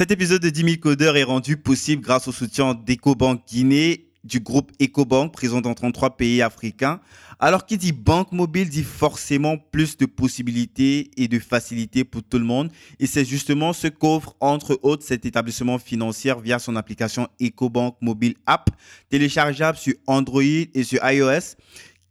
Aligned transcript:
Cet 0.00 0.12
épisode 0.12 0.40
de 0.40 0.48
10 0.48 0.62
000 0.62 0.76
codeurs 0.80 1.18
est 1.18 1.24
rendu 1.24 1.58
possible 1.58 2.00
grâce 2.00 2.26
au 2.26 2.32
soutien 2.32 2.72
d'EcoBank 2.72 3.42
Guinée 3.46 4.06
du 4.24 4.40
groupe 4.40 4.72
EcoBank 4.80 5.30
présent 5.30 5.60
dans 5.60 5.74
33 5.74 6.16
pays 6.16 6.40
africains. 6.40 7.00
Alors 7.38 7.66
qui 7.66 7.76
dit 7.76 7.92
banque 7.92 8.32
mobile 8.32 8.70
dit 8.70 8.82
forcément 8.82 9.58
plus 9.58 9.98
de 9.98 10.06
possibilités 10.06 11.10
et 11.18 11.28
de 11.28 11.38
facilités 11.38 12.04
pour 12.04 12.22
tout 12.22 12.38
le 12.38 12.46
monde. 12.46 12.70
Et 12.98 13.06
c'est 13.06 13.26
justement 13.26 13.74
ce 13.74 13.88
qu'offre 13.88 14.34
entre 14.40 14.78
autres 14.82 15.04
cet 15.04 15.26
établissement 15.26 15.78
financier 15.78 16.32
via 16.42 16.58
son 16.58 16.76
application 16.76 17.28
EcoBank 17.38 17.96
Mobile 18.00 18.36
App, 18.46 18.70
téléchargeable 19.10 19.76
sur 19.76 19.92
Android 20.06 20.42
et 20.42 20.82
sur 20.82 20.98
iOS. 21.04 21.56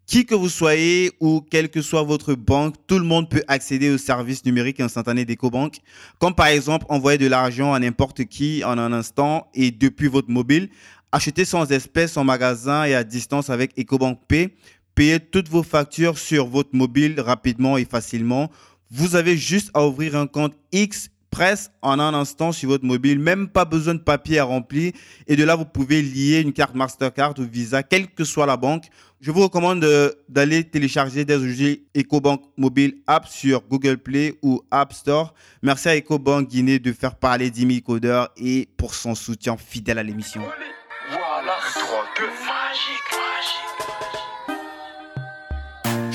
Qui 0.09 0.25
que 0.25 0.33
vous 0.33 0.49
soyez 0.49 1.11
ou 1.19 1.39
quelle 1.39 1.69
que 1.69 1.83
soit 1.83 2.01
votre 2.01 2.33
banque, 2.33 2.73
tout 2.87 2.97
le 2.97 3.05
monde 3.05 3.29
peut 3.29 3.43
accéder 3.47 3.91
aux 3.91 3.99
services 3.99 4.43
numériques 4.43 4.79
instantanés 4.79 5.23
d'EcoBank, 5.23 5.81
comme 6.17 6.33
par 6.33 6.47
exemple 6.47 6.87
envoyer 6.89 7.19
de 7.19 7.27
l'argent 7.27 7.73
à 7.73 7.79
n'importe 7.79 8.25
qui 8.25 8.63
en 8.63 8.79
un 8.79 8.91
instant 8.91 9.45
et 9.53 9.69
depuis 9.69 10.07
votre 10.07 10.31
mobile, 10.31 10.69
acheter 11.11 11.45
sans 11.45 11.71
espèces 11.71 12.17
en 12.17 12.23
magasin 12.23 12.85
et 12.85 12.95
à 12.95 13.03
distance 13.03 13.51
avec 13.51 13.77
EcoBank 13.77 14.17
Pay, 14.27 14.49
payer 14.95 15.19
toutes 15.19 15.47
vos 15.47 15.61
factures 15.61 16.17
sur 16.17 16.47
votre 16.47 16.71
mobile 16.73 17.21
rapidement 17.21 17.77
et 17.77 17.85
facilement. 17.85 18.49
Vous 18.89 19.15
avez 19.15 19.37
juste 19.37 19.69
à 19.75 19.85
ouvrir 19.85 20.15
un 20.15 20.25
compte 20.25 20.55
X 20.71 21.11
presse 21.29 21.71
en 21.81 21.99
un 21.99 22.13
instant 22.13 22.51
sur 22.51 22.69
votre 22.69 22.85
mobile, 22.85 23.19
même 23.19 23.47
pas 23.47 23.65
besoin 23.65 23.93
de 23.93 23.99
papier 23.99 24.39
à 24.39 24.43
remplir. 24.43 24.93
Et 25.27 25.35
de 25.35 25.43
là, 25.43 25.55
vous 25.55 25.65
pouvez 25.65 26.01
lier 26.01 26.41
une 26.41 26.53
carte 26.53 26.75
Mastercard 26.75 27.35
ou 27.37 27.43
Visa, 27.43 27.83
quelle 27.83 28.07
que 28.07 28.23
soit 28.23 28.45
la 28.45 28.57
banque. 28.57 28.85
Je 29.21 29.31
vous 29.31 29.41
recommande 29.41 29.85
d'aller 30.29 30.63
télécharger 30.63 31.25
des 31.25 31.35
objets 31.35 31.81
EcoBank 31.93 32.41
Mobile 32.55 33.01
App 33.05 33.27
sur 33.27 33.61
Google 33.67 33.97
Play 33.97 34.35
ou 34.41 34.61
App 34.71 34.93
Store. 34.93 35.33
Merci 35.61 35.89
à 35.89 35.97
EcoBank 35.97 36.47
Guinée 36.47 36.79
de 36.79 36.93
faire 36.93 37.15
parler 37.15 37.51
d'Imi 37.51 37.81
codeurs 37.81 38.29
et 38.37 38.69
pour 38.77 38.95
son 38.95 39.15
soutien 39.15 39.57
fidèle 39.57 39.97
à 39.97 40.03
l'émission. 40.03 40.41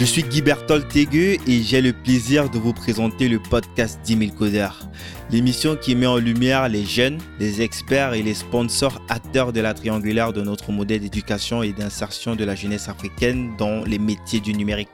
Je 0.05 0.11
suis 0.11 0.23
Guy 0.23 0.43
Bertol 0.43 0.87
Tégueux 0.87 1.39
et 1.47 1.63
j'ai 1.63 1.81
le 1.81 1.95
plaisir 1.95 2.51
de 2.51 2.59
vous 2.59 2.75
présenter 2.75 3.27
le 3.27 3.39
podcast 3.39 3.99
10 4.05 4.19
000 4.19 4.33
codeurs. 4.37 4.87
L'émission 5.31 5.77
qui 5.77 5.97
met 5.97 6.05
en 6.05 6.19
lumière 6.19 6.69
les 6.69 6.85
jeunes, 6.85 7.17
les 7.41 7.63
experts 7.63 8.13
et 8.13 8.23
les 8.23 8.35
sponsors 8.35 9.01
acteurs 9.09 9.55
de 9.55 9.63
la 9.63 9.73
triangulaire 9.73 10.35
de 10.35 10.43
notre 10.43 10.73
modèle 10.73 11.01
d'éducation 11.01 11.63
et 11.63 11.73
d'insertion 11.73 12.37
de 12.37 12.45
la 12.45 12.55
jeunesse 12.55 12.91
africaine 12.91 13.55
dans 13.57 13.83
les 13.85 13.99
métiers 13.99 14.41
du 14.41 14.53
numérique. 14.53 14.91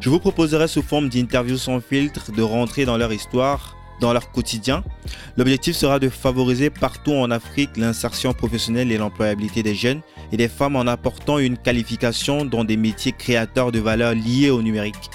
Je 0.00 0.10
vous 0.10 0.18
proposerai 0.18 0.66
sous 0.66 0.82
forme 0.82 1.08
d'interviews 1.08 1.56
sans 1.56 1.80
filtre 1.80 2.32
de 2.32 2.42
rentrer 2.42 2.84
dans 2.84 2.96
leur 2.96 3.12
histoire, 3.12 3.75
dans 4.00 4.12
leur 4.12 4.30
quotidien. 4.30 4.82
L'objectif 5.36 5.76
sera 5.76 5.98
de 5.98 6.08
favoriser 6.08 6.70
partout 6.70 7.12
en 7.12 7.30
Afrique 7.30 7.76
l'insertion 7.76 8.32
professionnelle 8.32 8.92
et 8.92 8.98
l'employabilité 8.98 9.62
des 9.62 9.74
jeunes 9.74 10.00
et 10.32 10.36
des 10.36 10.48
femmes 10.48 10.76
en 10.76 10.86
apportant 10.86 11.38
une 11.38 11.56
qualification 11.56 12.44
dans 12.44 12.64
des 12.64 12.76
métiers 12.76 13.12
créateurs 13.12 13.72
de 13.72 13.78
valeur 13.78 14.14
liés 14.14 14.50
au 14.50 14.62
numérique. 14.62 15.10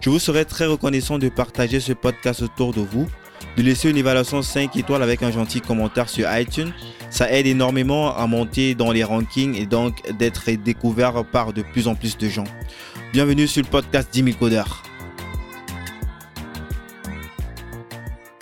Je 0.00 0.10
vous 0.10 0.18
serai 0.18 0.44
très 0.44 0.66
reconnaissant 0.66 1.18
de 1.18 1.28
partager 1.28 1.80
ce 1.80 1.92
podcast 1.92 2.42
autour 2.42 2.74
de 2.74 2.80
vous, 2.80 3.08
de 3.56 3.62
laisser 3.62 3.88
une 3.88 3.96
évaluation 3.96 4.42
5 4.42 4.76
étoiles 4.76 5.02
avec 5.02 5.22
un 5.22 5.30
gentil 5.30 5.60
commentaire 5.60 6.08
sur 6.08 6.28
iTunes. 6.36 6.72
Ça 7.10 7.30
aide 7.30 7.46
énormément 7.46 8.16
à 8.16 8.26
monter 8.26 8.74
dans 8.74 8.92
les 8.92 9.04
rankings 9.04 9.54
et 9.56 9.66
donc 9.66 10.02
d'être 10.18 10.50
découvert 10.50 11.24
par 11.24 11.52
de 11.52 11.62
plus 11.62 11.88
en 11.88 11.94
plus 11.94 12.18
de 12.18 12.28
gens. 12.28 12.44
Bienvenue 13.12 13.46
sur 13.46 13.62
le 13.62 13.68
podcast 13.68 14.08
10 14.12 14.24
000 14.24 14.36
codeurs. 14.38 14.83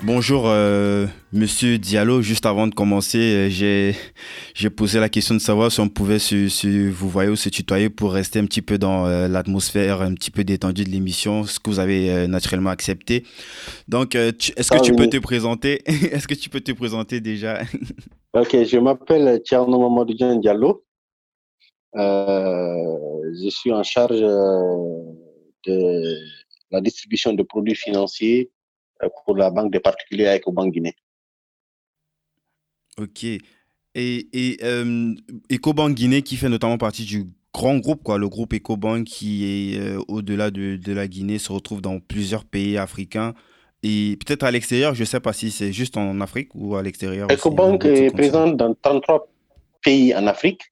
Bonjour, 0.04 0.48
euh, 0.48 1.06
Monsieur 1.32 1.78
Diallo. 1.78 2.22
Juste 2.22 2.44
avant 2.44 2.66
de 2.66 2.74
commencer, 2.74 3.18
euh, 3.18 3.48
j'ai 3.48 3.94
j'ai 4.52 4.68
posé 4.68 4.98
la 4.98 5.08
question 5.08 5.36
de 5.36 5.40
savoir 5.40 5.70
si 5.70 5.78
on 5.78 5.88
pouvait 5.88 6.18
se, 6.18 6.90
vous 6.90 7.08
voyez 7.08 7.30
ou 7.30 7.36
se 7.36 7.48
tutoyer 7.48 7.88
pour 7.88 8.12
rester 8.12 8.40
un 8.40 8.46
petit 8.46 8.62
peu 8.62 8.78
dans 8.78 9.06
euh, 9.06 9.28
l'atmosphère 9.28 10.02
un 10.02 10.14
petit 10.14 10.32
peu 10.32 10.42
détendue 10.42 10.82
de 10.82 10.88
l'émission, 10.88 11.44
ce 11.44 11.60
que 11.60 11.70
vous 11.70 11.78
avez 11.78 12.26
naturellement 12.26 12.70
accepté. 12.70 13.22
Donc, 13.86 14.16
est-ce 14.16 14.72
que 14.72 14.82
tu 14.82 14.92
peux 14.92 15.06
te 15.06 15.18
présenter? 15.18 15.82
Est-ce 15.86 16.26
que 16.26 16.34
tu 16.34 16.50
peux 16.50 16.60
te 16.60 16.72
présenter 16.72 17.20
déjà? 17.20 17.60
Ok, 18.34 18.56
je 18.64 18.78
m'appelle 18.78 19.42
Tierno 19.44 19.78
Mamadou 19.78 20.14
Diallo. 20.14 20.84
je 21.94 23.48
suis 23.50 23.70
en 23.70 23.82
charge 23.82 24.18
de 25.66 26.16
la 26.70 26.80
distribution 26.80 27.34
de 27.34 27.42
produits 27.42 27.74
financiers 27.74 28.50
pour 29.24 29.36
la 29.36 29.50
banque 29.50 29.72
des 29.72 29.80
particuliers 29.80 30.26
avec 30.26 30.42
Ecobank 30.42 30.72
Guinée. 30.72 30.94
Ok. 32.98 33.24
Et, 33.24 33.40
et 33.94 34.58
euh, 34.62 35.14
Ecobank 35.50 35.94
Guinée 35.94 36.22
qui 36.22 36.36
fait 36.36 36.48
notamment 36.48 36.78
partie 36.78 37.04
du 37.04 37.26
grand 37.52 37.78
groupe, 37.78 38.02
quoi, 38.02 38.18
le 38.18 38.28
groupe 38.28 38.54
Ecobank 38.54 39.04
qui 39.04 39.44
est 39.44 39.80
euh, 39.80 40.02
au-delà 40.08 40.50
de, 40.50 40.76
de, 40.76 40.92
la 40.92 41.06
Guinée, 41.06 41.38
se 41.38 41.52
retrouve 41.52 41.82
dans 41.82 42.00
plusieurs 42.00 42.44
pays 42.44 42.78
africains 42.78 43.34
et 43.82 44.16
peut-être 44.24 44.44
à 44.44 44.50
l'extérieur, 44.50 44.94
je 44.94 45.00
ne 45.00 45.06
sais 45.06 45.20
pas 45.20 45.32
si 45.32 45.50
c'est 45.50 45.72
juste 45.72 45.96
en 45.96 46.20
Afrique 46.20 46.50
ou 46.54 46.76
à 46.76 46.82
l'extérieur. 46.82 47.28
Ecobank 47.30 47.84
est 47.84 48.10
présent 48.12 48.48
dans 48.48 48.74
33 48.74 49.28
pays 49.82 50.14
en 50.14 50.26
Afrique. 50.26 50.62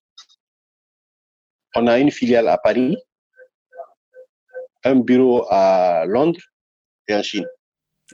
On 1.75 1.87
a 1.87 1.99
une 1.99 2.11
filiale 2.11 2.49
à 2.49 2.57
Paris, 2.57 2.97
un 4.85 4.97
bureau 4.97 5.45
à 5.51 6.05
Londres 6.07 6.41
et 7.09 7.15
en 7.15 7.23
Chine. 7.23 7.47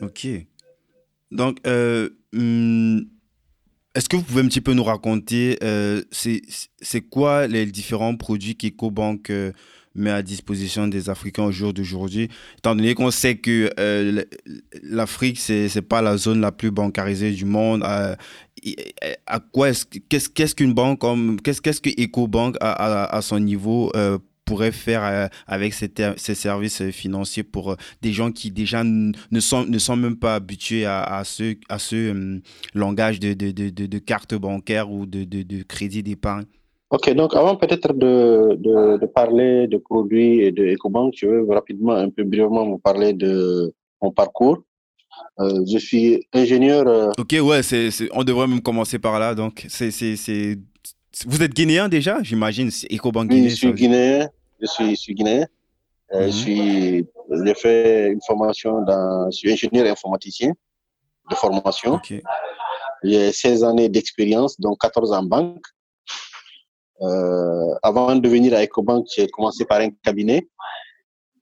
Ok. 0.02 0.28
Donc, 1.30 1.58
euh, 1.66 2.10
hmm, 2.32 3.00
est-ce 3.94 4.08
que 4.08 4.16
vous 4.16 4.22
pouvez 4.22 4.42
un 4.42 4.46
petit 4.46 4.60
peu 4.60 4.74
nous 4.74 4.84
raconter, 4.84 5.58
euh, 5.62 6.02
c'est 6.10 7.00
quoi 7.00 7.46
les 7.46 7.66
différents 7.66 8.16
produits 8.16 8.56
qu'EcoBank 8.56 9.30
euh, 9.30 9.52
met 9.94 10.10
à 10.10 10.22
disposition 10.22 10.86
des 10.86 11.08
Africains 11.08 11.44
au 11.44 11.52
jour 11.52 11.72
d'aujourd'hui, 11.72 12.28
étant 12.58 12.76
donné 12.76 12.94
qu'on 12.94 13.10
sait 13.10 13.36
que 13.38 13.70
l'Afrique, 14.82 15.38
c'est 15.38 15.74
n'est 15.74 15.82
pas 15.82 16.02
la 16.02 16.18
zone 16.18 16.42
la 16.42 16.52
plus 16.52 16.70
bancarisée 16.70 17.32
du 17.32 17.46
monde. 17.46 17.82
à 17.82 18.16
quoi 19.52 19.70
est-ce 19.70 19.86
qu'est-ce 19.86 20.54
qu'une 20.54 20.74
banque 20.74 20.98
comme 21.00 21.40
qu'est-ce 21.40 21.62
qu'est-ce 21.62 21.80
que 21.80 21.88
à, 22.60 23.16
à, 23.16 23.22
son 23.22 23.40
niveau 23.40 23.90
pourrait 24.46 24.72
faire 24.72 25.04
euh, 25.04 25.26
avec 25.46 25.74
ces, 25.74 25.92
ces, 26.16 26.34
services 26.34 26.82
financiers 26.90 27.42
pour 27.42 27.72
euh, 27.72 27.76
des 28.00 28.12
gens 28.12 28.30
qui 28.30 28.50
déjà 28.50 28.82
ne 28.84 29.40
sont, 29.40 29.66
ne 29.66 29.78
sont 29.78 29.96
même 29.96 30.16
pas 30.16 30.36
habitués 30.36 30.86
à, 30.86 31.02
à 31.02 31.24
ce, 31.24 31.56
à 31.68 31.78
ce 31.78 31.96
euh, 31.96 32.40
langage 32.72 33.20
de, 33.20 33.34
de, 33.34 33.50
de, 33.50 33.68
de, 33.68 33.98
carte 33.98 34.34
bancaire 34.34 34.90
ou 34.90 35.04
de, 35.04 35.24
de, 35.24 35.62
crédit 35.64 36.02
d'épargne? 36.02 36.46
Ok, 36.90 37.12
donc 37.14 37.34
avant 37.34 37.56
peut-être 37.56 37.92
de, 37.92 38.54
de, 39.00 39.06
parler 39.06 39.66
de 39.66 39.76
produits 39.76 40.42
et 40.42 40.52
de 40.52 40.64
EcoBank, 40.74 41.14
je 41.16 41.26
veux 41.26 41.52
rapidement, 41.52 41.94
un 41.94 42.10
peu 42.10 42.22
brièvement 42.22 42.64
vous 42.64 42.78
parler 42.78 43.12
de 43.12 43.74
mon 44.00 44.12
parcours. 44.12 44.58
je 45.40 45.78
suis 45.78 46.24
ingénieur. 46.32 47.12
Ok, 47.18 47.34
ouais, 47.42 47.64
c'est, 47.64 47.90
on 48.12 48.22
devrait 48.22 48.46
même 48.46 48.62
commencer 48.62 49.00
par 49.00 49.18
là. 49.18 49.34
Donc, 49.34 49.66
c'est, 49.68 49.90
vous 51.26 51.42
êtes 51.42 51.54
guinéen 51.54 51.88
déjà, 51.88 52.22
j'imagine, 52.22 52.70
EcoBank 52.92 53.30
Guinée. 53.30 53.42
Oui, 53.42 53.50
je 53.50 53.56
suis 53.56 53.72
guinéen 53.72 54.28
je 54.60 54.66
suis, 54.66 54.90
je 54.90 55.00
suis 55.00 55.14
guinéen. 55.14 55.46
Euh, 56.12 56.26
mhm. 56.26 56.32
j'ai 57.44 57.54
fait 57.54 58.08
une 58.12 58.20
formation 58.22 58.82
dans, 58.82 59.28
je 59.30 59.36
suis 59.38 59.52
ingénieur 59.52 59.90
informaticien 59.90 60.52
de 61.30 61.34
formation. 61.34 62.00
J'ai 63.02 63.32
16 63.32 63.64
années 63.64 63.88
d'expérience, 63.88 64.58
dont 64.60 64.74
14 64.76 65.12
en 65.12 65.22
banque. 65.24 65.64
Euh, 67.02 67.74
avant 67.82 68.16
de 68.16 68.28
venir 68.28 68.54
à 68.54 68.62
EcoBank, 68.62 69.06
j'ai 69.14 69.26
commencé 69.28 69.64
par 69.64 69.80
un 69.80 69.90
cabinet. 70.02 70.48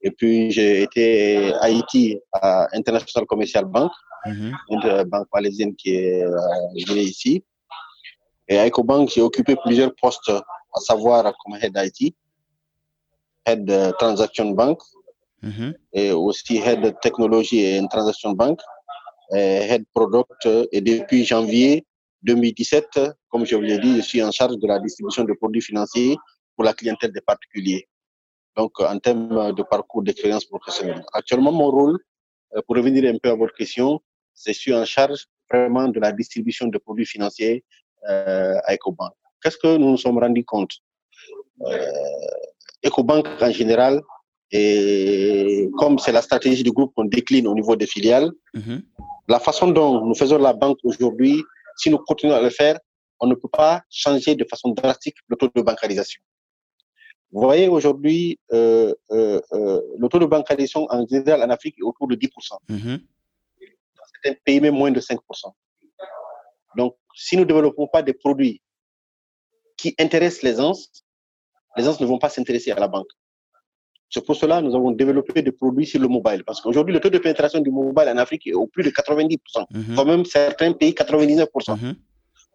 Et 0.02 0.10
puis, 0.10 0.50
j'ai 0.50 0.82
été 0.82 1.52
à 1.54 1.64
Haïti, 1.64 2.18
à 2.32 2.66
International 2.72 3.26
Commercial 3.26 3.64
Bank, 3.66 3.92
mhm. 4.26 4.52
une 4.70 5.04
banque 5.04 5.28
malaisienne 5.32 5.74
qui 5.76 5.94
est 5.94 6.24
euh, 6.24 6.96
ici. 6.96 7.44
Et 8.48 8.58
à 8.58 8.66
EcoBank, 8.66 9.10
j'ai 9.10 9.22
occupé 9.22 9.56
plusieurs 9.64 9.94
postes, 9.94 10.30
à 10.30 10.80
savoir 10.80 11.32
comme 11.44 11.56
head 11.60 11.72
IT, 11.76 12.14
Head 13.46 13.94
Transaction 13.98 14.50
Bank 14.52 14.80
mm-hmm. 15.42 15.74
et 15.92 16.10
aussi 16.12 16.56
Head 16.58 16.94
Technology 17.00 17.60
et 17.60 17.82
Transaction 17.90 18.32
Bank, 18.32 18.60
et 19.32 19.66
Head 19.70 19.84
Product. 19.94 20.48
Et 20.72 20.80
depuis 20.80 21.24
janvier 21.24 21.86
2017, 22.22 23.00
comme 23.28 23.44
je 23.44 23.54
vous 23.54 23.62
l'ai 23.62 23.78
dit, 23.78 23.96
je 23.96 24.02
suis 24.02 24.22
en 24.22 24.30
charge 24.30 24.56
de 24.58 24.66
la 24.66 24.78
distribution 24.78 25.24
de 25.24 25.32
produits 25.34 25.62
financiers 25.62 26.16
pour 26.54 26.64
la 26.64 26.72
clientèle 26.72 27.12
des 27.12 27.20
particuliers. 27.20 27.88
Donc, 28.56 28.80
en 28.80 28.98
termes 28.98 29.52
de 29.52 29.62
parcours 29.62 30.02
d'expérience 30.02 30.44
professionnelle. 30.44 31.04
Actuellement, 31.12 31.52
mon 31.52 31.70
rôle, 31.70 31.98
euh, 32.56 32.62
pour 32.66 32.76
revenir 32.76 33.12
un 33.12 33.18
peu 33.18 33.30
à 33.30 33.34
votre 33.34 33.54
question, 33.54 34.00
c'est 34.32 34.52
je 34.52 34.58
suis 34.58 34.74
en 34.74 34.84
charge 34.84 35.26
vraiment 35.50 35.88
de 35.88 36.00
la 36.00 36.12
distribution 36.12 36.68
de 36.68 36.78
produits 36.78 37.06
financiers 37.06 37.64
euh, 38.08 38.56
à 38.64 38.74
EcoBank. 38.74 39.12
Qu'est-ce 39.42 39.58
que 39.58 39.76
nous 39.76 39.90
nous 39.90 39.96
sommes 39.96 40.18
rendus 40.18 40.44
compte? 40.44 40.72
Euh, 41.62 41.92
EcoBank 42.84 43.26
en 43.40 43.50
général, 43.50 44.02
et 44.50 45.68
comme 45.78 45.98
c'est 45.98 46.12
la 46.12 46.22
stratégie 46.22 46.62
du 46.62 46.70
groupe 46.70 46.92
qu'on 46.94 47.06
décline 47.06 47.46
au 47.46 47.54
niveau 47.54 47.76
des 47.76 47.86
filiales, 47.86 48.30
mhm. 48.54 48.82
la 49.28 49.40
façon 49.40 49.68
dont 49.68 50.04
nous 50.04 50.14
faisons 50.14 50.38
la 50.38 50.52
banque 50.52 50.78
aujourd'hui 50.84 51.42
si 51.76 51.90
nous 51.90 51.98
continuons 51.98 52.34
à 52.34 52.40
le 52.40 52.50
faire, 52.50 52.78
on 53.20 53.26
ne 53.26 53.34
peut 53.34 53.48
pas 53.48 53.82
changer 53.90 54.34
de 54.34 54.44
façon 54.44 54.70
drastique 54.70 55.16
le 55.28 55.36
taux 55.36 55.48
de 55.54 55.62
bancarisation. 55.62 56.22
Vous 57.32 57.42
voyez, 57.42 57.68
aujourd'hui, 57.68 58.38
euh, 58.52 58.94
euh, 59.10 59.40
euh, 59.52 59.80
le 59.98 60.08
taux 60.08 60.20
de 60.20 60.26
bancarisation 60.26 60.86
en 60.88 61.06
général 61.06 61.42
en 61.42 61.50
Afrique 61.50 61.76
est 61.78 61.82
autour 61.82 62.06
de 62.06 62.14
10%. 62.14 62.28
Mm-hmm. 62.68 62.98
Dans 62.98 64.04
certains 64.22 64.38
pays, 64.44 64.60
même 64.60 64.74
moins 64.74 64.92
de 64.92 65.00
5%. 65.00 65.18
Donc, 66.76 66.96
si 67.16 67.36
nous 67.36 67.42
ne 67.42 67.48
développons 67.48 67.88
pas 67.88 68.02
des 68.02 68.12
produits 68.12 68.62
qui 69.76 69.94
intéressent 69.98 70.42
les 70.42 70.56
gens, 70.56 70.74
les 71.76 71.84
gens 71.84 71.96
ne 71.98 72.06
vont 72.06 72.18
pas 72.18 72.28
s'intéresser 72.28 72.70
à 72.70 72.78
la 72.78 72.88
banque. 72.88 73.08
C'est 74.10 74.24
pour 74.24 74.36
cela 74.36 74.60
que 74.60 74.66
nous 74.66 74.74
avons 74.76 74.92
développé 74.92 75.42
des 75.42 75.50
produits 75.50 75.86
sur 75.86 76.00
le 76.00 76.08
mobile. 76.08 76.44
Parce 76.44 76.60
qu'aujourd'hui, 76.60 76.94
le 76.94 77.00
taux 77.00 77.10
de 77.10 77.18
pénétration 77.18 77.60
du 77.60 77.70
mobile 77.70 78.08
en 78.08 78.16
Afrique 78.18 78.46
est 78.46 78.52
au 78.52 78.66
plus 78.66 78.84
de 78.84 78.90
90%, 78.90 79.38
mm-hmm. 79.38 79.94
quand 79.96 80.04
même 80.04 80.24
certains 80.24 80.72
pays 80.72 80.92
99%. 80.92 81.46
Mm-hmm. 81.46 81.94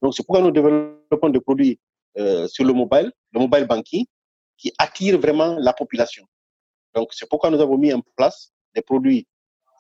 Donc, 0.02 0.14
c'est 0.16 0.26
pourquoi 0.26 0.42
nous 0.42 0.52
développons 0.52 1.30
des 1.30 1.42
produits 1.42 1.80
sur 2.48 2.66
le 2.66 2.74
mobile, 2.74 3.12
le 3.34 3.40
mobile 3.40 3.66
banking, 3.66 4.06
qui 4.58 4.74
attire 4.78 5.18
vraiment 5.20 5.56
la 5.58 5.74
population. 5.74 6.26
Donc, 6.94 7.10
c'est 7.14 7.28
pourquoi 7.30 7.50
nous 7.50 7.60
avons 7.60 7.78
mis 7.78 7.94
en 7.94 8.02
place 8.16 8.52
des 8.76 8.82
produits 8.82 9.28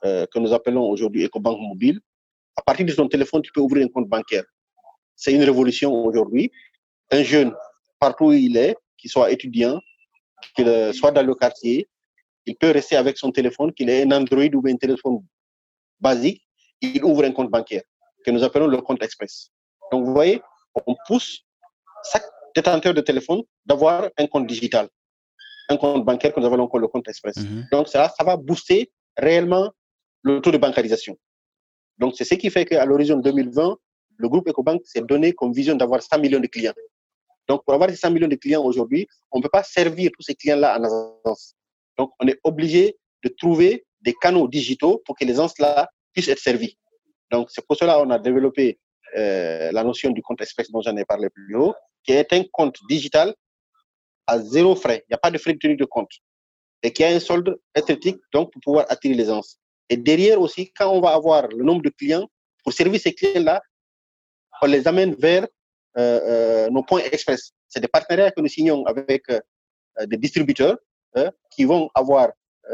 euh, 0.06 0.25
que 0.31 0.39
nous 0.39 0.53
appelons 0.53 0.89
aujourd'hui 0.89 1.25
EcoBank 1.25 1.59
Mobile. 1.59 2.00
À 2.56 2.62
partir 2.62 2.86
de 2.86 2.94
ton 2.94 3.07
téléphone, 3.07 3.41
tu 3.41 3.51
peux 3.51 3.62
ouvrir 3.62 3.86
un 3.86 3.89
compte 3.89 4.07
bancaire. 4.07 4.44
C'est 5.15 5.33
une 5.33 5.44
révolution 5.44 5.94
aujourd'hui. 6.06 6.51
Un 7.12 7.24
jeune, 7.24 7.53
partout 8.00 8.27
où 8.27 8.33
il 8.33 8.56
est, 8.56 8.77
qu'il 9.00 9.10
soit 9.10 9.31
étudiant, 9.31 9.80
qu'il 10.56 10.94
soit 10.94 11.12
dans 11.12 11.25
le 11.25 11.36
quartier, 11.36 11.88
il 12.46 12.56
peut 12.56 12.72
rester 12.72 12.96
avec 12.96 13.18
son 13.18 13.31
téléphone, 13.31 13.74
qu'il 13.74 13.90
ait 13.90 14.04
un 14.04 14.12
Android 14.12 14.50
ou 14.54 14.63
un 14.68 14.75
téléphone 14.75 15.19
basique, 16.00 16.42
il 16.81 17.04
ouvre 17.04 17.24
un 17.25 17.31
compte 17.31 17.50
bancaire 17.50 17.84
que 18.25 18.31
nous 18.31 18.44
appelons 18.44 18.68
le 18.68 18.81
compte 18.81 19.04
express. 19.04 19.50
Donc, 19.92 20.06
vous 20.06 20.13
voyez, 20.13 20.42
on 20.88 20.96
pousse 21.07 21.46
chaque 22.12 22.25
détenteur 22.56 22.94
de 22.94 23.01
téléphone 23.01 23.42
d'avoir 23.66 24.10
un 24.18 24.28
compte 24.28 24.48
digital, 24.48 24.88
un 25.69 25.78
compte 25.78 26.06
bancaire 26.06 26.34
que 26.34 26.40
nous 26.40 26.48
appelons 26.48 26.69
le 26.74 26.88
compte 26.88 27.07
express. 27.07 27.38
Mhm. 27.38 27.68
Donc, 27.72 27.88
ça, 27.88 28.12
ça 28.18 28.24
va 28.24 28.38
booster 28.38 28.92
réellement 29.18 29.72
le 30.24 30.42
taux 30.42 30.51
de 30.51 30.57
bancarisation. 30.57 31.18
Donc, 31.98 32.13
c'est 32.16 32.25
ce 32.25 32.36
qui 32.36 32.50
fait 32.50 32.66
qu'à 32.66 32.86
l'horizon 32.86 33.18
2020, 33.18 33.78
le 34.18 34.30
groupe 34.30 34.48
EcoBank 34.48 34.81
s'est 34.86 35.01
donné 35.01 35.34
comme 35.34 35.54
vision 35.54 35.75
d'avoir 35.75 36.01
100 36.01 36.19
millions 36.19 36.40
de 36.40 36.48
clients. 36.48 36.74
Donc, 37.50 37.66
pour 37.66 37.74
avoir 37.74 37.90
ces 37.90 37.96
100 37.96 38.12
millions 38.12 38.28
de 38.28 38.36
clients 38.36 38.63
aujourd'hui, 38.63 39.07
on 39.31 39.40
ne 39.40 39.44
peut 39.44 39.50
pas 39.50 39.63
servir 39.63 40.12
tous 40.16 40.22
ces 40.22 40.36
clients-là 40.36 40.80
en 40.80 40.84
agence. 40.84 41.56
Donc, 41.98 42.12
on 42.19 42.28
est 42.28 42.40
obligé 42.44 42.96
de 43.24 43.30
trouver 43.38 43.86
des 44.01 44.13
canaux 44.13 44.48
digitaux 44.48 45.01
pour 45.04 45.18
que 45.18 45.25
les 45.25 45.34
gens-là 45.34 45.90
puissent 46.13 46.28
être 46.28 46.40
servis. 46.40 46.78
Donc, 47.31 47.50
c'est 47.50 47.66
pour 47.66 47.75
cela 47.75 47.96
qu'on 47.96 48.12
a 48.12 48.19
développé 48.19 48.80
euh, 49.18 49.72
la 49.72 49.84
notion 49.84 50.12
du 50.12 50.22
compte 50.22 50.42
express 50.42 50.69
dont 50.69 50.81
j'en 50.81 50.96
ai 50.96 51.06
parlé 51.06 51.28
plus 51.31 51.56
haut, 51.56 51.74
qui 52.04 52.12
est 52.12 52.31
un 52.34 52.44
compte 52.51 52.78
digital 52.88 53.34
à 54.28 54.40
zéro 54.40 54.75
frais. 54.75 55.04
Il 55.07 55.13
n'y 55.13 55.16
a 55.16 55.18
pas 55.18 55.31
de 55.31 55.40
frais 55.40 55.54
de 55.54 55.57
tenue 55.57 55.75
de 55.75 55.86
compte. 55.86 56.12
Et 56.84 56.94
qui 56.94 57.04
a 57.04 57.07
un 57.07 57.19
solde 57.19 57.60
esthétique, 57.74 58.19
donc, 58.31 58.54
pour 58.54 58.62
pouvoir 58.62 58.86
attirer 58.90 59.16
les 59.16 59.25
gens. 59.25 59.42
Et 59.90 59.98
derrière 59.98 60.40
aussi, 60.40 60.72
quand 60.72 60.92
on 60.92 61.01
va 61.01 61.16
avoir 61.16 61.48
le 61.48 61.63
nombre 61.63 61.81
de 61.81 61.90
clients, 61.90 62.28
pour 62.63 62.74
servir 62.74 63.01
ces 63.01 63.13
clients-là, 63.13 63.60
on 64.62 64.68
les 64.68 64.88
amène 64.88 65.16
vers 65.16 65.48
nos 65.95 66.83
points 66.83 67.01
express. 67.12 67.51
C'est 67.68 67.80
des 67.80 67.88
partenariats 67.88 68.31
que 68.31 68.41
nous 68.41 68.47
signons 68.47 68.86
avec 68.86 69.24
euh, 69.30 69.39
des 70.06 70.18
distributeurs 70.18 70.77
hein, 71.15 71.31
qui 71.51 71.65
vont 71.65 71.89
avoir 71.94 72.30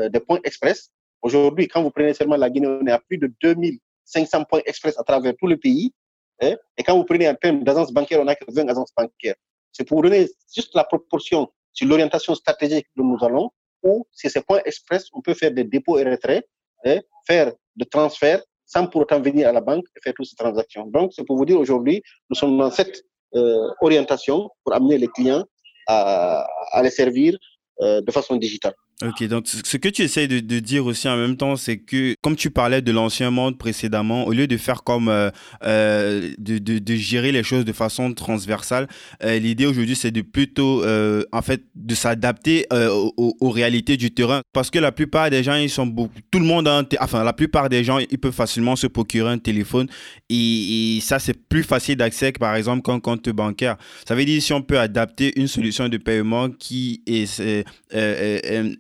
des 0.10 0.20
points 0.20 0.40
express. 0.44 0.92
Aujourd'hui, 1.22 1.70
quand 1.70 1.82
vous 1.82 1.90
prenez 1.90 2.14
seulement 2.14 2.36
la 2.36 2.50
Guinée, 2.50 2.68
on 2.68 2.86
est 2.86 2.92
à 2.92 3.00
plus 3.00 3.18
de 3.18 3.32
2500 3.42 4.44
points 4.44 4.62
express 4.66 5.00
à 5.00 5.04
travers 5.04 5.34
tout 5.40 5.48
le 5.48 5.56
pays. 5.56 5.94
Hein? 6.42 6.56
Et 6.78 6.84
quand 6.84 6.98
vous 6.98 7.06
prenez 7.06 7.30
en 7.30 7.36
termes 7.36 7.64
d'agences 7.64 7.94
bancaires, 7.94 8.20
on 8.20 8.26
n'a 8.26 8.36
que 8.36 8.44
20 8.48 8.68
agences 8.70 8.92
bancaires. 8.96 9.36
C'est 9.72 9.86
pour 9.86 9.98
vous 9.98 10.04
donner 10.04 10.28
juste 10.54 10.76
la 10.76 10.84
proportion 10.84 11.50
sur 11.72 11.88
l'orientation 11.88 12.36
stratégique 12.36 12.88
dont 12.96 13.06
nous 13.06 13.24
allons, 13.26 13.52
ou 13.84 14.06
si 14.12 14.30
ces 14.30 14.42
points 14.42 14.62
express, 14.66 15.08
on 15.14 15.22
peut 15.22 15.34
faire 15.34 15.52
des 15.52 15.64
dépôts 15.64 15.98
et 15.98 16.04
retraits, 16.04 16.46
hein, 16.86 17.00
faire 17.26 17.54
des 17.76 17.86
transferts 17.86 18.44
sans 18.66 18.88
pour 18.88 19.02
autant 19.02 19.22
venir 19.22 19.48
à 19.48 19.52
la 19.52 19.62
banque 19.62 19.86
et 19.96 20.00
faire 20.02 20.14
toutes 20.14 20.26
ces 20.26 20.36
transactions. 20.36 20.88
Donc, 20.88 21.14
c'est 21.14 21.26
pour 21.26 21.38
vous 21.38 21.46
dire 21.46 21.60
aujourd'hui, 21.60 22.02
nous 22.30 22.36
sommes 22.36 22.58
dans 22.58 22.72
cette 22.72 23.04
euh, 23.36 23.70
orientation 23.82 24.50
pour 24.64 24.74
amener 24.74 24.98
les 24.98 25.08
clients 25.08 25.44
à, 25.88 26.46
à 26.72 26.84
les 26.84 26.90
servir 26.90 27.38
euh, 27.82 28.02
de 28.02 28.12
façon 28.12 28.36
digitale. 28.38 28.74
Ok, 29.04 29.28
donc 29.28 29.46
ce 29.46 29.76
que 29.76 29.90
tu 29.90 30.04
essayes 30.04 30.30
de, 30.30 30.60
dire 30.60 30.86
aussi 30.86 31.10
en 31.10 31.18
même 31.18 31.36
temps, 31.36 31.58
c'est 31.58 31.76
que 31.76 32.16
comme 32.22 32.38
tu 32.38 32.50
parlais 32.50 32.82
de 32.82 32.94
l'ancien 32.94 33.30
monde 33.30 33.58
précédemment, 33.58 34.26
au 34.26 34.32
lieu 34.32 34.48
de 34.48 34.56
faire 34.56 34.84
comme 34.84 35.10
euh, 35.10 35.30
euh, 35.66 36.32
de, 36.38 36.60
de, 36.60 36.96
gérer 36.96 37.34
les 37.34 37.44
choses 37.44 37.66
de 37.66 37.74
façon 37.74 38.14
transversale, 38.14 38.88
euh, 39.22 39.38
l'idée 39.38 39.66
aujourd'hui 39.66 39.98
c'est 39.98 40.12
de 40.12 40.22
plutôt 40.22 40.86
en 41.34 41.42
fait 41.42 41.64
de 41.76 41.94
s'adapter 41.94 42.68
aux, 42.72 43.50
réalités 43.50 43.98
du 43.98 44.12
terrain, 44.12 44.42
parce 44.54 44.70
que 44.70 44.80
la 44.80 44.94
plupart 44.94 45.30
des 45.30 45.44
gens 45.44 45.56
ils 45.56 45.70
sont 45.70 45.88
beaucoup, 45.88 46.14
tout 46.32 46.40
le 46.40 46.46
monde, 46.46 46.66
a 46.66 46.78
un 46.78 46.86
enfin 47.02 47.26
la 47.26 47.34
plupart 47.34 47.68
des 47.68 47.84
gens 47.84 47.98
ils 47.98 48.18
peuvent 48.18 48.32
facilement 48.32 48.78
se 48.78 48.88
procurer 48.88 49.30
un 49.30 49.40
téléphone 49.40 49.88
et, 50.30 51.00
ça 51.02 51.20
c'est 51.20 51.38
plus 51.38 51.64
facile 51.64 51.98
d'accès 51.98 52.32
que 52.32 52.40
par 52.40 52.56
exemple 52.56 52.82
qu'un 52.82 53.02
compte 53.02 53.28
bancaire. 53.28 53.76
Ça 54.08 54.16
veut 54.16 54.24
dire 54.24 54.42
si 54.42 54.54
on 54.54 54.62
peut 54.62 54.80
adapter 54.80 55.38
une 55.38 55.48
solution 55.48 55.90
de 55.90 55.98
paiement 55.98 56.50
qui 56.50 57.02
est, 57.06 57.42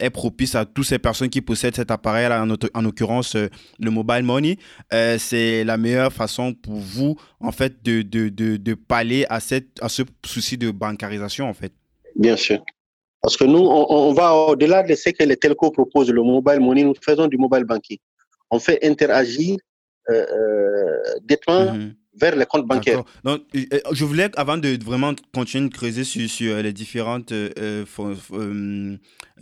propice 0.10 0.56
à 0.56 0.66
toutes 0.66 0.86
ces 0.86 1.00
personnes 1.00 1.30
qui 1.30 1.42
possèdent 1.42 1.76
cet 1.76 1.92
appareil, 1.92 2.30
là, 2.30 2.46
en, 2.74 2.82
l'occurrence 2.82 3.36
euh, 3.36 3.48
le 3.80 3.92
mobile 3.92 4.24
money, 4.24 4.58
euh, 4.94 5.18
c'est 5.18 5.64
la 5.64 5.78
meilleure 5.78 6.14
façon 6.14 6.54
pour 6.54 6.76
vous, 6.76 7.16
en 7.40 7.52
fait, 7.52 7.84
de, 7.84 8.02
de, 8.02 8.30
de, 8.30 8.58
de 8.58 8.74
pallier 8.74 9.26
à, 9.30 9.40
cette, 9.40 9.82
à 9.82 9.90
ce 9.90 10.04
souci 10.26 10.58
de 10.58 10.72
bancarisation, 10.72 11.48
en 11.50 11.54
fait. 11.54 11.74
Bien 12.16 12.36
sûr. 12.36 12.64
Parce 13.22 13.38
que 13.38 13.44
nous, 13.44 13.60
on, 13.60 14.14
va 14.14 14.36
au-delà 14.36 14.84
de 14.84 14.94
ce 14.94 15.10
que 15.10 15.24
les 15.24 15.36
telcos 15.36 15.72
proposent, 15.72 16.12
le 16.12 16.22
mobile 16.22 16.60
money, 16.60 16.84
nous 16.84 16.94
faisons 17.02 17.26
du 17.28 17.38
mobile 17.38 17.64
banking. 17.64 17.98
On 18.52 18.60
fait 18.60 18.86
interagir 18.86 19.58
euh, 20.10 20.26
euh 20.32 21.20
vers 22.20 22.36
les 22.36 22.46
comptes 22.46 22.66
bancaires. 22.66 23.04
Donc, 23.24 23.42
euh, 23.56 23.80
je 23.92 24.06
voulais, 24.06 24.30
avant 24.38 24.58
de 24.58 24.78
vraiment 24.84 25.14
continuer 25.34 25.70
de 25.70 25.74
creuser 25.74 26.04
sur, 26.04 26.30
sur 26.30 26.58
les 26.58 26.74
différentes 26.74 27.32
euh, 27.32 27.84
euh, 28.00 28.98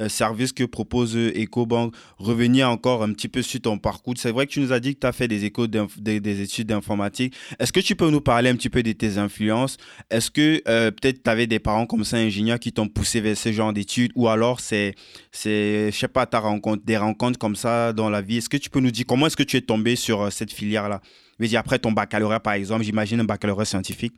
services 0.08 0.52
que 0.52 0.64
propose 0.64 1.16
EcoBank, 1.16 1.94
revenir 2.18 2.70
encore 2.70 3.04
un 3.04 3.14
petit 3.14 3.28
peu 3.28 3.42
sur 3.42 3.62
ton 3.62 3.78
parcours. 3.78 4.16
C'est 4.18 4.32
vrai 4.32 4.48
que 4.48 4.52
tu 4.52 4.60
nous 4.60 4.74
as 4.74 4.80
dit 4.80 4.96
que 4.96 5.00
tu 5.02 5.08
as 5.08 5.12
fait 5.12 5.28
des, 5.28 5.46
écoles 5.46 5.70
des, 5.70 6.20
des, 6.20 6.42
études 6.42 6.68
d'informatique. 6.68 7.36
Est-ce 7.60 7.72
que 7.72 7.80
tu 7.80 7.96
peux 7.96 8.10
nous 8.10 8.22
parler 8.22 8.50
un 8.50 8.56
petit 8.56 8.70
peu 8.70 8.82
de 8.82 8.92
tes 8.92 9.18
influences? 9.18 9.78
Est-ce 10.10 10.32
que 10.32 10.62
peut-être 10.90 11.24
tu 11.24 11.30
avais 11.30 11.48
des 11.48 11.60
parents 11.60 11.86
comme 11.86 12.04
ça, 12.04 12.18
ingénieurs, 12.18 12.60
qui 12.60 12.72
t'ont 12.72 12.88
poussé 12.88 13.22
vers 13.22 13.38
ce 13.38 13.52
genre 13.52 13.74
d'études? 13.74 14.12
Ou 14.16 14.28
alors 14.28 14.60
c'est 14.60 14.96
je 15.32 15.92
sais 15.92 16.08
pas, 16.08 16.26
ta 16.26 16.40
rencontre, 16.40 16.84
des 16.86 16.98
rencontres 16.98 17.38
comme 17.38 17.56
ça 17.56 17.94
dans 17.94 18.10
la 18.10 18.22
vie 18.22 18.38
Est-ce 18.38 18.50
que 18.50 18.58
tu 18.58 18.70
peux 18.70 18.80
nous 18.80 18.92
dire 18.92 19.06
comment 19.08 19.28
est-ce 19.28 19.38
que 19.38 19.44
tu 19.44 19.58
es 19.58 19.62
tombé 19.62 19.96
sur 19.96 20.32
cette 20.32 20.52
filière-là? 20.52 21.02
Après 21.56 21.80
ton 21.80 21.92
baccalauréat, 21.92 22.40
par 22.40 22.54
exemple, 22.54 22.84
j'imagine 22.84 23.20
un 23.20 23.26
baccalauréat 23.26 23.66
scientifique. 23.66 24.14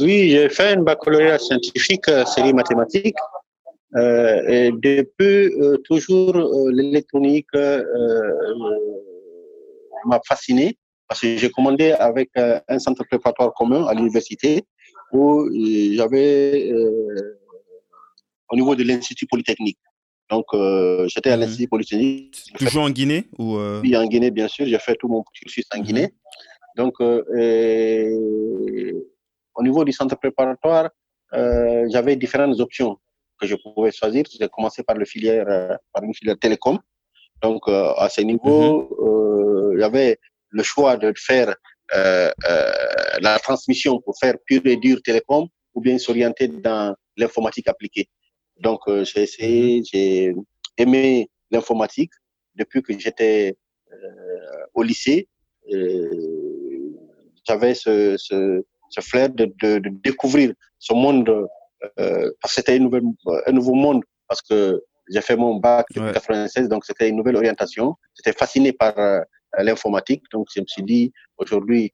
Oui, 0.00 0.30
j'ai 0.30 0.48
fait 0.48 0.72
un 0.72 0.82
baccalauréat 0.82 1.38
scientifique, 1.38 2.08
euh, 2.08 2.24
série 2.24 2.52
mathématique. 2.52 3.16
Euh, 3.96 4.42
et 4.48 4.72
depuis, 4.72 5.54
euh, 5.54 5.76
toujours, 5.84 6.36
l'électronique 6.70 7.54
m'a 10.04 10.20
fasciné 10.26 10.76
parce 11.08 11.20
que 11.20 11.36
j'ai 11.36 11.50
commandé 11.50 11.92
avec 11.92 12.30
un 12.36 12.78
centre 12.78 13.04
préparatoire 13.04 13.52
commun 13.54 13.86
à 13.86 13.94
l'université 13.94 14.64
où 15.12 15.48
j'avais 15.96 16.72
au 18.50 18.56
niveau 18.56 18.74
de 18.74 18.82
l'Institut 18.82 19.26
Polytechnique. 19.26 19.78
Donc, 20.30 20.46
euh, 20.54 21.06
j'étais 21.08 21.30
à 21.30 21.36
mhm. 21.36 21.42
l'Institut 21.42 21.68
Polytechnique. 21.68 22.52
Toujours 22.58 22.84
en 22.84 22.90
Guinée 22.90 23.28
ou 23.38 23.56
euh? 23.56 23.80
Oui, 23.82 23.96
en 23.96 24.06
Guinée, 24.06 24.30
bien 24.30 24.48
sûr. 24.48 24.66
J'ai 24.66 24.78
fait 24.78 24.96
tout 24.96 25.08
mon 25.08 25.22
cursus 25.22 25.64
en 25.74 25.78
mhm. 25.78 25.84
Guinée. 25.84 26.14
Donc, 26.76 26.94
euh, 27.00 28.92
au 29.54 29.62
niveau 29.62 29.84
du 29.84 29.92
centre 29.92 30.16
préparatoire, 30.16 30.90
j'avais 31.32 32.16
différentes 32.16 32.58
options 32.60 32.96
que 33.38 33.46
je 33.46 33.54
pouvais 33.56 33.92
choisir. 33.92 34.24
J'ai 34.30 34.48
commencé 34.48 34.82
par, 34.82 34.96
le 34.96 35.04
filière, 35.04 35.46
par 35.92 36.02
une 36.02 36.14
filière 36.14 36.38
télécom. 36.38 36.78
Donc, 37.42 37.62
à 37.68 38.08
ce 38.08 38.22
niveau, 38.22 39.70
mhm. 39.70 39.78
j'avais 39.78 40.18
le 40.50 40.62
choix 40.62 40.96
de 40.96 41.12
faire 41.16 41.54
la 41.92 43.38
transmission 43.40 44.00
pour 44.00 44.14
faire 44.18 44.36
pur 44.46 44.62
et 44.64 44.76
dur 44.76 45.00
télécom 45.04 45.46
ou 45.74 45.80
bien 45.80 45.98
s'orienter 45.98 46.48
dans 46.48 46.94
l'informatique 47.16 47.68
appliquée. 47.68 48.08
Donc, 48.60 48.80
euh, 48.88 49.04
j'ai 49.04 49.22
essayé, 49.22 49.78
mhm. 49.78 49.84
j'ai 49.92 50.34
aimé 50.78 51.30
l'informatique 51.50 52.12
depuis 52.54 52.82
que 52.82 52.98
j'étais 52.98 53.56
euh, 53.92 54.66
au 54.74 54.82
lycée. 54.82 55.28
J'avais 57.46 57.74
ce, 57.74 58.16
ce, 58.16 58.64
ce, 58.90 59.00
flair 59.00 59.28
de, 59.30 59.46
de, 59.60 59.78
de, 59.78 59.90
découvrir 60.02 60.54
ce 60.78 60.94
monde, 60.94 61.28
euh, 61.28 62.30
parce 62.40 62.54
que 62.54 62.60
c'était 62.60 62.76
un 62.76 63.52
nouveau 63.52 63.74
monde, 63.74 64.02
parce 64.28 64.40
que 64.40 64.82
j'ai 65.10 65.20
fait 65.20 65.36
mon 65.36 65.56
bac 65.56 65.86
en 65.98 66.12
96, 66.12 66.68
donc 66.68 66.84
c'était 66.86 67.08
une 67.08 67.16
nouvelle 67.16 67.36
orientation. 67.36 67.96
J'étais 68.16 68.36
fasciné 68.36 68.72
par 68.72 68.94
l'informatique, 69.58 70.22
donc 70.32 70.48
je 70.54 70.60
me 70.60 70.66
suis 70.66 70.82
dit, 70.82 71.12
aujourd'hui, 71.36 71.92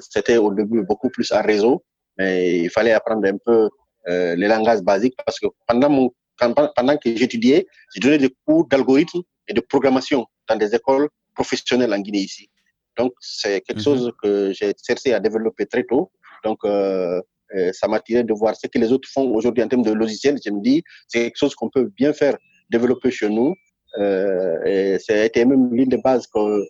c'était 0.00 0.36
au 0.36 0.54
début 0.54 0.82
beaucoup 0.82 1.10
plus 1.10 1.32
en 1.32 1.42
réseau, 1.42 1.84
mais 2.16 2.60
il 2.60 2.70
fallait 2.70 2.92
apprendre 2.92 3.26
un 3.26 3.38
peu 3.44 3.68
les 4.08 4.48
langages 4.48 4.80
basiques 4.80 5.16
parce 5.24 5.38
que 5.38 5.46
pendant 5.66 5.90
mon 5.90 6.10
pendant 6.38 6.96
que 6.96 7.14
j'étudiais, 7.16 7.66
j'ai 7.94 8.00
donné 8.00 8.18
des 8.18 8.34
cours 8.46 8.66
d'algorithme 8.68 9.20
et 9.48 9.54
de 9.54 9.60
programmation 9.60 10.26
dans 10.48 10.56
des 10.56 10.74
écoles 10.74 11.08
professionnelles 11.34 11.92
en 11.92 11.98
Guinée 11.98 12.20
ici. 12.20 12.48
Donc, 12.96 13.12
c'est 13.20 13.60
quelque 13.60 13.78
mhm. 13.78 13.84
chose 13.84 14.12
que 14.22 14.52
j'ai 14.52 14.72
cherché 14.86 15.14
à 15.14 15.20
développer 15.20 15.66
très 15.66 15.84
tôt. 15.84 16.10
Donc, 16.44 16.58
euh, 16.64 17.20
euh, 17.54 17.70
ça 17.72 17.88
m'a 17.88 18.00
tiré 18.00 18.24
de 18.24 18.32
voir 18.32 18.54
ce 18.56 18.66
que 18.66 18.78
les 18.78 18.92
autres 18.92 19.08
font 19.08 19.32
aujourd'hui 19.34 19.62
en 19.62 19.68
termes 19.68 19.82
de 19.82 19.92
logiciels. 19.92 20.38
Je 20.44 20.50
me 20.50 20.60
dis, 20.60 20.82
c'est 21.06 21.20
quelque 21.20 21.38
chose 21.38 21.54
qu'on 21.54 21.70
peut 21.70 21.90
bien 21.96 22.12
faire 22.12 22.36
développer 22.70 23.10
chez 23.10 23.28
nous. 23.28 23.54
Euh, 23.98 24.62
et 24.64 24.98
ça 24.98 25.14
a 25.14 25.24
été 25.24 25.44
même 25.44 25.72
l'une 25.72 25.88
des 25.88 25.96
bases 25.98 26.26
que, 26.26 26.38
euh, 26.38 26.66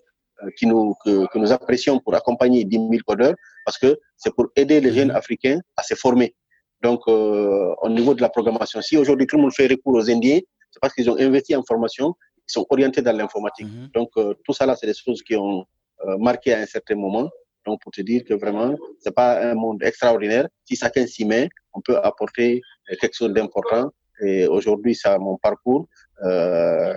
qui 0.56 0.66
nous, 0.66 0.94
que, 1.04 1.26
que, 1.26 1.38
nous 1.38 1.50
apprécions 1.50 1.98
pour 1.98 2.14
accompagner 2.14 2.64
10 2.64 2.76
000 2.76 2.90
codeurs, 3.04 3.34
parce 3.64 3.76
que 3.76 3.98
c'est 4.16 4.32
pour 4.32 4.46
aider 4.54 4.80
les 4.80 4.92
jeunes 4.92 5.08
mhm. 5.08 5.16
africains 5.16 5.58
à 5.76 5.82
se 5.82 5.94
former. 5.94 6.34
Donc, 6.82 7.00
euh, 7.08 7.74
au 7.82 7.88
niveau 7.88 8.14
de 8.14 8.20
la 8.20 8.28
programmation, 8.28 8.80
si 8.80 8.96
aujourd'hui 8.96 9.26
tout 9.26 9.36
le 9.36 9.42
monde 9.42 9.52
fait 9.52 9.66
recours 9.66 9.94
aux 9.94 10.10
Indiens, 10.10 10.40
c'est 10.70 10.80
parce 10.80 10.94
qu'ils 10.94 11.10
ont 11.10 11.18
investi 11.18 11.56
en 11.56 11.62
formation, 11.62 12.14
ils 12.48 12.52
sont 12.52 12.66
orientés 12.70 13.02
dans 13.02 13.16
l'informatique. 13.16 13.66
Mhm. 13.66 13.90
Donc, 13.94 14.10
euh, 14.16 14.34
tout 14.44 14.52
ça 14.52 14.64
là, 14.66 14.76
c'est 14.76 14.86
des 14.86 14.94
choses 14.94 15.22
qui 15.22 15.36
ont 15.36 15.64
euh, 16.06 16.16
marqué 16.18 16.54
à 16.54 16.60
un 16.60 16.66
certain 16.66 16.94
moment. 16.94 17.28
Donc, 17.66 17.80
pour 17.82 17.92
te 17.92 18.00
dire 18.00 18.22
que 18.24 18.34
vraiment, 18.34 18.74
c'est 19.00 19.14
pas 19.14 19.50
un 19.50 19.54
monde 19.54 19.82
extraordinaire. 19.82 20.46
Si 20.64 20.76
chacun 20.76 21.06
s'y 21.06 21.24
met, 21.24 21.48
on 21.74 21.80
peut 21.80 21.98
apporter 21.98 22.62
quelque 23.00 23.14
chose 23.14 23.32
d'important. 23.32 23.90
Et 24.20 24.46
aujourd'hui, 24.46 24.94
c'est 24.94 25.18
mon 25.18 25.36
parcours. 25.36 25.86
Euh, 26.24 26.94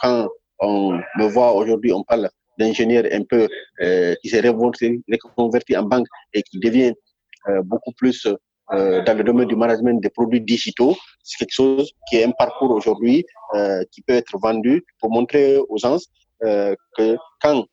quand 0.00 0.28
on 0.60 0.92
me 0.92 1.26
voit 1.26 1.52
aujourd'hui, 1.52 1.92
on 1.92 2.02
parle 2.02 2.30
d'ingénieur 2.58 3.04
un 3.12 3.22
peu 3.22 3.48
euh, 3.80 4.14
qui 4.20 4.28
s'est 4.28 4.40
reconverti 4.40 5.76
en 5.76 5.84
banque 5.84 6.06
et 6.32 6.42
qui 6.42 6.58
devient 6.58 6.92
euh, 7.48 7.62
beaucoup 7.62 7.92
plus 7.92 8.26
euh, 8.72 9.02
dans 9.02 9.16
le 9.16 9.24
domaine 9.24 9.48
du 9.48 9.56
management 9.56 10.00
des 10.00 10.10
produits 10.10 10.40
digitaux. 10.40 10.96
C'est 11.22 11.38
quelque 11.38 11.54
chose 11.54 11.92
qui 12.08 12.16
est 12.16 12.24
un 12.24 12.32
parcours 12.32 12.70
aujourd'hui 12.70 13.24
euh, 13.54 13.82
qui 13.90 14.02
peut 14.02 14.14
être 14.14 14.38
vendu 14.38 14.84
pour 15.00 15.10
montrer 15.10 15.56
aux 15.56 15.78
gens 15.78 15.98
euh, 16.44 16.74
que 16.96 17.16
quand 17.40 17.64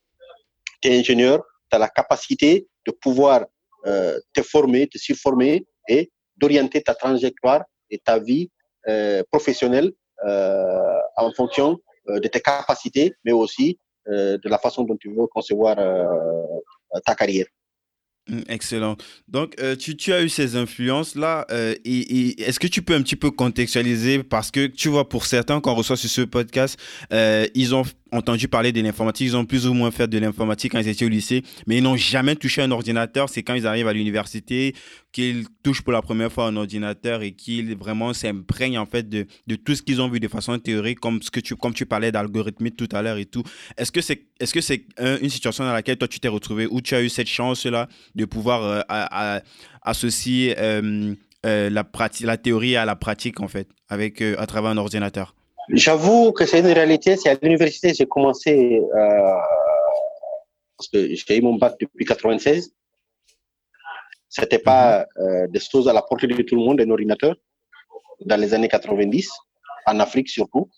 tu 0.82 0.90
es 0.90 1.00
ingénieur, 1.00 1.44
tu 1.70 1.76
as 1.76 1.80
la 1.80 1.90
capacité 1.90 2.68
de 2.86 2.92
pouvoir 2.92 3.46
euh, 3.88 4.20
te 4.34 4.42
former, 4.42 4.88
te 4.88 4.98
surformer 4.98 5.64
et 5.88 6.12
d'orienter 6.38 6.82
ta 6.82 6.96
trajectoire 6.96 7.64
et 7.92 8.00
ta 8.00 8.18
vie 8.18 8.50
euh, 8.88 9.22
professionnelle 9.32 9.92
euh, 10.26 11.00
en 11.18 11.32
fonction 11.34 11.78
de 12.08 12.28
tes 12.28 12.40
capacités, 12.40 13.14
mais 13.24 13.32
aussi 13.32 13.80
de 14.08 14.48
la 14.48 14.60
façon 14.60 14.84
dont 14.84 14.96
tu 14.96 15.10
veux 15.10 15.26
concevoir 15.26 15.76
ta 17.04 17.16
carrière. 17.16 17.48
Mmh, 18.28 18.40
excellent. 18.50 18.98
Donc, 19.28 19.54
euh, 19.60 19.76
tu, 19.76 19.96
tu, 19.96 20.12
as 20.12 20.24
eu 20.24 20.30
ces 20.30 20.56
influences-là. 20.56 21.46
Euh, 21.52 21.76
et, 21.86 22.42
est-ce 22.42 22.60
que 22.60 22.68
tu 22.68 22.82
peux 22.82 22.96
un 22.96 23.04
petit 23.04 23.16
peu 23.16 23.30
contextualiser? 23.30 24.24
Parce 24.24 24.50
que, 24.50 24.66
tu 24.66 24.90
vois, 24.90 25.08
pour 25.08 25.26
certains, 25.26 25.62
quand 25.62 25.74
on 25.74 25.76
reçoit 25.76 25.98
sur 25.98 26.10
ce 26.10 26.22
podcast, 26.22 26.80
euh, 27.14 27.46
ils 27.54 27.76
ont 27.76 27.84
entendu 28.16 28.48
parler 28.48 28.72
de 28.72 28.82
l'informatique, 28.82 29.28
ils 29.28 29.38
ont 29.38 29.46
plus 29.46 29.68
ou 29.68 29.74
moins 29.74 29.92
fait 29.92 30.08
de 30.08 30.18
l'informatique 30.18 30.72
quand 30.72 30.80
ils 30.80 30.88
étaient 30.88 31.06
au 31.06 31.10
lycée, 31.10 31.44
mais 31.68 31.78
ils 31.78 31.84
n'ont 31.84 31.98
jamais 31.98 32.36
touché 32.36 32.62
un 32.62 32.72
ordinateur. 32.72 33.30
C'est 33.30 33.44
quand 33.44 33.54
ils 33.54 33.68
arrivent 33.68 33.88
à 33.88 33.94
l'université 33.94 34.74
qu'ils 35.12 35.46
touchent 35.64 35.82
pour 35.82 35.94
la 35.94 36.02
première 36.02 36.32
fois 36.32 36.48
un 36.48 36.56
ordinateur 36.58 37.22
et 37.22 37.32
qu'ils 37.32 37.76
vraiment 37.78 38.14
s'imprègnent 38.14 38.78
en 38.78 38.86
fait 38.86 39.08
de, 39.08 39.28
de 39.48 39.56
tout 39.56 39.76
ce 39.76 39.82
qu'ils 39.82 40.02
ont 40.02 40.10
vu 40.10 40.20
de 40.20 40.28
façon 40.28 40.58
théorique, 40.60 41.00
comme, 41.00 41.22
ce 41.22 41.32
que 41.32 41.40
tu, 41.40 41.56
comme 41.56 41.74
tu 41.74 41.86
parlais 41.86 42.12
d'algorithmique 42.12 42.76
tout 42.76 42.90
à 42.92 43.02
l'heure 43.02 43.18
et 43.18 43.26
tout. 43.26 43.44
Est-ce 43.78 43.92
que 43.92 44.02
c'est 44.02 44.26
est 44.40 44.46
-ce 44.46 44.62
c'est 44.62 44.86
une 45.22 45.30
situation 45.30 45.64
dans 45.64 45.74
laquelle 45.74 45.98
toi 45.98 46.08
tu 46.08 46.20
t'es 46.20 46.28
retrouvé, 46.28 46.68
où 46.70 46.82
tu 46.82 46.96
as 46.96 47.02
eu 47.02 47.10
cette 47.10 47.30
chance-là 47.30 47.88
de 48.16 48.26
pouvoir 48.26 48.60
euh, 48.64 49.40
associer 49.82 50.56
euh, 50.60 51.14
euh, 51.46 51.70
la, 51.70 51.84
la 52.22 52.38
théorie 52.38 52.76
à 52.76 52.86
la 52.86 52.96
pratique 52.96 53.40
en 53.40 53.48
fait, 53.48 53.68
avec, 53.88 54.22
à 54.22 54.46
travers 54.46 54.72
un 54.72 54.78
ordinateur? 54.78 55.36
J'avoue 55.70 56.32
que 56.32 56.46
c'est 56.46 56.60
une 56.60 56.68
réalité. 56.68 57.18
C'est 57.18 57.30
à 57.30 57.38
l'université 57.42 57.94
j'ai 57.94 58.06
commencé 58.06 58.80
euh, 58.80 59.40
parce 60.78 60.90
que 60.90 61.14
j'ai 61.14 61.38
eu 61.38 61.42
mon 61.42 61.56
bac 61.56 61.76
depuis 61.80 62.06
96. 62.06 62.74
C'était 64.30 64.60
pas 64.60 65.06
mhm. 65.18 65.26
euh, 65.26 65.48
des 65.48 65.60
choses 65.60 65.88
à 65.88 65.94
la 65.94 66.02
portée 66.02 66.28
de 66.28 66.42
tout 66.44 66.56
le 66.56 66.62
monde, 66.62 66.82
un 66.82 66.90
ordinateur, 66.90 67.36
dans 68.26 68.40
les 68.40 68.54
années 68.54 68.68
90, 68.68 69.30
en 69.88 70.00
Afrique 70.00 70.30
surtout. 70.30 70.70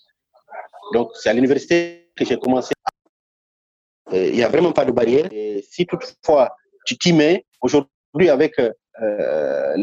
Donc 0.93 1.11
c'est 1.15 1.29
à 1.29 1.33
l'université 1.33 2.11
que 2.15 2.25
j'ai 2.25 2.37
commencé. 2.37 2.73
Euh, 4.13 4.27
il 4.27 4.35
n'y 4.35 4.43
a 4.43 4.49
vraiment 4.49 4.71
pas 4.71 4.85
de 4.85 4.91
barrière. 4.91 5.27
Et 5.31 5.65
si 5.69 5.85
toutefois 5.85 6.55
tu 6.85 6.97
t'y 6.97 7.13
mets, 7.13 7.45
aujourd'hui 7.61 8.29
avec 8.29 8.59
euh, 8.59 9.73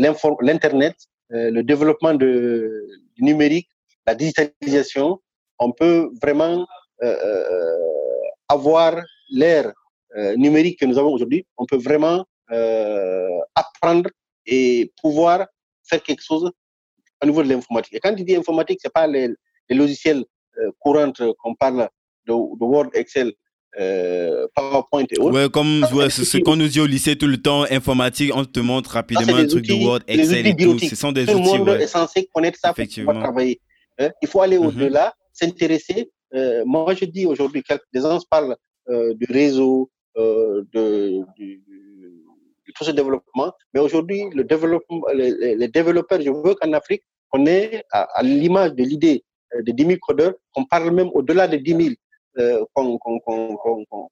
l'internet, 0.41 0.97
euh, 1.33 1.51
le 1.51 1.63
développement 1.63 2.15
de, 2.15 2.87
du 3.17 3.23
numérique, 3.23 3.69
la 4.07 4.15
digitalisation, 4.15 5.21
on 5.59 5.73
peut 5.73 6.11
vraiment 6.23 6.67
euh, 7.03 7.17
euh, 7.25 7.79
avoir 8.49 8.95
l'ère 9.31 9.73
euh, 10.17 10.37
numérique 10.37 10.79
que 10.79 10.87
nous 10.87 10.99
avons 10.99 11.13
aujourd'hui, 11.13 11.47
on 11.57 11.67
peut 11.67 11.77
vraiment 11.77 12.25
apprendre 13.57 14.11
et 14.47 14.93
pouvoir 15.01 15.47
faire 15.89 16.03
quelque 16.03 16.23
chose 16.23 16.53
au 17.23 17.27
niveau 17.27 17.43
de 17.43 17.49
l'informatique. 17.49 17.95
Et 17.95 18.01
quand 18.01 18.15
tu 18.15 18.23
dis 18.23 18.37
informatique, 18.37 18.79
c'est 18.81 18.93
pas 18.93 19.07
les, 19.07 19.29
les 19.69 19.77
logiciels 19.77 20.25
courants 20.79 21.13
qu'on 21.39 21.55
parle 21.55 21.89
de, 22.27 22.33
de, 22.33 22.65
Word, 22.65 22.91
Excel, 22.93 23.33
PowerPoint 24.55 25.07
et 25.11 25.19
autres. 25.19 25.35
Ouais, 25.35 25.51
comme 25.51 25.85
ouais, 25.95 26.11
ce 26.11 26.39
qu'on 26.39 26.57
nous 26.57 26.69
dit 26.69 26.81
au 26.81 26.87
lycée 26.87 27.17
tout 27.17 27.27
le 27.27 27.39
temps, 27.39 27.65
informatique, 27.71 28.31
on 28.37 28.45
te 28.45 28.61
montre 28.61 28.91
rapidement 28.91 29.37
un 29.37 29.47
truc 29.47 29.67
de 29.67 29.75
Word, 29.75 30.01
Excel 30.07 30.47
et 30.47 30.55
tout. 30.55 30.79
Ce 30.79 30.95
sont 30.95 31.11
des 31.13 31.25
tout 31.25 31.33
outils. 31.33 31.43
Tout 31.43 31.53
le 31.55 31.59
monde 31.59 31.69
ouais. 31.71 31.83
est 31.83 31.89
censé 31.89 32.29
connaître 32.33 32.59
ça 32.61 32.73
pour 32.73 32.85
pouvoir 32.87 33.21
travailler. 33.21 33.61
Hein? 33.99 34.11
Il 34.23 34.29
faut 34.29 34.41
aller 34.41 34.59
mhm. 34.59 34.67
au-delà, 34.67 35.15
s'intéresser. 35.33 36.11
Euh, 36.35 36.63
moi, 36.67 36.95
je 36.95 37.05
dis 37.05 37.27
aujourd'hui, 37.27 37.63
des 37.93 38.01
gens 38.01 38.19
parlent 38.29 38.57
euh, 38.89 39.15
du 39.15 39.27
réseau, 39.31 39.91
euh, 40.17 40.63
de, 40.73 41.21
de, 41.39 41.45
de, 41.45 42.73
tout 42.75 42.85
ce 42.85 42.91
développement, 42.91 43.53
mais 43.73 43.81
aujourd'hui, 43.81 44.25
le 44.33 44.43
développement, 44.43 45.03
les, 45.15 45.55
les, 45.55 45.69
développeurs, 45.69 46.21
je 46.21 46.31
veux 46.31 46.55
qu'en 46.55 46.73
Afrique, 46.73 47.03
on 47.33 47.47
est 47.47 47.85
à, 47.93 48.03
à 48.03 48.23
l'image 48.23 48.75
de 48.75 48.83
l'idée 48.83 49.25
de 49.63 49.73
10 49.73 49.87
000 49.87 49.99
codeurs, 50.01 50.35
qu'on 50.53 50.65
parle 50.65 50.91
même 50.91 51.11
au-delà 51.15 51.47
de 51.47 51.57
10 51.57 51.71
000, 51.71 51.95
euh, 52.39 52.65
qu'on 52.75 52.99
qu 52.99 53.21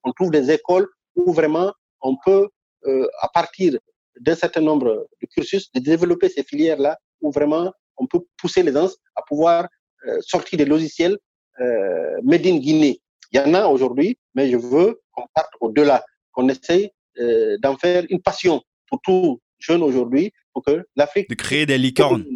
qu 0.04 0.12
trouve 0.16 0.30
des 0.30 0.50
écoles 0.50 0.88
où 1.16 1.32
vraiment 1.32 1.72
on 2.00 2.16
peut, 2.24 2.48
euh, 2.86 3.08
à 3.20 3.28
partir 3.28 3.78
d'un 4.20 4.34
certain 4.34 4.60
nombre 4.60 5.08
de 5.20 5.26
cursus, 5.26 5.72
de 5.72 5.80
développer 5.80 6.28
ces 6.28 6.42
filières-là 6.42 6.98
où 7.20 7.30
vraiment 7.30 7.72
on 8.02 8.06
peut 8.06 8.24
pousser 8.36 8.62
les 8.62 8.72
gens 8.72 8.90
à 9.14 9.22
pouvoir 9.22 9.68
euh, 10.06 10.18
sortir 10.20 10.58
des 10.58 10.64
logiciels 10.64 11.16
euh, 11.60 12.16
made 12.24 12.46
in 12.46 12.58
Guinée. 12.58 13.00
Il 13.30 13.38
y 13.38 13.40
en 13.40 13.54
a 13.54 13.66
aujourd'hui, 13.66 14.18
mais 14.34 14.50
je 14.50 14.56
veux 14.56 15.00
qu'on 15.12 15.26
parte 15.34 15.52
au-delà, 15.60 16.04
qu'on 16.32 16.48
essaye 16.48 16.90
euh, 17.18 17.56
d'en 17.62 17.76
faire 17.76 18.04
une 18.10 18.20
passion 18.20 18.60
pour 18.88 19.00
tout 19.02 19.40
jeune 19.58 19.82
aujourd'hui, 19.82 20.32
pour 20.52 20.62
que 20.64 20.84
l'Afrique... 20.96 21.28
De 21.28 21.34
créer 21.34 21.64
des 21.64 21.78
licornes. 21.78 22.26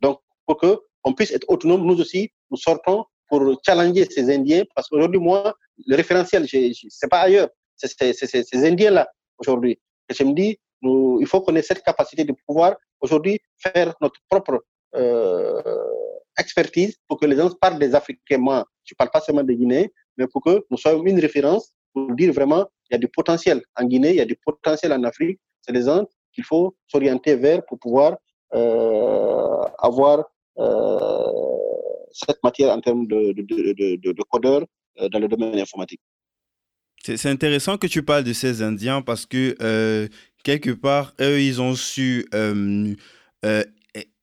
Donc, 0.00 0.20
pour 0.46 0.56
que 0.58 0.78
on 1.04 1.12
puisse 1.12 1.32
être 1.32 1.48
autonome, 1.48 1.86
nous 1.86 2.00
aussi, 2.00 2.30
nous 2.50 2.56
sortons 2.56 3.04
pour 3.28 3.40
challenger 3.64 4.06
ces 4.10 4.34
Indiens, 4.34 4.64
parce 4.74 4.88
qu'aujourd'hui, 4.88 5.20
moi, 5.20 5.54
le 5.86 5.96
référentiel, 5.96 6.46
c'est 6.48 7.10
pas 7.10 7.20
ailleurs, 7.20 7.48
c'est 7.76 8.14
ces 8.14 8.64
Indiens-là, 8.70 9.06
aujourd'hui. 9.38 9.78
Et 10.08 10.14
je 10.14 10.24
me 10.24 10.32
dis, 10.32 10.58
il 11.20 11.26
faut 11.26 11.40
qu'on 11.40 11.54
ait 11.56 11.62
cette 11.62 11.82
capacité 11.82 12.24
de 12.24 12.34
pouvoir 12.46 12.76
aujourd'hui 13.00 13.38
faire 13.58 13.94
notre 14.00 14.20
propre 14.28 14.64
euh, 14.94 15.62
expertise 16.38 16.96
pour 17.08 17.18
que 17.18 17.26
les 17.26 17.36
gens 17.36 17.50
parlent 17.60 17.78
des 17.78 17.94
Africains. 17.94 18.38
Moi, 18.38 18.64
je 18.84 18.92
ne 18.92 18.96
parle 18.96 19.10
pas 19.10 19.20
seulement 19.20 19.42
des 19.42 19.56
Guinéens, 19.56 19.86
mais 20.16 20.26
pour 20.26 20.42
que 20.42 20.64
nous 20.70 20.76
soyons 20.76 21.04
une 21.04 21.20
référence 21.20 21.72
pour 21.92 22.12
dire 22.14 22.32
vraiment 22.32 22.66
il 22.88 22.94
y 22.94 22.96
a 22.96 22.98
du 22.98 23.08
potentiel 23.08 23.62
en 23.76 23.84
Guinée, 23.84 24.10
il 24.10 24.16
y 24.16 24.20
a 24.20 24.24
du 24.24 24.36
potentiel 24.36 24.92
en 24.92 25.02
Afrique. 25.04 25.40
C'est 25.62 25.72
les 25.72 25.82
gens 25.82 26.04
qu'il 26.32 26.44
faut 26.44 26.76
s'orienter 26.86 27.36
vers 27.36 27.64
pour 27.64 27.78
pouvoir 27.78 28.16
euh, 28.54 29.62
avoir 29.78 30.24
euh, 30.58 31.32
cette 32.12 32.42
matière 32.42 32.70
en 32.76 32.80
termes 32.80 33.06
de, 33.06 33.32
de, 33.32 33.42
de, 33.42 33.96
de, 33.96 34.12
de 34.12 34.22
codeurs 34.30 34.64
dans 35.10 35.18
le 35.18 35.28
domaine 35.28 35.58
informatique. 35.58 36.00
C'est 37.02 37.26
intéressant 37.26 37.76
que 37.76 37.86
tu 37.86 38.02
parles 38.02 38.24
de 38.24 38.32
ces 38.32 38.62
Indiens 38.62 39.02
parce 39.02 39.26
que 39.26 39.56
quelque 40.44 40.70
part, 40.70 41.14
eux, 41.20 41.40
ils 41.40 41.60
ont 41.60 41.74
su 41.74 42.26
euh, 42.34 42.94
euh, 43.44 43.64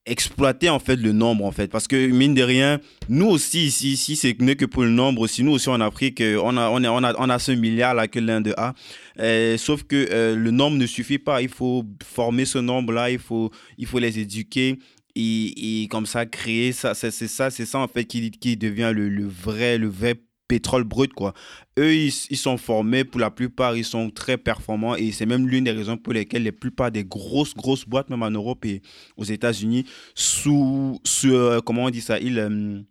exploiter 0.06 0.70
en 0.70 0.80
fait 0.80 0.96
le 0.96 1.12
nombre 1.12 1.46
en 1.46 1.52
fait. 1.52 1.68
Parce 1.68 1.88
que 1.88 2.08
mine 2.08 2.34
de 2.34 2.42
rien 2.42 2.80
nous 3.10 3.28
aussi 3.28 3.66
ici 3.66 3.92
ici 3.92 4.16
c'est 4.16 4.34
que 4.34 4.66
pour 4.66 4.84
le 4.84 4.90
nombre 4.90 5.22
aussi 5.22 5.44
nous 5.44 5.52
aussi 5.52 5.70
en 5.70 5.80
Afrique 5.82 6.24
on 6.42 6.58
a 6.58 6.70
on 6.70 6.84
a 6.84 6.90
on 6.90 7.04
a, 7.04 7.14
on 7.20 7.30
a 7.30 7.40
ce 7.40 7.52
milliard 7.52 7.94
là 7.94 8.08
que 8.08 8.20
l'Inde 8.20 8.54
a 8.58 8.74
euh, 9.20 9.58
sauf 9.58 9.84
que 9.84 10.08
euh, 10.12 10.36
le 10.36 10.52
nombre 10.52 10.78
ne 10.78 10.88
suffit 10.88 11.20
pas. 11.20 11.42
Il 11.42 11.50
faut 11.50 11.86
former 12.04 12.46
ce 12.46 12.58
nombre 12.58 12.94
là 12.94 13.12
il 13.12 13.20
faut 13.20 13.52
il 13.78 13.86
faut 13.86 14.00
les 14.00 14.18
éduquer 14.18 14.80
et, 15.16 15.84
et 15.84 15.88
comme 15.88 16.06
ça 16.06 16.26
créer 16.26 16.72
ça. 16.72 16.94
C'est 16.96 17.12
ça 17.12 17.52
c'est 17.52 17.66
ça 17.66 17.80
en 17.80 17.88
fait 17.88 18.06
qui, 18.06 18.32
qui 18.32 18.58
devient 18.58 18.92
le, 18.94 19.08
le 19.08 19.28
vrai 19.28 19.78
le 19.78 19.88
vrai 19.88 20.16
pétrole 20.52 20.84
brut, 20.84 21.14
quoi. 21.14 21.34
Eux, 21.80 21.96
ils, 21.96 22.12
sont 22.12 22.58
formés, 22.58 23.06
pour 23.06 23.22
la 23.22 23.32
plupart, 23.32 23.78
ils 23.78 23.86
sont 23.86 24.10
très 24.10 24.38
performants 24.38 24.98
et 24.98 25.14
c'est 25.14 25.26
même 25.26 25.48
l'une 25.48 25.64
des 25.64 25.72
raisons 25.72 25.96
pour 25.96 26.12
lesquelles 26.12 26.44
la 26.44 26.52
plupart 26.52 26.92
des 26.92 27.06
grosses, 27.06 27.54
grosses 27.56 27.86
boîtes, 27.86 28.10
même 28.10 28.22
en 28.22 28.32
Europe 28.32 28.66
et 28.66 28.82
aux 29.16 29.24
États-Unis, 29.24 29.86
sous, 30.14 31.00
sous 31.06 31.34
comment 31.66 31.86
on 31.86 31.90
dit 31.90 32.02
ça, 32.02 32.20
ils, 32.20 32.84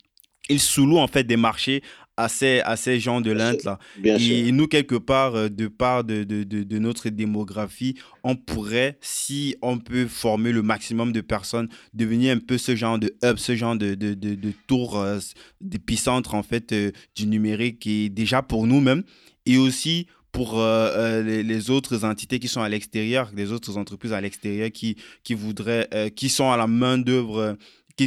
ils 0.49 0.61
sous-louent 0.61 1.01
en 1.01 1.07
fait 1.07 1.25
des 1.25 1.37
marchés 1.37 1.83
à 2.21 2.29
ces, 2.29 2.61
à 2.61 2.77
ces 2.77 3.01
gens 3.01 3.21
de 3.21 3.31
l'Inde 3.31 3.61
là. 3.65 3.79
Et 4.05 4.53
nous, 4.53 4.67
quelque 4.67 4.95
part, 4.95 5.35
euh, 5.35 5.49
de 5.49 5.69
part 5.69 6.05
de, 6.05 6.25
de, 6.25 6.45
de, 6.45 6.79
notre 6.79 7.09
démographie, 7.09 7.97
on 8.23 8.37
pourrait, 8.37 8.99
si 9.01 9.57
on 9.63 9.79
peut 9.79 10.07
former 10.07 10.53
le 10.53 10.63
maximum 10.63 11.13
de 11.13 11.21
personnes, 11.21 11.69
devenir 11.95 12.37
un 12.37 12.39
peu 12.39 12.59
ce 12.59 12.77
genre 12.77 12.99
de 12.99 13.15
hub, 13.23 13.39
ce 13.39 13.57
genre 13.57 13.77
de, 13.77 13.95
de, 13.95 14.15
de, 14.15 14.53
tour 14.67 14.99
euh, 14.99 15.19
d'épicentre 15.61 16.35
en 16.35 16.43
fait 16.43 16.73
euh, 16.73 16.93
du 17.17 17.27
numérique 17.27 17.87
et 17.87 18.09
déjà 18.09 18.43
pour 18.43 18.67
nous-mêmes 18.67 19.03
et 19.47 19.57
aussi 19.57 20.07
pour 20.33 20.63
les, 20.63 21.43
les, 21.43 21.71
autres 21.71 22.05
entités 22.05 22.39
qui 22.39 22.47
sont 22.47 22.61
à 22.61 22.69
l'extérieur, 22.69 23.33
les 23.35 23.51
autres 23.51 23.77
entreprises 23.77 24.13
à 24.13 24.21
l'extérieur 24.21 24.71
qui, 24.71 24.95
qui 25.25 25.35
voudraient, 25.35 26.13
qui 26.15 26.29
sont 26.29 26.53
à 26.53 26.57
la 26.57 26.69
main 26.69 26.99
d'œuvre 26.99 27.57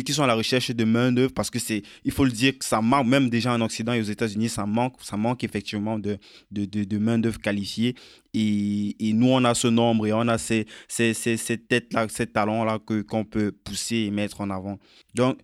qui, 0.01 0.13
sont 0.13 0.23
à 0.23 0.27
la 0.27 0.33
recherche 0.33 0.71
de 0.71 0.83
main-d'œuvre 0.83 1.33
parce 1.33 1.50
que 1.50 1.59
c'est, 1.59 1.83
il 2.03 2.12
faut 2.12 2.25
le 2.25 2.31
dire, 2.31 2.53
ça 2.62 2.81
manque, 2.81 3.07
même 3.07 3.29
déjà 3.29 3.53
en 3.53 3.62
Occident 3.62 3.93
et 3.93 4.00
aux 4.00 4.03
États-Unis, 4.03 4.50
ça 4.50 4.65
manque, 4.65 4.95
ça 5.01 5.17
manque 5.17 5.43
effectivement 5.43 6.00
de, 6.00 6.17
de, 6.51 6.65
de, 6.65 6.97
main-d'œuvre 6.97 7.39
qualifiée. 7.39 7.95
Et, 8.33 8.95
et, 9.00 9.13
nous, 9.13 9.29
on 9.29 9.43
a 9.43 9.53
ce 9.53 9.67
nombre 9.67 10.07
et 10.07 10.13
on 10.13 10.27
a 10.27 10.38
ces, 10.38 10.65
ces, 10.88 11.13
ces, 11.13 11.38
ces 11.38 11.57
têtes-là, 11.57 12.07
ces 12.09 12.25
talents-là 12.25 12.79
qu'on 12.79 13.25
peut 13.25 13.51
pousser 13.51 13.97
et 13.97 14.12
mettre 14.12 14.41
en 14.41 14.50
avant. 14.50 14.79
Donc, 15.13 15.38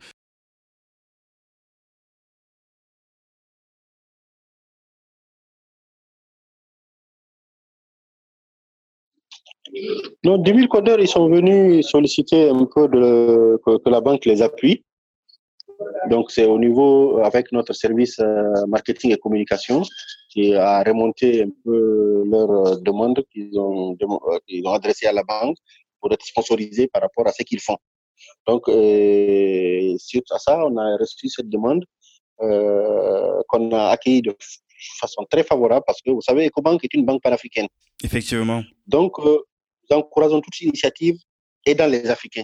Non, 10.23 10.37
10 10.37 10.53
000 10.53 10.67
codeurs, 10.67 10.99
ils 10.99 11.07
sont 11.07 11.29
venus 11.29 11.87
solliciter 11.87 12.49
un 12.49 12.65
peu 12.65 12.87
de, 12.87 13.59
que, 13.65 13.89
la 13.89 14.01
banque 14.01 14.25
les 14.25 14.41
appuie. 14.41 14.83
Donc, 16.09 16.31
c'est 16.31 16.45
au 16.45 16.59
niveau, 16.59 17.19
avec 17.23 17.51
notre 17.51 17.73
service 17.73 18.19
euh, 18.19 18.65
marketing 18.67 19.13
et 19.13 19.17
communication, 19.17 19.83
qui 20.29 20.53
a 20.53 20.83
remonté 20.83 21.43
un 21.43 21.49
peu 21.63 22.23
leurs 22.25 22.81
demandes 22.81 23.23
qu'ils 23.31 23.57
ont, 23.57 23.95
euh, 24.01 24.37
qu'ils 24.47 24.67
ont 24.67 24.73
adressées 24.73 25.07
à 25.07 25.13
la 25.13 25.23
banque 25.23 25.57
pour 25.99 26.11
être 26.11 26.25
sponsorisés 26.25 26.87
par 26.87 27.01
rapport 27.01 27.27
à 27.27 27.31
ce 27.31 27.43
qu'ils 27.43 27.61
font. 27.61 27.77
Donc, 28.47 28.67
euh, 28.67 29.95
suite 29.97 30.31
à 30.31 30.39
ça, 30.39 30.65
on 30.65 30.77
a 30.77 30.97
reçu 30.97 31.29
cette 31.29 31.49
demande 31.49 31.85
euh, 32.41 33.41
qu'on 33.47 33.71
a 33.71 33.89
accueillie 33.89 34.21
de 34.21 34.35
façon 34.99 35.25
très 35.29 35.43
favorable 35.43 35.83
parce 35.85 36.01
que 36.01 36.11
vous 36.11 36.21
savez, 36.21 36.47
EcoBank 36.47 36.83
est 36.83 36.93
une 36.93 37.05
banque 37.05 37.21
panafricaine. 37.21 37.67
Effectivement. 38.03 38.63
Donc, 38.87 39.19
euh, 39.19 39.39
nous 39.89 39.97
encourageons 39.97 40.41
toute 40.41 40.59
initiative 40.61 41.17
aidant 41.65 41.87
les 41.87 42.07
Africains. 42.09 42.43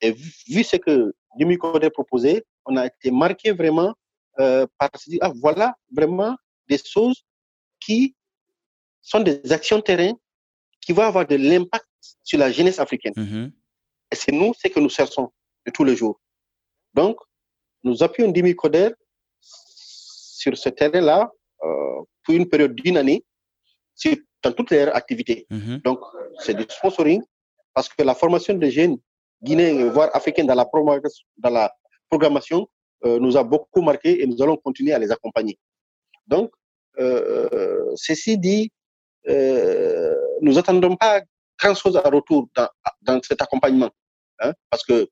Et 0.00 0.12
vu, 0.12 0.62
ce 0.64 0.76
que 0.76 1.12
Code 1.60 1.84
a 1.84 1.90
proposé, 1.90 2.44
on 2.64 2.76
a 2.76 2.86
été 2.86 3.10
marqué 3.10 3.52
vraiment 3.52 3.94
euh, 4.40 4.66
par 4.78 4.90
ah, 5.20 5.32
voilà 5.40 5.74
vraiment 5.92 6.36
des 6.68 6.78
choses 6.78 7.24
qui 7.80 8.14
sont 9.00 9.20
des 9.20 9.40
actions 9.52 9.80
terrain 9.80 10.12
qui 10.80 10.92
vont 10.92 11.02
avoir 11.02 11.26
de 11.26 11.36
l'impact 11.36 11.86
sur 12.22 12.38
la 12.38 12.50
jeunesse 12.50 12.78
africaine. 12.78 13.14
Mm-hmm. 13.14 13.52
Et 14.12 14.16
c'est 14.16 14.32
nous 14.32 14.52
ce 14.54 14.68
que 14.68 14.80
nous 14.80 14.88
cherchons 14.88 15.30
de 15.66 15.70
tous 15.72 15.84
les 15.84 15.96
jours. 15.96 16.20
Donc, 16.94 17.18
nous 17.82 18.02
appuyons 18.02 18.30
Dimi 18.30 18.54
Coder 18.54 18.90
sur 19.40 20.56
ce 20.56 20.68
terrain-là 20.68 21.30
euh, 21.64 22.02
pour 22.24 22.34
une 22.34 22.48
période 22.48 22.74
d'une 22.74 22.96
année 22.96 23.24
sur 23.94 24.14
dans 24.48 24.54
toutes 24.54 24.70
leurs 24.70 24.94
activités. 24.94 25.46
Mhm. 25.50 25.80
Donc, 25.84 26.00
c'est 26.38 26.54
du 26.54 26.64
sponsoring 26.68 27.22
parce 27.74 27.88
que 27.88 28.02
la 28.02 28.14
formation 28.14 28.54
des 28.54 28.70
jeunes 28.70 28.98
guinéens, 29.42 29.90
voire 29.90 30.10
africains 30.14 30.44
dans 30.44 30.54
la, 30.54 30.66
dans 31.36 31.50
la 31.50 31.72
programmation 32.10 32.68
euh, 33.04 33.18
nous 33.20 33.36
a 33.36 33.44
beaucoup 33.44 33.82
marqué 33.82 34.22
et 34.22 34.26
nous 34.26 34.42
allons 34.42 34.56
continuer 34.56 34.92
à 34.92 34.98
les 34.98 35.10
accompagner. 35.12 35.58
Donc, 36.26 36.50
euh, 36.98 37.92
ceci 37.94 38.38
dit, 38.38 38.70
euh, 39.28 40.14
nous 40.40 40.54
n'attendons 40.54 40.96
pas 40.96 41.22
grand-chose 41.60 41.96
à 41.96 42.00
retour 42.00 42.48
dans, 42.54 42.68
dans 43.02 43.20
cet 43.22 43.40
accompagnement. 43.42 43.90
Hein, 44.40 44.52
parce 44.70 44.84
que 44.84 45.08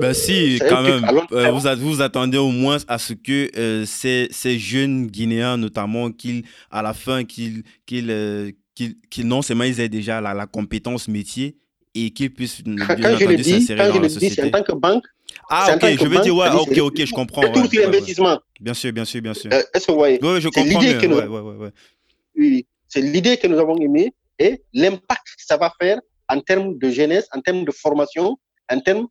ben 0.00 0.14
si, 0.14 0.60
quand 0.68 0.82
même. 0.82 1.04
Euh, 1.32 1.50
vous, 1.50 1.88
vous 1.88 2.02
attendez 2.02 2.38
au 2.38 2.50
moins 2.50 2.78
à 2.86 2.98
ce 2.98 3.12
que 3.12 3.50
euh, 3.56 3.84
ces, 3.84 4.28
ces, 4.30 4.58
jeunes 4.58 5.06
Guinéens, 5.06 5.56
notamment, 5.56 6.10
qu'ils, 6.10 6.44
à 6.70 6.82
la 6.82 6.94
fin, 6.94 7.24
qu'ils, 7.24 7.62
qu'ils, 7.84 8.54
qu'ils, 8.74 9.26
non 9.26 9.42
seulement 9.42 9.64
ils 9.64 9.80
aient 9.80 9.88
déjà 9.88 10.20
la, 10.20 10.34
la 10.34 10.46
compétence 10.46 11.08
métier 11.08 11.56
et 11.94 12.10
qu'ils 12.10 12.32
puissent 12.32 12.62
le 12.64 12.74
dis, 12.74 13.02
quand 13.02 13.18
je 13.18 13.24
le 13.24 13.36
dis, 13.36 14.30
c'est 14.30 14.44
en 14.44 14.50
tant 14.50 14.62
que 14.62 14.72
banque. 14.72 15.04
Ah, 15.50 15.74
ok, 15.74 15.96
je 15.98 16.06
veux 16.06 16.20
dire, 16.20 16.36
ouais, 16.36 16.48
ok, 16.50 16.78
ok, 16.78 17.04
je 17.04 17.12
comprends. 17.12 17.42
Tout 17.52 17.60
ouais, 17.60 17.82
l'investissement. 17.82 18.38
Bien 18.60 18.74
sûr, 18.74 18.92
bien 18.92 19.04
sûr, 19.04 19.20
bien 19.20 19.34
sûr. 19.34 19.52
Est-ce 19.52 19.86
que 19.86 19.92
vous 19.92 19.98
voyez 19.98 20.18
Oui, 20.22 20.40
je 20.40 20.48
comprends. 20.48 20.80
L'idée 20.80 20.98
que 20.98 21.06
nous... 21.06 21.70
Oui, 22.36 22.66
c'est 22.86 23.00
l'idée 23.00 23.36
que 23.36 23.46
nous 23.46 23.58
avons 23.58 23.76
aimée 23.78 24.12
et 24.38 24.62
l'impact 24.72 25.26
que 25.36 25.44
ça 25.44 25.56
va 25.56 25.72
faire 25.80 25.98
en 26.28 26.40
termes 26.40 26.78
de 26.78 26.90
jeunesse, 26.90 27.26
en 27.32 27.40
termes 27.40 27.64
de 27.64 27.72
formation, 27.72 28.38
en 28.70 28.80
termes 28.80 29.08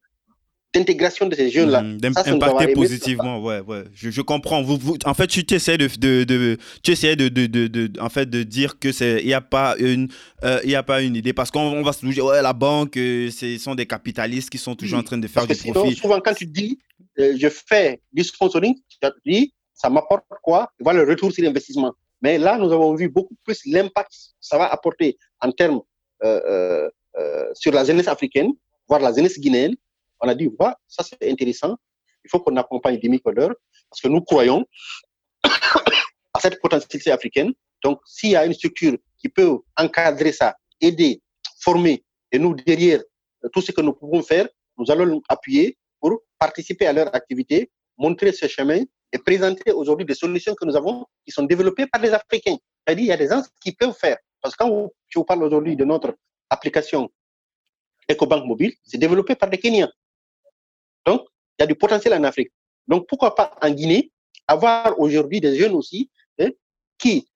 d'intégration 0.77 1.25
de 1.27 1.35
ces 1.35 1.49
jeunes-là. 1.49 1.81
Mmh, 1.81 1.97
D'impacter 1.97 2.73
positivement, 2.73 3.41
ouais, 3.41 3.59
ouais. 3.61 3.83
Je, 3.93 4.09
je 4.09 4.21
comprends. 4.21 4.61
Vous, 4.61 4.77
vous, 4.77 4.97
en 5.05 5.13
fait, 5.13 5.27
tu, 5.27 5.43
essaies 5.53 5.77
de, 5.77 5.87
de, 5.97 6.23
de, 6.23 6.57
tu 6.83 6.91
essaies 6.91 7.15
de, 7.15 7.27
de, 7.29 7.45
de, 7.47 7.91
en 7.99 8.09
fait, 8.09 8.29
de 8.29 8.43
dire 8.43 8.79
que 8.79 8.91
c'est, 8.91 9.21
il 9.21 9.27
n'y 9.27 9.33
a 9.33 9.41
pas 9.41 9.75
une, 9.77 10.07
euh, 10.43 10.59
il 10.63 10.69
y 10.69 10.75
a 10.75 10.83
pas 10.83 11.01
une 11.01 11.15
idée 11.15 11.33
parce 11.33 11.51
qu'on 11.51 11.81
va 11.81 11.93
se 11.93 12.05
dire, 12.05 12.25
ouais, 12.25 12.41
la 12.41 12.53
banque, 12.53 12.97
euh, 12.97 13.29
ce 13.31 13.57
sont 13.57 13.75
des 13.75 13.85
capitalistes 13.85 14.49
qui 14.49 14.57
sont 14.57 14.75
toujours 14.75 14.99
en 14.99 15.03
train 15.03 15.17
de 15.17 15.27
faire 15.27 15.45
du 15.47 15.55
profit. 15.55 15.95
Souvent, 15.95 16.19
quand 16.19 16.33
tu 16.33 16.45
dis, 16.45 16.79
euh, 17.19 17.35
je 17.37 17.47
fais 17.49 18.01
du 18.13 18.23
sponsoring, 18.23 18.75
tu 18.75 19.09
dis, 19.25 19.53
ça 19.73 19.89
m'apporte 19.89 20.23
quoi? 20.43 20.71
Voilà 20.79 21.03
le 21.03 21.09
retour 21.09 21.31
sur 21.31 21.43
l'investissement. 21.43 21.93
Mais 22.21 22.37
là, 22.37 22.57
nous 22.57 22.71
avons 22.71 22.95
vu 22.95 23.09
beaucoup 23.09 23.35
plus 23.43 23.61
l'impact 23.65 24.11
que 24.11 24.17
ça 24.39 24.57
va 24.57 24.65
apporter 24.67 25.17
en 25.39 25.51
termes 25.51 25.81
sur 27.53 27.71
la 27.71 27.83
jeunesse 27.83 28.07
africaine, 28.07 28.51
voire 28.87 29.01
la 29.01 29.13
jeunesse 29.13 29.39
guinéenne, 29.39 29.75
on 30.21 30.27
a 30.27 30.35
dit, 30.35 30.49
voilà, 30.57 30.77
ça 30.87 31.03
c'est 31.03 31.29
intéressant, 31.29 31.75
il 32.23 32.29
faut 32.29 32.39
qu'on 32.39 32.55
accompagne 32.57 32.99
des 32.99 33.19
parce 33.19 34.01
que 34.01 34.07
nous 34.07 34.21
croyons 34.21 34.65
à 35.43 36.39
cette 36.39 36.59
potentialité 36.59 37.11
africaine. 37.11 37.53
Donc, 37.83 37.99
s'il 38.05 38.31
y 38.31 38.35
a 38.35 38.45
une 38.45 38.53
structure 38.53 38.97
qui 39.17 39.29
peut 39.29 39.59
encadrer 39.77 40.31
ça, 40.31 40.55
aider, 40.81 41.21
former, 41.59 42.03
et 42.31 42.39
nous, 42.39 42.55
derrière, 42.55 43.01
tout 43.53 43.61
ce 43.61 43.71
que 43.71 43.81
nous 43.81 43.93
pouvons 43.93 44.21
faire, 44.21 44.47
nous 44.77 44.91
allons 44.91 45.05
nous 45.05 45.21
appuyer 45.29 45.77
pour 45.99 46.21
participer 46.37 46.87
à 46.87 46.93
leur 46.93 47.15
activité, 47.15 47.71
montrer 47.97 48.31
ce 48.31 48.47
chemin 48.47 48.83
et 49.11 49.17
présenter 49.17 49.71
aujourd'hui 49.71 50.05
des 50.05 50.13
solutions 50.13 50.53
que 50.53 50.65
nous 50.65 50.75
avons 50.75 51.05
qui 51.25 51.31
sont 51.31 51.43
développées 51.43 51.87
par 51.87 52.01
les 52.01 52.09
Africains. 52.09 52.57
C'est-à-dire, 52.85 53.05
il 53.05 53.07
y 53.07 53.11
a 53.11 53.17
des 53.17 53.29
gens 53.29 53.41
qui 53.61 53.71
peuvent 53.71 53.97
faire. 53.97 54.17
Parce 54.41 54.55
que 54.55 54.63
quand 54.63 54.89
je 55.07 55.19
vous 55.19 55.25
parle 55.25 55.43
aujourd'hui 55.43 55.75
de 55.75 55.85
notre 55.85 56.15
application 56.49 57.09
EcoBank 58.09 58.45
Mobile, 58.45 58.73
c'est 58.83 58.97
développé 58.97 59.35
par 59.35 59.49
des 59.49 59.57
Kenyans. 59.57 59.91
Donc, 61.07 61.21
il 61.57 61.61
y 61.61 61.63
a 61.63 61.67
du 61.67 61.75
potentiel 61.75 62.13
en 62.13 62.23
Afrique. 62.25 62.51
Donc, 62.85 63.07
pourquoi 63.07 63.33
pas 63.33 63.55
en 63.61 63.69
Guinée, 63.71 64.11
avoir 64.45 64.99
aujourd'hui 64.99 65.39
des 65.39 65.55
jeunes 65.55 65.73
aussi 65.73 66.11
hein, 66.37 66.49
qui 66.97 67.27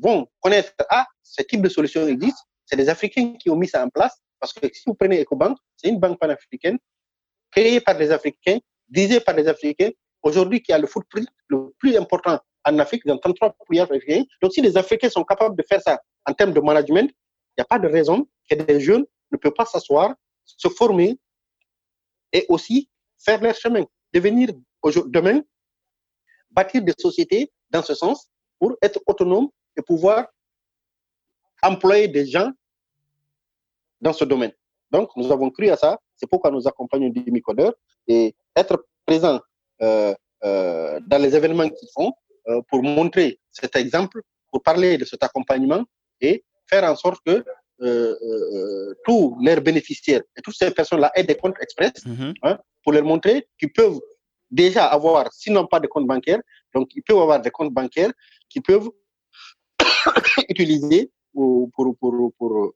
vont 0.00 0.28
connaître, 0.40 0.72
ah, 0.88 1.04
ce 1.22 1.42
type 1.42 1.60
de 1.60 1.68
solution 1.68 2.06
existe. 2.06 2.38
C'est 2.64 2.76
des 2.76 2.88
Africains 2.88 3.34
qui 3.40 3.50
ont 3.50 3.56
mis 3.56 3.66
ça 3.66 3.84
en 3.84 3.88
place. 3.88 4.16
Parce 4.38 4.52
que 4.52 4.72
si 4.72 4.84
vous 4.86 4.94
prenez 4.94 5.20
EcoBank, 5.20 5.58
c'est 5.76 5.88
une 5.88 5.98
banque 5.98 6.20
panafricaine 6.20 6.78
créée 7.50 7.80
par 7.80 7.96
des 7.96 8.12
Africains, 8.12 8.58
dirigée 8.88 9.18
par 9.18 9.34
des 9.34 9.48
Africains, 9.48 9.90
aujourd'hui 10.22 10.62
qui 10.62 10.72
a 10.72 10.78
le 10.78 10.86
footprint 10.86 11.28
le 11.48 11.74
plus 11.78 11.96
important 11.96 12.38
en 12.64 12.78
Afrique, 12.78 13.04
dans 13.04 13.18
33 13.18 13.56
pays 13.68 13.80
africains. 13.80 14.22
Donc, 14.40 14.52
si 14.52 14.62
les 14.62 14.76
Africains 14.76 15.10
sont 15.10 15.24
capables 15.24 15.56
de 15.56 15.64
faire 15.68 15.80
ça 15.80 16.00
en 16.24 16.32
termes 16.34 16.52
de 16.52 16.60
management, 16.60 17.10
il 17.10 17.54
n'y 17.58 17.62
a 17.62 17.64
pas 17.64 17.80
de 17.80 17.88
raison 17.88 18.28
que 18.48 18.54
des 18.54 18.80
jeunes 18.80 19.06
ne 19.32 19.36
peuvent 19.38 19.54
pas 19.54 19.64
s'asseoir, 19.64 20.14
se 20.44 20.68
former 20.68 21.18
et 22.32 22.46
aussi 22.48 22.88
faire 23.18 23.40
leur 23.42 23.54
chemin, 23.54 23.84
devenir 24.12 24.50
demain, 25.06 25.42
bâtir 26.50 26.82
des 26.82 26.94
sociétés 26.98 27.50
dans 27.70 27.82
ce 27.82 27.94
sens 27.94 28.28
pour 28.58 28.76
être 28.82 29.00
autonome 29.06 29.48
et 29.76 29.82
pouvoir 29.82 30.26
employer 31.62 32.08
des 32.08 32.26
gens 32.26 32.50
dans 34.00 34.12
ce 34.12 34.24
domaine. 34.24 34.52
Donc, 34.90 35.10
nous 35.16 35.30
avons 35.30 35.50
cru 35.50 35.68
à 35.68 35.76
ça. 35.76 35.98
C'est 36.16 36.26
pourquoi 36.26 36.50
nous 36.50 36.66
accompagnons 36.66 37.10
des 37.10 37.30
micodeurs 37.30 37.74
et 38.06 38.34
être 38.56 38.86
présents 39.04 39.40
euh, 39.82 40.14
euh, 40.44 41.00
dans 41.06 41.20
les 41.20 41.34
événements 41.34 41.68
qu'ils 41.68 41.88
font 41.94 42.12
euh, 42.48 42.60
pour 42.68 42.82
montrer 42.82 43.38
cet 43.50 43.76
exemple, 43.76 44.22
pour 44.50 44.62
parler 44.62 44.96
de 44.98 45.04
cet 45.04 45.22
accompagnement 45.22 45.84
et 46.20 46.44
faire 46.66 46.84
en 46.84 46.96
sorte 46.96 47.20
que 47.24 47.44
tous 49.04 49.36
leurs 49.42 49.60
bénéficiaires 49.60 50.22
et 50.36 50.42
toutes 50.42 50.56
ces 50.56 50.70
personnes-là 50.70 51.10
aient 51.14 51.24
des 51.24 51.36
comptes 51.36 51.56
express 51.60 51.92
mm-hmm. 52.04 52.34
hein, 52.42 52.58
pour 52.82 52.92
leur 52.92 53.04
montrer 53.04 53.46
qu'ils 53.58 53.72
peuvent 53.72 54.00
déjà 54.50 54.86
avoir, 54.86 55.32
sinon 55.32 55.66
pas 55.66 55.80
de 55.80 55.86
compte 55.86 56.06
bancaire, 56.06 56.40
donc 56.74 56.88
ils 56.94 57.02
peuvent 57.02 57.18
avoir 57.18 57.40
des 57.40 57.50
comptes 57.50 57.72
bancaires 57.72 58.12
qui 58.48 58.60
peuvent 58.60 58.88
utiliser 60.48 61.10
pour, 61.32 61.70
pour, 61.72 61.96
pour, 61.98 62.32
pour, 62.38 62.72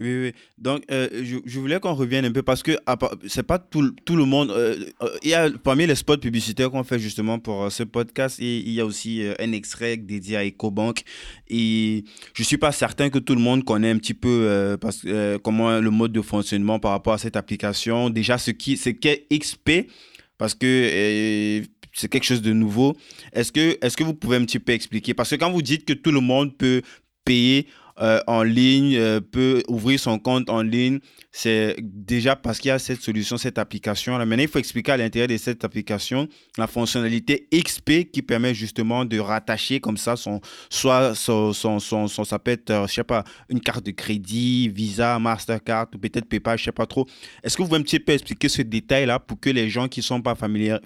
oui, 0.00 0.22
oui. 0.22 0.32
Donc, 0.58 0.84
euh, 0.92 1.08
je, 1.24 1.58
voulais 1.58 1.80
qu'on 1.80 1.94
revienne 1.94 2.24
un 2.24 2.30
peu 2.30 2.42
parce 2.42 2.62
que 2.62 2.78
c'est 3.26 3.42
pas 3.42 3.58
tout, 3.58 3.90
tout, 4.04 4.14
le 4.14 4.24
monde. 4.24 4.50
Euh, 4.52 4.76
euh, 5.02 5.08
il 5.24 5.30
y 5.30 5.34
a 5.34 5.50
parmi 5.50 5.88
les 5.88 5.96
spots 5.96 6.18
publicitaires 6.18 6.70
qu'on 6.70 6.84
fait 6.84 7.00
justement 7.00 7.40
pour 7.40 7.70
ce 7.72 7.82
podcast, 7.82 8.38
il 8.38 8.70
y 8.70 8.80
a 8.80 8.86
aussi 8.86 9.24
un 9.40 9.50
extrait 9.50 9.96
dédié 9.96 10.36
à 10.36 10.46
EcoBank. 10.46 11.02
Et 11.48 12.04
je 12.32 12.42
suis 12.44 12.58
pas 12.58 12.70
certain 12.70 13.10
que 13.10 13.18
tout 13.18 13.34
le 13.34 13.40
monde 13.40 13.64
connaît 13.64 13.90
un 13.90 13.98
petit 13.98 14.14
peu 14.14 14.76
parce, 14.80 15.04
comment 15.42 15.80
le 15.80 15.90
mode 15.90 16.12
de 16.12 16.22
fonctionnement 16.22 16.78
par 16.78 16.92
rapport 16.92 17.14
à 17.14 17.18
cette 17.18 17.36
application. 17.36 18.08
Déjà, 18.08 18.38
ce 18.38 18.52
qui, 18.52 18.76
c'est 18.76 18.94
qu'est 18.94 19.26
XP 19.32 19.90
parce 20.38 20.54
que 20.54 21.60
c'est 21.92 22.08
quelque 22.08 22.24
chose 22.24 22.42
de 22.42 22.52
nouveau. 22.52 22.96
Est-ce 23.32 23.50
que, 23.50 23.76
est-ce 23.84 23.96
que 23.96 24.04
vous 24.04 24.14
pouvez 24.14 24.36
un 24.36 24.44
petit 24.44 24.60
peu 24.60 24.72
expliquer? 24.72 25.12
Parce 25.12 25.30
que 25.30 25.34
quand 25.34 25.50
vous 25.50 25.62
dites 25.62 25.84
que 25.84 25.92
tout 25.92 26.12
le 26.12 26.20
monde 26.20 26.56
peut 26.56 26.82
payer 27.24 27.66
euh, 28.00 28.20
en 28.26 28.42
ligne, 28.42 28.96
euh, 28.96 29.20
peut 29.20 29.62
ouvrir 29.68 29.98
son 29.98 30.18
compte 30.18 30.48
en 30.50 30.62
ligne, 30.62 31.00
c'est 31.32 31.76
déjà 31.80 32.36
parce 32.36 32.58
qu'il 32.58 32.68
y 32.68 32.72
a 32.72 32.78
cette 32.78 33.02
solution, 33.02 33.36
cette 33.36 33.58
application. 33.58 34.16
Là. 34.18 34.24
Maintenant, 34.24 34.44
il 34.44 34.48
faut 34.48 34.58
expliquer 34.58 34.92
à 34.92 34.96
l'intérieur 34.96 35.28
de 35.28 35.36
cette 35.36 35.64
application 35.64 36.28
la 36.56 36.66
fonctionnalité 36.66 37.48
XP 37.52 38.10
qui 38.12 38.22
permet 38.22 38.54
justement 38.54 39.04
de 39.04 39.18
rattacher 39.18 39.80
comme 39.80 39.96
ça 39.96 40.16
son, 40.16 40.40
soit 40.70 41.14
son, 41.14 41.52
son, 41.52 41.78
son, 41.80 42.24
ça 42.24 42.38
peut 42.38 42.52
être, 42.52 42.70
euh, 42.70 42.86
je 42.86 42.94
sais 42.94 43.04
pas, 43.04 43.24
une 43.48 43.60
carte 43.60 43.84
de 43.84 43.90
crédit, 43.90 44.68
Visa, 44.68 45.18
Mastercard 45.18 45.86
ou 45.94 45.98
peut-être 45.98 46.28
PayPal, 46.28 46.56
je 46.58 46.64
sais 46.64 46.72
pas 46.72 46.86
trop. 46.86 47.06
Est-ce 47.42 47.56
que 47.56 47.62
vous 47.62 47.68
pouvez 47.68 47.80
un 47.80 47.84
petit 47.84 48.00
peu 48.00 48.12
expliquer 48.12 48.48
ce 48.48 48.62
détail-là 48.62 49.18
pour 49.18 49.40
que 49.40 49.50
les 49.50 49.68
gens 49.68 49.88
qui 49.88 50.02
sont 50.02 50.22
pas 50.22 50.34
familiers, 50.34 50.78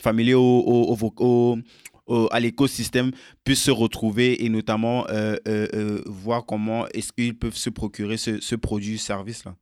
familiers 0.00 0.34
au, 0.34 0.40
au, 0.40 0.96
au, 1.18 1.58
à 2.30 2.40
l'écosystème 2.40 3.12
puissent 3.44 3.62
se 3.64 3.70
retrouver 3.70 4.44
et 4.44 4.48
notamment 4.48 5.06
euh, 5.08 5.36
euh, 5.48 5.66
euh, 5.74 6.02
voir 6.06 6.44
comment 6.44 6.86
est-ce 6.88 7.12
qu'ils 7.12 7.36
peuvent 7.36 7.56
se 7.56 7.70
procurer 7.70 8.16
ce, 8.16 8.40
ce 8.40 8.54
produit, 8.54 8.98
service-là. 8.98 9.54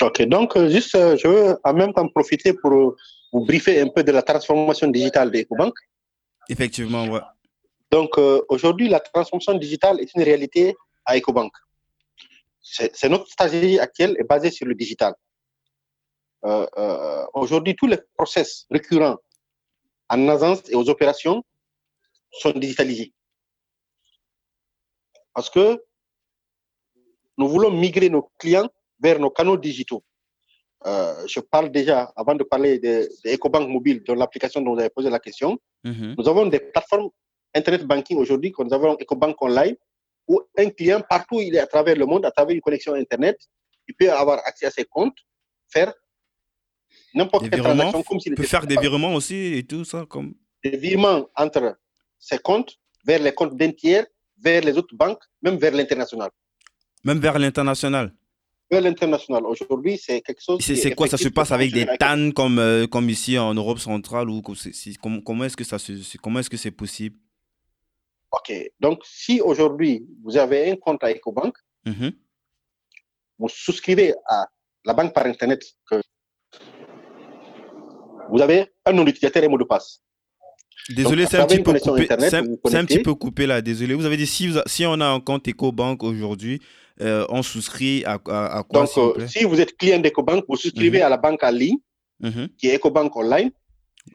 Ok, 0.00 0.22
donc 0.22 0.58
juste, 0.68 0.92
je 0.92 1.28
veux 1.28 1.58
en 1.64 1.74
même 1.74 1.92
temps 1.92 2.08
profiter 2.08 2.52
pour 2.52 2.96
vous 3.32 3.44
briefer 3.44 3.80
un 3.80 3.88
peu 3.88 4.02
de 4.02 4.12
la 4.12 4.22
transformation 4.22 4.88
digitale 4.88 5.30
d'EcoBank. 5.30 5.74
Effectivement, 6.48 7.06
ouais. 7.06 7.20
Donc 7.90 8.18
aujourd'hui, 8.48 8.88
la 8.88 9.00
transformation 9.00 9.54
digitale 9.54 10.00
est 10.00 10.14
une 10.14 10.22
réalité 10.22 10.74
à 11.04 11.16
EcoBank. 11.16 11.52
C'est 12.60 13.08
notre 13.08 13.26
stratégie 13.26 13.78
actuelle 13.78 14.16
est 14.18 14.24
basée 14.24 14.50
sur 14.50 14.66
le 14.66 14.74
digital. 14.74 15.14
aujourd'hui, 17.34 17.76
tous 17.76 17.86
les 17.86 17.98
process 18.16 18.66
récurrents 18.70 19.18
en 20.08 20.28
agence 20.28 20.62
et 20.70 20.74
aux 20.74 20.88
opérations 20.88 21.42
sont 22.30 22.52
digitalisés. 22.52 23.12
Parce 25.34 25.50
que 25.50 25.82
nous 27.38 27.48
voulons 27.48 27.70
migrer 27.70 28.10
nos 28.10 28.30
clients 28.38 28.68
vers 29.00 29.18
nos 29.18 29.30
canaux 29.30 29.56
digitaux. 29.56 30.02
Euh, 30.86 31.26
je 31.26 31.40
parle 31.40 31.70
déjà, 31.70 32.12
avant 32.16 32.34
de 32.34 32.42
parler 32.44 32.78
de, 32.78 33.08
EcoBank 33.24 33.68
Mobile, 33.68 34.02
de 34.02 34.12
l'application 34.12 34.60
dont 34.60 34.74
vous 34.74 34.80
avez 34.80 34.90
posé 34.90 35.10
la 35.10 35.20
question, 35.20 35.58
mhm. 35.84 36.16
nous 36.18 36.28
avons 36.28 36.46
des 36.46 36.60
plateformes 36.60 37.10
Internet 37.54 37.84
Banking 37.84 38.18
aujourd'hui, 38.18 38.52
que 38.52 38.62
nous 38.62 38.72
avons 38.72 38.94
EcoBank 38.94 39.40
Online, 39.40 39.76
où 40.26 40.40
un 40.56 40.70
client, 40.70 41.02
partout 41.08 41.36
où 41.36 41.40
il 41.40 41.54
est 41.54 41.60
à 41.60 41.66
travers 41.66 41.96
le 41.96 42.06
monde, 42.06 42.24
à 42.24 42.30
travers 42.30 42.54
une 42.54 42.60
connexion 42.60 42.94
Internet, 42.94 43.38
il 43.88 43.94
peut 43.94 44.10
avoir 44.10 44.38
accès 44.44 44.66
à 44.66 44.70
ses 44.70 44.84
comptes, 44.84 45.16
faire 45.68 45.92
n'importe 47.14 47.50
quelle 47.50 47.60
transaction 47.60 48.02
comme 48.02 48.20
s'il 48.20 48.34
peut 48.34 48.42
faire 48.42 48.66
des 48.66 48.76
virements 48.76 49.14
aussi 49.14 49.54
et 49.54 49.62
tout 49.64 49.84
ça 49.84 50.04
comme. 50.08 50.34
Des 50.64 50.76
virements 50.76 51.28
entre 51.36 51.76
ses 52.18 52.38
comptes 52.38 52.78
vers 53.04 53.20
les 53.20 53.32
comptes 53.32 53.56
d'un 53.56 53.72
tiers 53.72 54.06
vers 54.38 54.62
les 54.62 54.76
autres 54.76 54.94
banques 54.94 55.22
même 55.42 55.56
vers 55.56 55.72
l'international. 55.72 56.30
Même 57.04 57.18
vers 57.18 57.38
l'international. 57.38 58.14
Vers 58.70 58.80
l'international. 58.80 59.44
Aujourd'hui 59.44 59.98
c'est 59.98 60.20
quelque 60.20 60.42
chose 60.42 60.60
c'est 60.60 60.94
quoi 60.94 61.08
ça 61.08 61.18
se 61.18 61.28
passe 61.28 61.52
avec 61.52 61.72
des 61.72 61.86
TAN 61.98 62.30
comme 62.30 62.58
euh, 62.58 62.86
comme 62.86 63.08
ici 63.10 63.38
en 63.38 63.54
Europe 63.54 63.78
centrale 63.78 64.30
ou 64.30 64.42
comment, 65.00 65.20
comment 65.20 65.44
est-ce 65.44 65.56
que 65.56 65.64
ça 65.64 65.78
se 65.78 65.92
comment 66.18 66.38
est-ce 66.40 66.50
que 66.50 66.56
c'est 66.56 66.70
possible? 66.70 67.16
Ok. 68.30 68.52
Donc 68.80 69.02
si 69.04 69.40
aujourd'hui 69.40 70.06
vous 70.22 70.36
avez 70.36 70.70
un 70.70 70.76
compte 70.76 71.02
à 71.04 71.10
EcoBank 71.10 71.54
mm-hmm. 71.86 72.12
vous 73.38 73.48
souscrivez 73.48 74.14
à 74.26 74.46
la 74.84 74.94
banque 74.94 75.12
par 75.12 75.26
internet 75.26 75.62
que 75.88 76.00
vous 78.32 78.40
avez 78.40 78.72
un 78.86 78.92
nom 78.92 79.04
d'utilisateur 79.04 79.42
et 79.42 79.46
un 79.46 79.50
mot 79.50 79.58
de 79.58 79.64
passe. 79.64 80.00
Désolé, 80.88 81.26
c'est 81.26 81.36
un, 81.36 81.46
petit 81.46 81.62
peu 81.62 81.78
coupé, 81.78 82.08
un 82.10 82.84
petit 82.86 82.98
peu 83.00 83.14
coupé 83.14 83.46
là, 83.46 83.60
désolé. 83.60 83.94
Vous 83.94 84.06
avez 84.06 84.16
dit 84.16 84.26
si, 84.26 84.50
si 84.66 84.86
on 84.86 84.98
a 85.00 85.06
un 85.06 85.20
compte 85.20 85.46
EcoBank 85.46 86.02
aujourd'hui, 86.02 86.60
euh, 87.02 87.26
on 87.28 87.42
souscrit 87.42 88.04
à, 88.06 88.14
à, 88.14 88.64
quoi 88.64 88.84
Donc, 88.84 88.90
euh, 88.96 89.26
si 89.28 89.44
vous 89.44 89.60
êtes 89.60 89.76
client 89.76 89.98
d'EcoBank, 89.98 90.44
vous 90.48 90.56
souscrivez 90.56 90.98
mhm. 90.98 91.04
à 91.04 91.08
la 91.10 91.18
banque 91.18 91.42
en 91.44 91.50
ligne, 91.50 91.76
mhm. 92.20 92.48
qui 92.56 92.68
est 92.68 92.76
EcoBank 92.76 93.14
Online. 93.14 93.50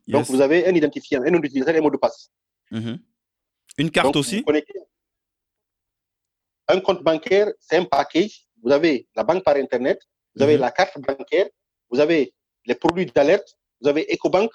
Donc, 0.08 0.26
vous 0.26 0.42
avez 0.42 0.68
un 0.68 0.74
identifiant, 0.74 1.22
un 1.22 1.30
nom 1.30 1.40
d'utilisateur 1.40 1.76
et 1.76 1.78
un 1.78 1.82
mot 1.82 1.92
de 1.92 1.98
passe. 1.98 2.32
Mhm. 2.72 2.98
Une 3.78 3.92
carte 3.92 4.16
aussi? 4.16 4.44
Un 6.68 6.80
compte 6.82 7.04
bancaire, 7.04 7.50
c'est 7.60 7.78
un 7.78 7.86
package. 7.86 8.48
Vous 8.64 8.72
avez 8.72 9.08
la 9.16 9.24
banque 9.24 9.44
par 9.44 9.56
Internet, 9.56 10.02
vous 10.36 10.42
avez 10.42 10.58
la 10.58 10.72
carte 10.72 11.00
bancaire, 11.00 11.48
vous 11.90 12.00
avez 12.00 12.34
les 12.66 12.76
produits 12.76 13.06
d'alerte, 13.06 13.58
vous 13.82 13.88
avez 13.88 14.06
EcoBank 14.14 14.52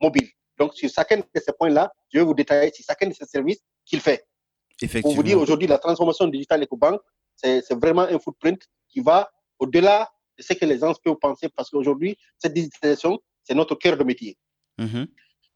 mobile. 0.00 0.28
Donc, 0.58 0.74
sur 0.74 0.88
chacun 0.90 1.18
de 1.18 1.24
ces 1.34 1.52
points-là, 1.52 1.92
je 2.12 2.18
vais 2.18 2.24
vous 2.24 2.34
détailler 2.34 2.72
sur 2.72 2.84
chacun 2.84 3.08
de 3.08 3.14
ces 3.14 3.26
services 3.26 3.60
qu'il 3.84 4.00
fait. 4.00 4.26
Pour 5.02 5.14
vous 5.14 5.22
dire 5.22 5.38
aujourd'hui, 5.38 5.66
la 5.66 5.78
transformation 5.78 6.26
digitale 6.28 6.62
EcoBank, 6.62 7.00
c'est 7.36 7.72
vraiment 7.72 8.02
un 8.02 8.18
footprint 8.18 8.60
qui 8.88 9.00
va 9.00 9.30
au-delà 9.58 10.10
de 10.38 10.42
ce 10.42 10.52
que 10.52 10.64
les 10.64 10.78
gens 10.78 10.92
peuvent 11.02 11.16
penser 11.16 11.48
parce 11.48 11.70
qu'aujourd'hui, 11.70 12.16
cette 12.38 12.54
digitalisation, 12.54 13.18
c'est 13.42 13.54
notre 13.54 13.74
cœur 13.74 13.96
de 13.96 14.04
métier. 14.04 14.36
Mm-hmm. 14.78 15.06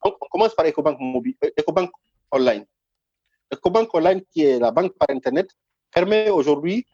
Donc, 0.04 0.14
on 0.20 0.26
commence 0.30 0.54
par 0.54 0.66
EcoBank 0.66 0.98
mobile, 1.00 1.35
euh, 1.44 1.50
EcoBank 1.59 1.90
online. 2.33 2.64
EcoBank 3.52 3.92
online, 3.94 4.22
qui 4.30 4.44
est 4.44 4.59
la 4.59 4.70
banque 4.70 4.96
par 4.96 5.11
Internet, 5.11 5.50
permet 5.90 6.30
aujourd'hui 6.30 6.87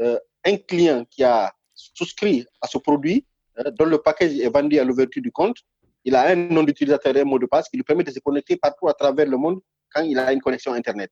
euh, 0.00 0.18
un 0.44 0.56
client 0.56 1.04
qui 1.10 1.22
a 1.22 1.52
souscrit 1.74 2.44
à 2.60 2.66
ce 2.66 2.78
produit 2.78 3.24
dont 3.72 3.84
le 3.84 3.98
package 3.98 4.38
est 4.38 4.48
vendu 4.48 4.78
à 4.78 4.84
l'ouverture 4.84 5.22
du 5.22 5.30
compte, 5.30 5.56
il 6.04 6.14
a 6.14 6.28
un 6.28 6.36
nom 6.36 6.62
d'utilisateur 6.62 7.16
et 7.16 7.20
un 7.20 7.24
mot 7.24 7.38
de 7.38 7.46
passe 7.46 7.68
qui 7.68 7.76
lui 7.76 7.84
permet 7.84 8.04
de 8.04 8.10
se 8.10 8.18
connecter 8.18 8.56
partout 8.56 8.88
à 8.88 8.94
travers 8.94 9.26
le 9.26 9.36
monde 9.36 9.60
quand 9.92 10.02
il 10.02 10.18
a 10.18 10.32
une 10.32 10.40
connexion 10.40 10.72
Internet. 10.72 11.10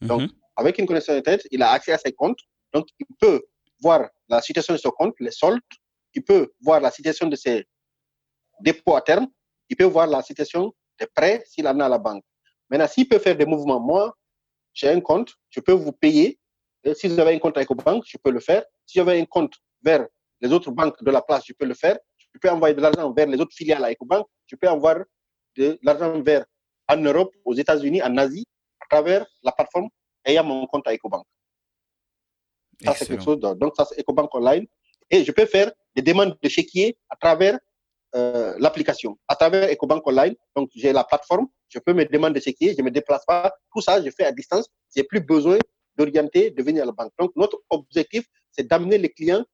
Donc, 0.00 0.22
mhm. 0.22 0.28
avec 0.56 0.78
une 0.78 0.86
connexion 0.86 1.14
Internet, 1.14 1.46
il 1.50 1.62
a 1.62 1.70
accès 1.70 1.92
à 1.92 1.98
ses 1.98 2.12
comptes. 2.12 2.38
Donc, 2.72 2.86
il 2.98 3.06
peut 3.18 3.42
voir 3.80 4.08
la 4.28 4.40
situation 4.40 4.74
de 4.74 4.78
son 4.78 4.90
compte, 4.90 5.14
les 5.18 5.30
soldes. 5.30 5.60
Il 6.14 6.24
peut 6.24 6.52
voir 6.60 6.80
la 6.80 6.90
situation 6.90 7.26
de 7.26 7.36
ses 7.36 7.66
dépôts 8.60 8.96
à 8.96 9.02
terme. 9.02 9.28
Il 9.68 9.76
peut 9.76 9.84
voir 9.84 10.06
la 10.06 10.22
situation 10.22 10.72
des 10.98 11.06
prêts 11.06 11.42
s'il 11.46 11.66
en 11.66 11.78
a 11.80 11.86
à 11.86 11.88
la 11.88 11.98
banque. 11.98 12.24
Maintenant, 12.70 12.88
s'il 12.88 13.08
peut 13.08 13.18
faire 13.18 13.36
des 13.36 13.46
mouvements, 13.46 13.80
moi, 13.80 14.14
j'ai 14.72 14.88
un 14.88 15.00
compte, 15.00 15.32
je 15.50 15.60
peux 15.60 15.72
vous 15.72 15.92
payer. 15.92 16.38
si 16.94 17.08
vous 17.08 17.18
avez 17.18 17.34
un 17.34 17.38
compte 17.38 17.56
avec 17.56 17.70
EcoBank, 17.70 18.04
je 18.06 18.18
peux 18.18 18.30
le 18.30 18.40
faire. 18.40 18.64
Si 18.86 18.98
j'avais 18.98 19.20
un 19.20 19.24
compte 19.24 19.54
vers 19.82 20.06
les 20.40 20.52
autres 20.52 20.70
banques 20.70 21.02
de 21.02 21.10
la 21.10 21.22
place, 21.22 21.44
je 21.46 21.52
peux 21.52 21.66
le 21.66 21.74
faire. 21.74 21.98
Je 22.34 22.38
peux 22.38 22.50
envoyer 22.50 22.74
de 22.74 22.80
l'argent 22.80 23.12
vers 23.12 23.26
les 23.26 23.40
autres 23.40 23.54
filiales 23.54 23.84
à 23.84 23.92
EcoBank. 23.92 24.26
Je 24.46 24.56
peux 24.56 24.68
envoyer 24.68 25.00
de 25.56 25.78
l'argent 25.82 26.20
vers 26.22 26.44
en 26.88 26.96
Europe, 26.96 27.34
aux 27.44 27.54
États-Unis, 27.54 28.02
en 28.02 28.16
Asie, 28.16 28.46
à 28.80 28.86
travers 28.88 29.26
la 29.42 29.52
plateforme 29.52 29.88
ayant 30.24 30.44
mon 30.44 30.66
compte 30.66 30.86
à 30.86 30.94
EcoBank. 30.94 31.24
Ça, 32.84 32.94
c'est 32.94 33.06
quelque 33.06 33.24
chose. 33.24 33.40
donc, 33.40 33.74
ça, 33.76 33.84
c'est 33.84 34.00
EcoBank 34.00 34.34
Online. 34.34 34.66
Et 35.10 35.24
je 35.24 35.32
peux 35.32 35.46
faire 35.46 35.72
des 35.96 36.02
demandes 36.02 36.36
de 36.40 36.48
chéquier 36.48 36.96
à 37.08 37.16
travers 37.16 37.58
euh, 38.14 38.54
l'application, 38.58 39.18
à 39.26 39.34
travers 39.36 39.70
EcoBank 39.70 40.06
Online. 40.06 40.34
Donc, 40.54 40.70
j'ai 40.74 40.92
la 40.92 41.04
plateforme, 41.04 41.48
je 41.68 41.78
peux 41.78 41.92
me 41.92 42.04
demander 42.04 42.38
de 42.38 42.44
chéquier, 42.44 42.72
je 42.72 42.78
ne 42.78 42.84
me 42.84 42.90
déplace 42.90 43.24
pas. 43.26 43.52
Tout 43.74 43.80
ça, 43.80 44.02
je 44.02 44.10
fais 44.10 44.24
à 44.24 44.32
distance. 44.32 44.68
Je 44.94 45.00
n'ai 45.00 45.06
plus 45.06 45.20
besoin 45.20 45.58
d'orienter, 45.96 46.50
de 46.50 46.62
venir 46.62 46.84
à 46.84 46.86
la 46.86 46.92
banque. 46.92 47.12
Donc, 47.18 47.32
notre 47.34 47.58
objectif, 47.70 48.26
c'est 48.52 48.66
d'amener 48.66 48.98
les 48.98 49.10
clients 49.10 49.44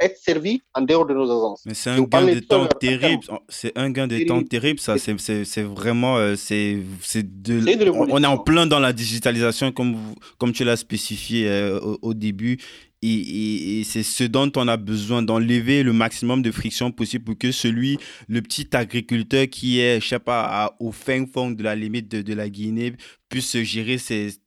être 0.00 0.16
servi 0.18 0.62
en 0.74 0.82
dehors 0.82 1.06
de 1.06 1.14
nos 1.14 1.24
agences. 1.24 1.62
Mais 1.64 1.74
c'est 1.74 1.90
un 1.90 2.02
gain 2.02 2.26
de 2.26 2.40
temps 2.40 2.66
terrible. 2.66 3.24
C'est 3.48 3.76
un 3.76 3.90
gain 3.90 4.06
de 4.06 4.18
temps 4.24 4.42
terrible, 4.42 4.80
ça. 4.80 4.96
C'est 4.98 5.62
vraiment. 5.62 6.16
Euh, 6.16 6.34
c'est 6.36 6.82
de, 7.16 7.90
on 7.90 8.22
est 8.22 8.26
en 8.26 8.38
plein 8.38 8.66
dans 8.66 8.80
la 8.80 8.92
digitalisation, 8.92 9.72
comme, 9.72 9.96
comme 10.38 10.52
tu 10.52 10.64
l'as 10.64 10.76
spécifié 10.76 11.48
euh, 11.48 11.78
au, 12.02 12.14
début. 12.14 12.58
Et, 13.02 13.82
c'est 13.84 14.02
ce 14.02 14.24
dont 14.24 14.50
on 14.56 14.68
a 14.68 14.76
besoin, 14.76 15.22
d'enlever 15.22 15.82
le 15.82 15.92
maximum 15.92 16.42
de 16.42 16.50
friction 16.50 16.92
possible 16.92 17.24
pour 17.24 17.38
que 17.38 17.50
celui, 17.50 17.98
le 18.28 18.40
petit 18.42 18.68
agriculteur 18.72 19.46
qui 19.48 19.80
est, 19.80 20.00
je 20.00 20.08
sais 20.08 20.18
pas, 20.18 20.74
au 20.78 20.92
fin 20.92 21.26
fond 21.26 21.50
de 21.50 21.62
la 21.62 21.74
limite 21.74 22.08
de, 22.08 22.34
la 22.34 22.48
Guinée, 22.48 22.92
puisse 23.28 23.56
gérer 23.62 23.96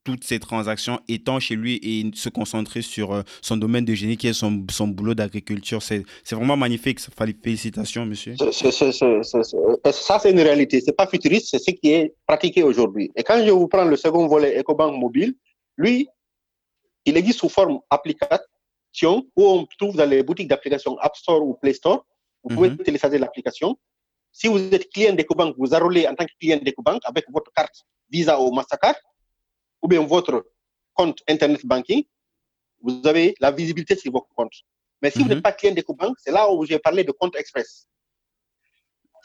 toutes 0.04 0.24
ces 0.24 0.40
transactions 0.40 1.00
étant 1.08 1.40
chez 1.40 1.56
lui 1.56 1.80
et 1.84 2.10
se 2.16 2.30
concentrer 2.30 2.82
sur 2.82 3.14
euh, 3.14 3.24
son 3.42 3.58
domaine 3.58 3.84
de 3.84 3.96
génie 3.96 4.16
qui 4.16 4.28
est 4.28 4.34
son, 4.34 4.64
son 4.70 4.88
boulot 4.88 5.16
d'agriculture. 5.16 5.82
C'est 5.82 6.06
vraiment 6.32 6.56
magnifique. 6.56 7.00
Félicitations, 7.44 8.06
monsieur. 8.06 8.36
ça, 8.38 10.20
c'est 10.20 10.32
une 10.32 10.40
réalité. 10.40 10.82
C'est 10.82 10.96
pas 10.96 11.08
futuriste, 11.08 11.48
c'est 11.50 11.60
ce 11.60 11.72
qui 11.72 11.92
est 11.92 12.14
pratiqué 12.28 12.64
aujourd'hui. 12.64 13.12
Et 13.16 13.24
quand 13.24 13.44
je 13.44 13.50
vous 13.50 13.68
prends 13.68 13.86
le 13.86 13.98
second 13.98 14.28
volet 14.28 14.60
EcoBank 14.60 14.98
Mobile, 15.00 15.34
lui, 15.78 16.08
il 17.06 17.18
existe 17.18 17.40
sous 17.40 17.50
forme 17.50 17.80
application 17.90 19.28
où 19.36 19.46
on 19.46 19.66
trouve 19.78 19.96
dans 19.96 20.10
les 20.10 20.24
boutiques 20.24 20.48
d'applications 20.48 20.98
App 21.00 21.16
Store 21.16 21.42
ou 21.42 21.54
Play 21.56 21.74
Store. 21.74 22.06
Vous 22.44 22.56
pouvez 22.56 22.70
mhm. 22.70 22.78
télécharger 22.78 23.18
l'application. 23.18 23.78
Si 24.32 24.48
vous 24.48 24.60
êtes 24.74 24.90
client 24.92 25.14
d'EcoBank, 25.14 25.56
vous 25.58 25.74
enrôlez 25.74 26.08
en 26.08 26.16
tant 26.16 26.26
que 26.26 26.32
client 26.40 26.60
d'EcoBank 26.62 27.02
avec 27.06 27.26
votre 27.30 27.52
carte 27.54 27.84
Visa 28.10 28.40
ou 28.40 28.52
Mastercard 28.52 28.96
ou 29.82 29.88
bien 29.88 30.02
votre 30.06 30.46
compte 30.94 31.22
Internet 31.28 31.66
Banking. 31.66 32.04
Vous 32.82 33.02
avez 33.06 33.36
la 33.40 33.52
visibilité 33.52 33.96
sur 33.96 34.12
votre 34.12 34.28
compte. 34.36 34.54
Mais 35.02 35.12
si 35.12 35.20
vous 35.20 35.28
n'êtes 35.28 35.38
mhm. 35.38 35.44
pas 35.44 35.52
client 35.52 35.74
d'EcoBank, 35.74 36.16
c'est 36.20 36.32
là 36.32 36.52
où 36.52 36.66
j'ai 36.66 36.80
parlé 36.80 37.04
de 37.04 37.12
compte 37.12 37.36
express. 37.36 37.88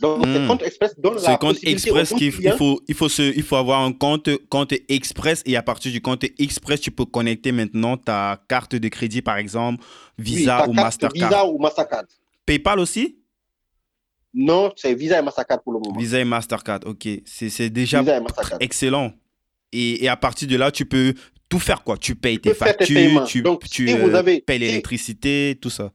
Donc, 0.00 0.26
hmm. 0.26 0.46
compte 0.46 0.62
express 0.62 0.98
donne 0.98 1.22
la 1.22 1.36
compte 1.36 1.58
express 1.62 2.12
qu'il 2.14 2.32
faut, 2.32 2.80
il 2.88 2.94
faut, 2.94 3.08
il 3.08 3.42
faut 3.42 3.56
avoir 3.56 3.82
un 3.82 3.92
compte, 3.92 4.30
compte 4.48 4.72
express 4.88 5.42
et 5.44 5.56
à 5.56 5.62
partir 5.62 5.92
du 5.92 6.00
compte 6.00 6.24
express, 6.38 6.80
tu 6.80 6.90
peux 6.90 7.04
connecter 7.04 7.52
maintenant 7.52 7.96
ta 7.96 8.42
carte 8.48 8.76
de 8.76 8.88
crédit, 8.88 9.22
par 9.22 9.36
exemple, 9.36 9.84
Visa 10.18 10.68
ou 10.68 10.72
Mastercard. 10.72 11.28
Visa 11.28 11.46
ou 11.46 11.58
Mastercard. 11.58 12.04
PayPal 12.46 12.78
aussi? 12.78 13.18
Non, 14.32 14.72
c'est 14.76 14.94
Visa 14.94 15.18
et 15.18 15.22
Mastercard 15.22 15.62
pour 15.62 15.72
le 15.72 15.80
moment. 15.80 15.98
Visa 15.98 16.18
et 16.18 16.24
Mastercard, 16.24 16.80
ok. 16.86 17.08
C'est 17.24 17.70
déjà 17.70 18.02
excellent. 18.60 19.12
Et, 19.72 20.04
et, 20.04 20.08
à 20.08 20.16
partir 20.16 20.48
de 20.48 20.56
là, 20.56 20.70
tu 20.70 20.84
peux 20.84 21.14
tout 21.48 21.58
faire 21.58 21.84
quoi. 21.84 21.96
Tu 21.96 22.14
payes 22.14 22.40
tes 22.40 22.54
factures, 22.54 23.24
tu, 23.24 23.44
tu 23.70 23.88
euh, 23.88 24.40
payes 24.46 24.58
l'électricité, 24.58 25.58
tout 25.60 25.70
ça. 25.70 25.92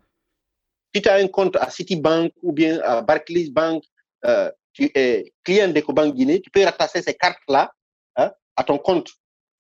Si 0.94 1.02
tu 1.02 1.10
as 1.10 1.16
un 1.16 1.28
compte 1.28 1.56
à 1.58 1.70
Citibank 1.70 2.32
ou 2.42 2.54
bien 2.54 2.80
à 2.84 3.02
Barclays 3.02 3.50
Bank 3.52 3.84
euh, 4.26 4.52
tu 4.74 4.92
es 4.94 5.34
client 5.44 5.70
d'EcoBank 5.70 6.16
Guinée, 6.16 6.42
tu 6.42 6.50
peux 6.50 6.64
rattacher 6.64 7.02
ces 7.02 7.14
cartes-là 7.14 7.72
hein, 8.18 8.32
à 8.56 8.64
ton 8.64 8.78
compte 8.78 9.12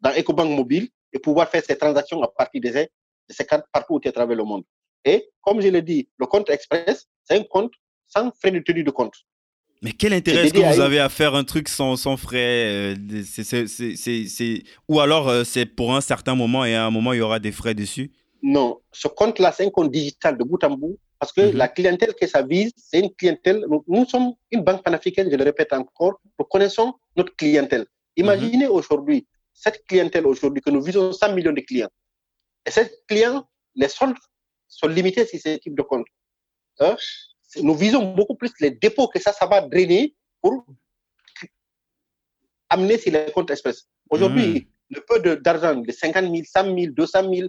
dans 0.01 0.11
EcoBank 0.11 0.49
Mobile 0.49 0.89
et 1.13 1.19
pouvoir 1.19 1.49
faire 1.49 1.63
ces 1.63 1.77
transactions 1.77 2.21
à 2.21 2.27
partir 2.27 2.61
de 2.61 2.71
ces, 2.71 2.83
de 3.29 3.33
ces 3.33 3.45
cartes 3.45 3.65
partout 3.71 3.95
où 3.95 3.99
tu 3.99 4.07
es 4.07 4.09
à 4.09 4.13
travers 4.13 4.35
le 4.35 4.43
monde. 4.43 4.63
Et 5.05 5.29
comme 5.41 5.61
je 5.61 5.67
l'ai 5.67 5.81
dit, 5.81 6.09
le 6.17 6.25
compte 6.25 6.49
express, 6.49 7.05
c'est 7.23 7.37
un 7.37 7.43
compte 7.43 7.71
sans 8.07 8.31
frais 8.39 8.51
de 8.51 8.59
tenue 8.59 8.83
de 8.83 8.91
compte. 8.91 9.13
Mais 9.81 9.91
quel 9.91 10.13
intérêt 10.13 10.45
est-ce 10.45 10.53
que 10.53 10.73
vous 10.73 10.79
avez 10.79 10.99
à 10.99 11.09
faire 11.09 11.35
un 11.35 11.43
truc 11.43 11.69
sans, 11.69 11.95
sans 11.95 12.17
frais 12.17 12.95
euh, 12.95 12.95
Ou 14.87 14.99
alors 14.99 15.29
euh, 15.29 15.43
c'est 15.43 15.65
pour 15.65 15.95
un 15.95 16.01
certain 16.01 16.33
moment 16.33 16.65
et 16.65 16.75
à 16.75 16.85
un 16.85 16.91
moment 16.91 17.13
il 17.13 17.17
y 17.19 17.21
aura 17.21 17.39
des 17.39 17.51
frais 17.51 17.73
dessus? 17.75 18.11
Non, 18.41 18.79
ce 18.91 19.07
compte-là, 19.07 19.51
c'est 19.51 19.65
un 19.65 19.69
compte 19.69 19.91
digital 19.91 20.37
de 20.37 20.43
bout 20.43 20.63
en 20.63 20.71
bout 20.71 20.97
parce 21.25 21.33
que 21.33 21.41
mhm. 21.41 21.57
la 21.57 21.67
clientèle 21.67 22.13
que 22.13 22.27
ça 22.27 22.43
vise, 22.43 22.71
c'est 22.77 22.99
une 22.99 23.11
clientèle. 23.15 23.65
Nous, 23.87 24.05
sommes 24.05 24.35
une 24.51 24.61
banque 24.63 24.83
panafricaine, 24.83 25.27
je 25.31 25.35
le 25.35 25.43
répète 25.43 25.73
encore. 25.73 26.21
Nous 26.37 26.45
connaissons 26.45 26.93
notre 27.15 27.35
clientèle. 27.35 27.87
Imaginez 28.15 28.65
mhm. 28.67 28.71
aujourd'hui, 28.71 29.27
cette 29.51 29.83
clientèle 29.87 30.27
aujourd'hui, 30.27 30.61
que 30.61 30.69
nous 30.69 30.83
visons 30.83 31.11
100 31.11 31.33
millions 31.33 31.51
de 31.51 31.61
clients. 31.61 31.89
Et 32.63 32.69
ces 32.69 32.91
clients, 33.07 33.43
les 33.73 33.87
soldes 33.87 34.17
sont 34.67 34.87
limités 34.87 35.25
sur 35.25 35.39
ce 35.39 35.57
type 35.57 35.75
de 35.75 35.81
compte. 35.81 36.05
Hein? 36.79 36.95
Nous 37.63 37.73
visons 37.73 38.13
beaucoup 38.13 38.35
plus 38.35 38.51
les 38.59 38.69
dépôts 38.69 39.07
que 39.07 39.19
ça, 39.19 39.33
ça 39.33 39.47
va 39.47 39.61
drainer 39.61 40.13
pour 40.43 40.63
amener 42.69 42.99
sur 42.99 43.11
les 43.11 43.31
comptes 43.31 43.49
espèces. 43.49 43.87
Aujourd'hui, 44.11 44.47
mhm. 44.47 44.65
le 44.91 45.01
peu 45.07 45.35
d'argent 45.37 45.75
de 45.75 45.91
50 45.91 46.23
000, 46.23 46.35
100 46.45 46.65
000, 46.65 46.93
200 46.95 47.33
000, 47.33 47.47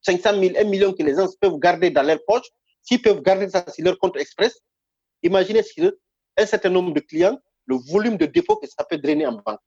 500 0.00 0.40
000, 0.40 0.54
1 0.58 0.64
million 0.64 0.94
que 0.94 1.02
les 1.02 1.14
gens 1.14 1.28
peuvent 1.38 1.58
garder 1.58 1.90
dans 1.90 2.02
leur 2.02 2.18
poche, 2.26 2.48
s'ils 2.82 3.00
peuvent 3.00 3.22
garder 3.22 3.48
ça 3.48 3.64
sur 3.70 3.84
leur 3.84 3.98
compte 3.98 4.16
express, 4.16 4.60
imaginez 5.22 5.62
sur 5.62 5.92
un 6.36 6.46
certain 6.46 6.70
nombre 6.70 6.92
de 6.92 7.00
clients, 7.00 7.38
le 7.66 7.76
volume 7.76 8.16
de 8.16 8.26
dépôt 8.26 8.56
que 8.56 8.66
ça 8.66 8.84
peut 8.84 8.98
drainer 8.98 9.26
en 9.26 9.32
banque. 9.32 9.60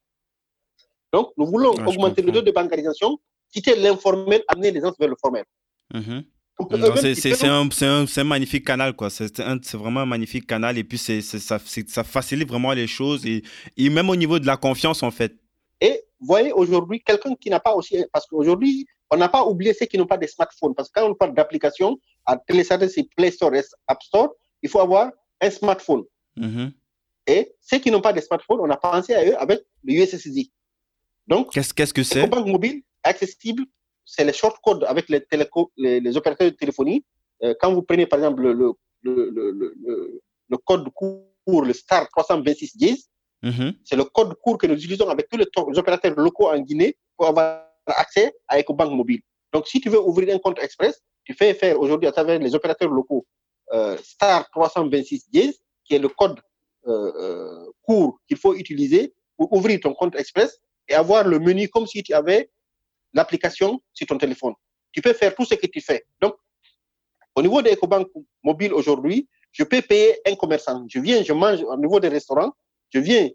Donc, 1.13 1.31
nous 1.37 1.45
voulons 1.45 1.71
augmenter 1.71 2.21
le 2.21 2.31
taux 2.31 2.41
de 2.41 2.51
bancarisation, 2.51 3.17
quitter 3.51 3.75
l'informel, 3.75 4.43
amener 4.47 4.71
les 4.71 4.81
gens 4.81 4.93
vers 4.99 5.09
le 5.09 5.15
formel. 5.19 5.45
Mm-hmm. 5.93 6.23
C'est 8.05 8.19
un, 8.19 8.23
magnifique 8.23 8.65
canal, 8.65 8.95
quoi. 8.95 9.09
C'est 9.09 9.73
vraiment 9.73 10.01
un 10.01 10.05
magnifique 10.05 10.47
canal 10.47 10.77
et 10.77 10.83
puis 10.83 10.97
ça, 10.97 11.59
ça, 11.59 12.03
facilite 12.03 12.47
vraiment 12.47 12.71
les 12.71 12.87
choses 12.87 13.25
et, 13.25 13.43
et, 13.75 13.89
même 13.89 14.09
au 14.09 14.15
niveau 14.15 14.39
de 14.39 14.45
la 14.45 14.55
confiance, 14.55 15.03
en 15.03 15.11
fait. 15.11 15.33
Et 15.81 16.01
voyez, 16.19 16.53
aujourd'hui, 16.53 17.01
quelqu'un 17.01 17.35
qui 17.35 17.49
n'a 17.49 17.59
pas 17.59 17.73
aussi. 17.73 18.03
Parce 18.11 18.25
qu'aujourd'hui, 18.25 18.87
on 19.11 19.17
n'a 19.17 19.27
pas 19.27 19.45
oublié 19.45 19.73
ceux 19.73 19.85
qui 19.85 19.97
n'ont 19.97 20.07
pas 20.07 20.17
de 20.17 20.27
smartphone. 20.27 20.73
Parce 20.73 20.89
que 20.89 20.99
quand 20.99 21.09
on 21.09 21.15
parle 21.15 21.33
d'application, 21.33 21.99
à 22.25 22.37
télécharger 22.37 22.89
sur 22.89 23.03
Play 23.15 23.31
Store 23.31 23.53
et 23.55 23.63
App 23.87 24.01
Store, 24.03 24.29
il 24.61 24.69
faut 24.69 24.79
avoir 24.79 25.11
un 25.41 25.49
smartphone. 25.49 26.03
Mm-hmm. 26.37 26.71
Et 27.27 27.55
ceux 27.61 27.79
qui 27.79 27.91
n'ont 27.91 28.01
pas 28.01 28.13
de 28.13 28.21
smartphone, 28.21 28.59
on 28.61 28.69
a 28.69 28.77
pensé 28.77 29.13
à 29.13 29.25
eux 29.25 29.37
avec 29.37 29.61
le 29.83 29.93
USSD. 29.93 30.51
Donc, 31.27 31.51
qu'est-ce 31.51 31.73
-ce 31.73 31.93
que 31.93 32.03
c'est 32.03 32.27
banque 32.27 32.47
mobile 32.47 32.81
accessible, 33.03 33.63
c'est 34.03 34.23
les 34.23 34.33
short 34.33 34.57
codes 34.63 34.83
avec 34.83 35.09
les, 35.09 35.21
les, 35.77 36.17
opérateurs 36.17 36.51
de 36.51 36.55
téléphonie. 36.55 37.03
Euh, 37.43 37.53
quand 37.59 37.73
vous 37.73 37.81
prenez 37.81 38.05
par 38.05 38.19
exemple 38.19 38.41
le, 38.43 38.73
le, 39.03 39.29
le, 39.29 40.21
le 40.49 40.57
code 40.57 40.89
court, 40.93 41.63
le 41.63 41.73
star 41.73 42.07
326 42.09 42.77
10, 42.77 43.09
mm-hmm. 43.43 43.73
c'est 43.83 43.95
le 43.95 44.05
code 44.05 44.33
court 44.35 44.57
que 44.57 44.67
nous 44.67 44.75
utilisons 44.75 45.09
avec 45.09 45.29
tous 45.29 45.37
les 45.37 45.47
opérateurs 45.77 46.15
locaux 46.15 46.49
en 46.49 46.59
Guinée 46.59 46.97
pour 47.17 47.27
avoir 47.27 47.65
accès 47.87 48.33
à 48.47 48.59
EcoBank 48.59 48.91
mobile. 48.91 49.21
Donc, 49.53 49.67
si 49.67 49.79
tu 49.79 49.89
veux 49.89 50.01
ouvrir 50.01 50.33
un 50.35 50.39
compte 50.39 50.59
express, 50.59 51.01
tu 51.25 51.33
fais 51.33 51.53
faire 51.53 51.79
aujourd'hui 51.79 52.07
à 52.07 52.11
travers 52.11 52.39
les 52.39 52.55
opérateurs 52.55 52.89
locaux 52.89 53.25
euh, 53.73 53.97
Star 53.97 54.49
326 54.51 55.29
10, 55.29 55.59
qui 55.83 55.95
est 55.95 55.99
le 55.99 56.07
code 56.07 56.39
euh, 56.87 57.11
euh, 57.15 57.71
court 57.81 58.19
qu'il 58.27 58.37
faut 58.37 58.53
utiliser 58.53 59.13
pour 59.37 59.51
ouvrir 59.51 59.79
ton 59.81 59.93
compte 59.93 60.15
express 60.15 60.59
et 60.87 60.93
avoir 60.93 61.27
le 61.27 61.39
menu 61.39 61.67
comme 61.67 61.87
si 61.87 62.03
tu 62.03 62.13
avais 62.13 62.51
l'application 63.13 63.81
sur 63.93 64.05
ton 64.07 64.17
téléphone. 64.17 64.53
Tu 64.91 65.01
peux 65.01 65.13
faire 65.13 65.33
tout 65.35 65.45
ce 65.45 65.55
que 65.55 65.67
tu 65.67 65.81
fais. 65.81 66.05
Donc, 66.21 66.35
au 67.35 67.41
niveau 67.41 67.61
de 67.61 67.69
EcoBank 67.69 68.07
mobile 68.43 68.73
aujourd'hui, 68.73 69.27
je 69.51 69.63
peux 69.63 69.81
payer 69.81 70.19
un 70.27 70.35
commerçant. 70.35 70.85
Je 70.87 70.99
viens, 70.99 71.23
je 71.23 71.33
mange 71.33 71.63
au 71.63 71.77
niveau 71.77 71.99
des 71.99 72.09
restaurants, 72.09 72.51
je 72.93 72.99
viens, 72.99 73.29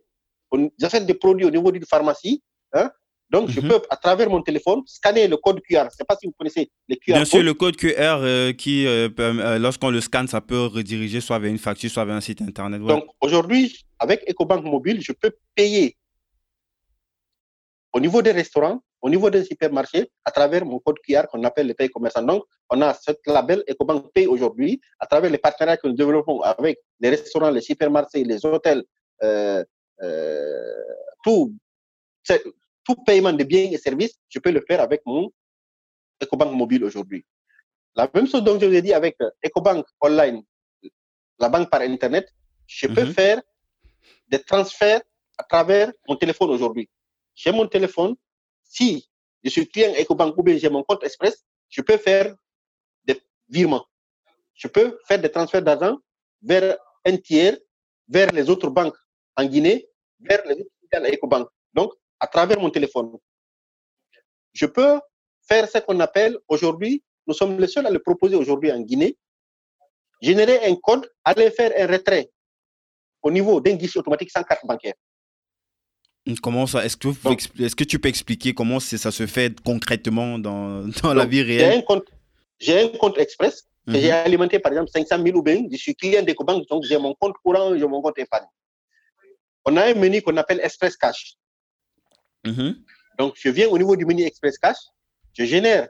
j'achète 0.78 1.06
des 1.06 1.14
produits 1.14 1.46
au 1.46 1.50
niveau 1.50 1.72
d'une 1.72 1.84
pharmacie, 1.84 2.42
hein, 2.72 2.90
donc, 3.30 3.48
je 3.48 3.60
mhm. 3.60 3.68
peux, 3.68 3.82
à 3.88 3.96
travers 3.96 4.28
mon 4.28 4.42
téléphone, 4.42 4.82
scanner 4.86 5.28
le 5.28 5.36
code 5.36 5.60
QR. 5.60 5.82
Je 5.82 5.84
ne 5.84 5.90
sais 5.90 6.04
pas 6.04 6.16
si 6.20 6.26
vous 6.26 6.34
connaissez 6.36 6.68
les 6.88 6.96
QR. 6.96 7.14
Bien 7.14 7.24
sûr, 7.24 7.42
le 7.42 7.54
code 7.54 7.76
QR 7.76 7.92
euh, 7.98 8.52
qui, 8.52 8.86
euh, 8.86 9.08
euh, 9.20 9.58
lorsqu'on 9.58 9.90
le 9.90 10.00
scanne, 10.00 10.26
ça 10.26 10.40
peut 10.40 10.66
rediriger 10.66 11.20
soit 11.20 11.38
vers 11.38 11.50
une 11.50 11.58
facture, 11.58 11.90
soit 11.90 12.04
vers 12.04 12.16
un 12.16 12.20
site 12.20 12.42
internet. 12.42 12.82
Donc, 12.82 13.04
aujourd'hui, 13.20 13.84
avec 14.00 14.28
EcoBank 14.28 14.64
Mobile, 14.64 15.00
je 15.00 15.12
peux 15.12 15.30
payer 15.54 15.96
au 17.92 18.00
niveau 18.00 18.20
des 18.20 18.32
restaurants, 18.32 18.80
au 19.00 19.08
niveau 19.08 19.30
des 19.30 19.44
supermarchés, 19.44 20.10
à 20.24 20.32
travers 20.32 20.64
mon 20.64 20.80
code 20.80 20.96
QR 21.06 21.22
qu'on 21.30 21.44
appelle 21.44 21.68
le 21.68 21.74
Pay 21.74 21.88
commerçant. 21.88 22.22
Donc, 22.22 22.44
on 22.68 22.82
a 22.82 22.94
ce 22.94 23.12
label 23.26 23.62
EcoBank 23.68 24.12
Pay 24.12 24.26
aujourd'hui, 24.26 24.80
à 24.98 25.06
travers 25.06 25.30
les 25.30 25.38
partenariats 25.38 25.76
que 25.76 25.86
nous 25.86 25.94
développons 25.94 26.40
avec 26.40 26.80
les 26.98 27.10
restaurants, 27.10 27.50
les 27.50 27.60
supermarchés, 27.60 28.24
les 28.24 28.44
hôtels, 28.44 28.82
tout 31.22 31.54
tout 32.90 33.02
paiement 33.04 33.32
de 33.32 33.44
biens 33.44 33.70
et 33.70 33.78
services, 33.78 34.18
je 34.28 34.38
peux 34.40 34.50
le 34.50 34.62
faire 34.66 34.80
avec 34.80 35.02
mon 35.06 35.30
EcoBank 36.20 36.52
mobile 36.52 36.84
aujourd'hui. 36.84 37.24
La 37.94 38.10
même 38.12 38.26
chose 38.26 38.42
dont 38.42 38.58
je 38.58 38.66
vous 38.66 38.74
ai 38.74 38.82
dit 38.82 38.92
avec 38.92 39.16
EcoBank 39.44 39.86
online, 40.00 40.42
la 41.38 41.48
banque 41.48 41.70
par 41.70 41.82
Internet, 41.82 42.28
je 42.66 42.86
peux 42.88 43.04
mhm. 43.04 43.12
faire 43.12 43.42
des 44.28 44.42
transferts 44.42 45.02
à 45.38 45.44
travers 45.44 45.92
mon 46.08 46.16
téléphone 46.16 46.50
aujourd'hui. 46.50 46.88
J'ai 47.34 47.52
mon 47.52 47.66
téléphone, 47.66 48.16
si 48.64 49.08
je 49.42 49.50
suis 49.50 49.68
client 49.68 49.92
EcoBank 49.98 50.36
ou 50.36 50.42
bien 50.42 50.56
j'ai 50.56 50.68
mon 50.68 50.82
compte 50.82 51.04
Express, 51.04 51.44
je 51.68 51.80
peux 51.82 51.96
faire 51.96 52.34
des 53.04 53.20
virements. 53.48 53.86
Je 54.54 54.68
peux 54.68 54.98
faire 55.06 55.20
des 55.20 55.30
transferts 55.30 55.62
d'argent 55.62 55.96
vers 56.42 56.76
un 57.06 57.16
tiers, 57.16 57.56
vers 58.08 58.30
les 58.32 58.50
autres 58.50 58.68
banques 58.68 58.96
en 59.36 59.44
Guinée, 59.44 59.88
vers 60.18 60.44
les 60.46 60.54
autres 60.54 60.70
clients 60.90 61.04
EcoBank. 61.04 61.48
Donc, 61.72 61.92
à 62.20 62.26
travers 62.26 62.60
mon 62.60 62.70
téléphone. 62.70 63.16
Je 64.52 64.66
peux 64.66 65.00
faire 65.48 65.68
ce 65.68 65.78
qu'on 65.78 65.98
appelle 66.00 66.38
aujourd'hui, 66.48 67.02
nous 67.26 67.34
sommes 67.34 67.58
les 67.58 67.66
seuls 67.66 67.86
à 67.86 67.90
le 67.90 67.98
proposer 67.98 68.36
aujourd'hui 68.36 68.70
en 68.70 68.80
Guinée, 68.80 69.16
générer 70.20 70.66
un 70.66 70.76
code, 70.76 71.10
aller 71.24 71.50
faire 71.50 71.72
un 71.76 71.86
retrait 71.90 72.30
au 73.22 73.30
niveau 73.30 73.60
d'un 73.60 73.74
guichet 73.74 73.98
automatique 73.98 74.30
sans 74.30 74.42
carte 74.42 74.64
bancaire. 74.66 74.94
Comment 76.42 76.66
ça 76.66 76.84
Est-ce 76.84 76.96
que, 76.96 77.84
tu 77.84 77.98
peux 77.98 78.08
expliquer 78.08 78.52
comment 78.52 78.78
ça 78.78 79.10
se 79.10 79.26
fait 79.26 79.58
concrètement 79.62 80.38
dans, 80.38 80.86
dans 81.02 81.14
la 81.14 81.24
vie 81.24 81.42
réelle? 81.42 81.82
J'ai 82.58 82.82
un, 82.82 82.88
compte 82.88 83.16
express 83.18 83.66
que 83.86 83.94
j'ai 83.94 84.08
mhm. 84.08 84.26
alimenté 84.26 84.58
par 84.58 84.72
exemple 84.72 84.90
500 84.90 85.24
000 85.24 85.38
ou 85.38 85.42
bien. 85.42 85.66
Je 85.70 85.76
suis 85.78 85.94
client 85.94 86.22
d'EcoBank, 86.22 86.68
donc 86.68 86.84
j'ai 86.84 86.98
mon 86.98 87.14
compte 87.14 87.36
courant, 87.42 87.76
j'ai 87.76 87.86
mon 87.86 88.02
compte 88.02 88.18
épargne. 88.18 88.46
On 89.64 89.76
a 89.76 89.86
un 89.86 89.94
menu 89.94 90.20
qu'on 90.20 90.36
appelle 90.36 90.60
Express 90.62 90.96
Cash. 90.96 91.36
Mhm. 92.46 92.76
Donc 93.18 93.34
je 93.36 93.48
viens 93.50 93.68
au 93.68 93.78
niveau 93.78 93.96
du 93.96 94.06
menu 94.06 94.22
Express 94.22 94.58
Cash, 94.58 94.76
je 95.34 95.44
génère, 95.44 95.88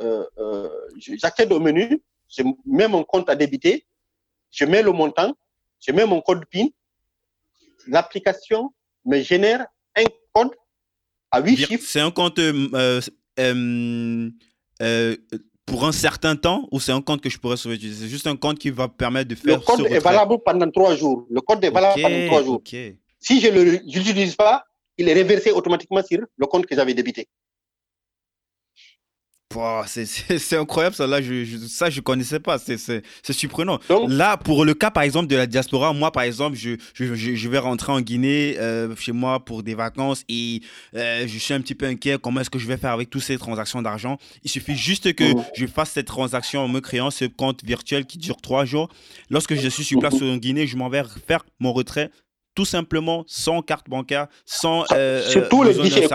euh, 0.00 0.24
euh, 0.38 0.68
j'accède 0.96 1.52
au 1.52 1.60
menu, 1.60 2.02
je 2.28 2.42
mets 2.66 2.88
mon 2.88 3.04
compte 3.04 3.30
à 3.30 3.36
débiter, 3.36 3.86
je 4.50 4.64
mets 4.64 4.82
le 4.82 4.92
montant, 4.92 5.36
je 5.80 5.92
mets 5.92 6.06
mon 6.06 6.20
code 6.20 6.44
PIN, 6.46 6.66
l'application 7.86 8.74
me 9.04 9.20
génère 9.20 9.66
un 9.96 10.04
code 10.32 10.50
à 11.30 11.40
8 11.40 11.56
chiffres. 11.56 11.84
C'est 11.86 12.00
un 12.00 12.10
compte 12.10 12.38
euh, 12.38 13.00
pour 15.68 15.84
un 15.84 15.92
certain 15.92 16.34
temps 16.34 16.66
ou 16.72 16.80
c'est 16.80 16.92
un 16.92 17.00
compte 17.02 17.20
que 17.20 17.28
je 17.28 17.38
pourrais 17.38 17.56
sauver? 17.56 17.78
C'est 17.80 18.08
juste 18.08 18.26
un 18.26 18.36
compte 18.36 18.58
qui 18.58 18.70
va 18.70 18.88
permettre 18.88 19.28
de 19.28 19.34
faire. 19.34 19.58
Le 19.58 19.64
code 19.64 19.86
est 19.86 19.98
valable 19.98 20.36
pendant 20.44 20.70
trois 20.70 20.96
jours. 20.96 21.26
Le 21.30 21.40
code 21.40 21.64
est 21.64 21.70
valable 21.70 22.00
pendant 22.00 22.26
trois 22.26 22.42
jours. 22.42 22.62
Si 23.20 23.40
je 23.40 23.48
ne 23.48 23.62
l'utilise 23.62 24.34
pas, 24.36 24.64
il 24.98 25.08
est 25.08 25.14
réversé 25.14 25.50
automatiquement 25.52 26.02
sur 26.02 26.20
le 26.36 26.46
compte 26.46 26.66
que 26.66 26.74
j'avais 26.74 26.94
débité. 26.94 27.26
C'est 29.86 30.56
incroyable 30.56 30.94
ça. 30.94 31.06
Là 31.06 31.22
je, 31.22 31.56
ça 31.66 31.88
je 31.90 32.00
connaissais 32.00 32.38
pas. 32.38 32.58
C'est 32.58 33.32
surprenant. 33.32 33.80
Là 34.06 34.36
pour 34.36 34.64
le 34.64 34.74
cas 34.74 34.90
par 34.90 35.02
exemple 35.02 35.26
de 35.26 35.36
la 35.36 35.46
diaspora 35.46 35.92
moi 35.92 36.12
par 36.12 36.22
exemple 36.22 36.56
je, 36.56 36.76
je, 36.94 37.14
je 37.14 37.48
vais 37.48 37.58
rentrer 37.58 37.90
en 37.90 38.00
Guinée 38.00 38.56
euh, 38.58 38.94
chez 38.94 39.10
moi 39.12 39.44
pour 39.44 39.62
des 39.62 39.74
vacances 39.74 40.22
et 40.28 40.60
euh, 40.94 41.26
je 41.26 41.38
suis 41.38 41.54
un 41.54 41.60
petit 41.60 41.74
peu 41.74 41.86
inquiet. 41.86 42.18
Comment 42.22 42.40
est-ce 42.42 42.50
que 42.50 42.58
je 42.58 42.66
vais 42.66 42.76
faire 42.76 42.92
avec 42.92 43.10
toutes 43.10 43.22
ces 43.22 43.38
transactions 43.38 43.82
d'argent? 43.82 44.18
Il 44.44 44.50
suffit 44.50 44.76
juste 44.76 45.14
que 45.14 45.34
mmh. 45.34 45.44
je 45.56 45.66
fasse 45.66 45.90
cette 45.92 46.06
transaction 46.06 46.60
en 46.60 46.68
me 46.68 46.80
créant 46.80 47.10
ce 47.10 47.24
compte 47.24 47.64
virtuel 47.64 48.04
qui 48.04 48.18
dure 48.18 48.40
trois 48.40 48.64
jours. 48.64 48.88
Lorsque 49.30 49.54
je 49.54 49.68
suis 49.68 49.82
sur 49.82 49.98
place 49.98 50.20
mmh. 50.20 50.30
en 50.30 50.36
Guinée 50.36 50.66
je 50.66 50.76
m'en 50.76 50.90
vais 50.90 51.02
faire 51.26 51.44
mon 51.58 51.72
retrait 51.72 52.10
tout 52.58 52.64
simplement 52.64 53.22
sans 53.28 53.62
carte 53.62 53.88
bancaire 53.88 54.26
sans 54.44 54.84
euh, 54.90 55.22
tous 55.48 55.62
les 55.62 55.74
guichets 55.74 56.08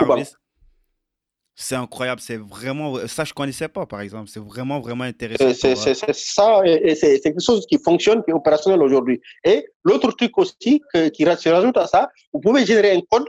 c'est 1.56 1.76
incroyable, 1.76 2.20
c'est 2.20 2.36
vraiment. 2.36 3.06
Ça, 3.06 3.22
je 3.22 3.30
ne 3.30 3.34
connaissais 3.34 3.68
pas, 3.68 3.86
par 3.86 4.00
exemple. 4.00 4.28
C'est 4.28 4.40
vraiment, 4.40 4.80
vraiment 4.80 5.04
intéressant. 5.04 5.54
C'est 5.54 6.12
ça, 6.12 6.62
et 6.64 6.96
c'est 6.96 7.20
quelque 7.20 7.40
chose 7.40 7.64
qui 7.64 7.78
fonctionne, 7.78 8.24
qui 8.24 8.32
est 8.32 8.34
opérationnel 8.34 8.82
aujourd'hui. 8.82 9.20
Et 9.44 9.64
l'autre 9.84 10.10
truc 10.10 10.36
aussi 10.36 10.82
qui 10.92 11.24
se 11.24 11.48
rajoute 11.48 11.76
à 11.76 11.86
ça, 11.86 12.10
vous 12.32 12.40
pouvez 12.40 12.66
générer 12.66 12.90
un 12.90 13.00
code 13.08 13.28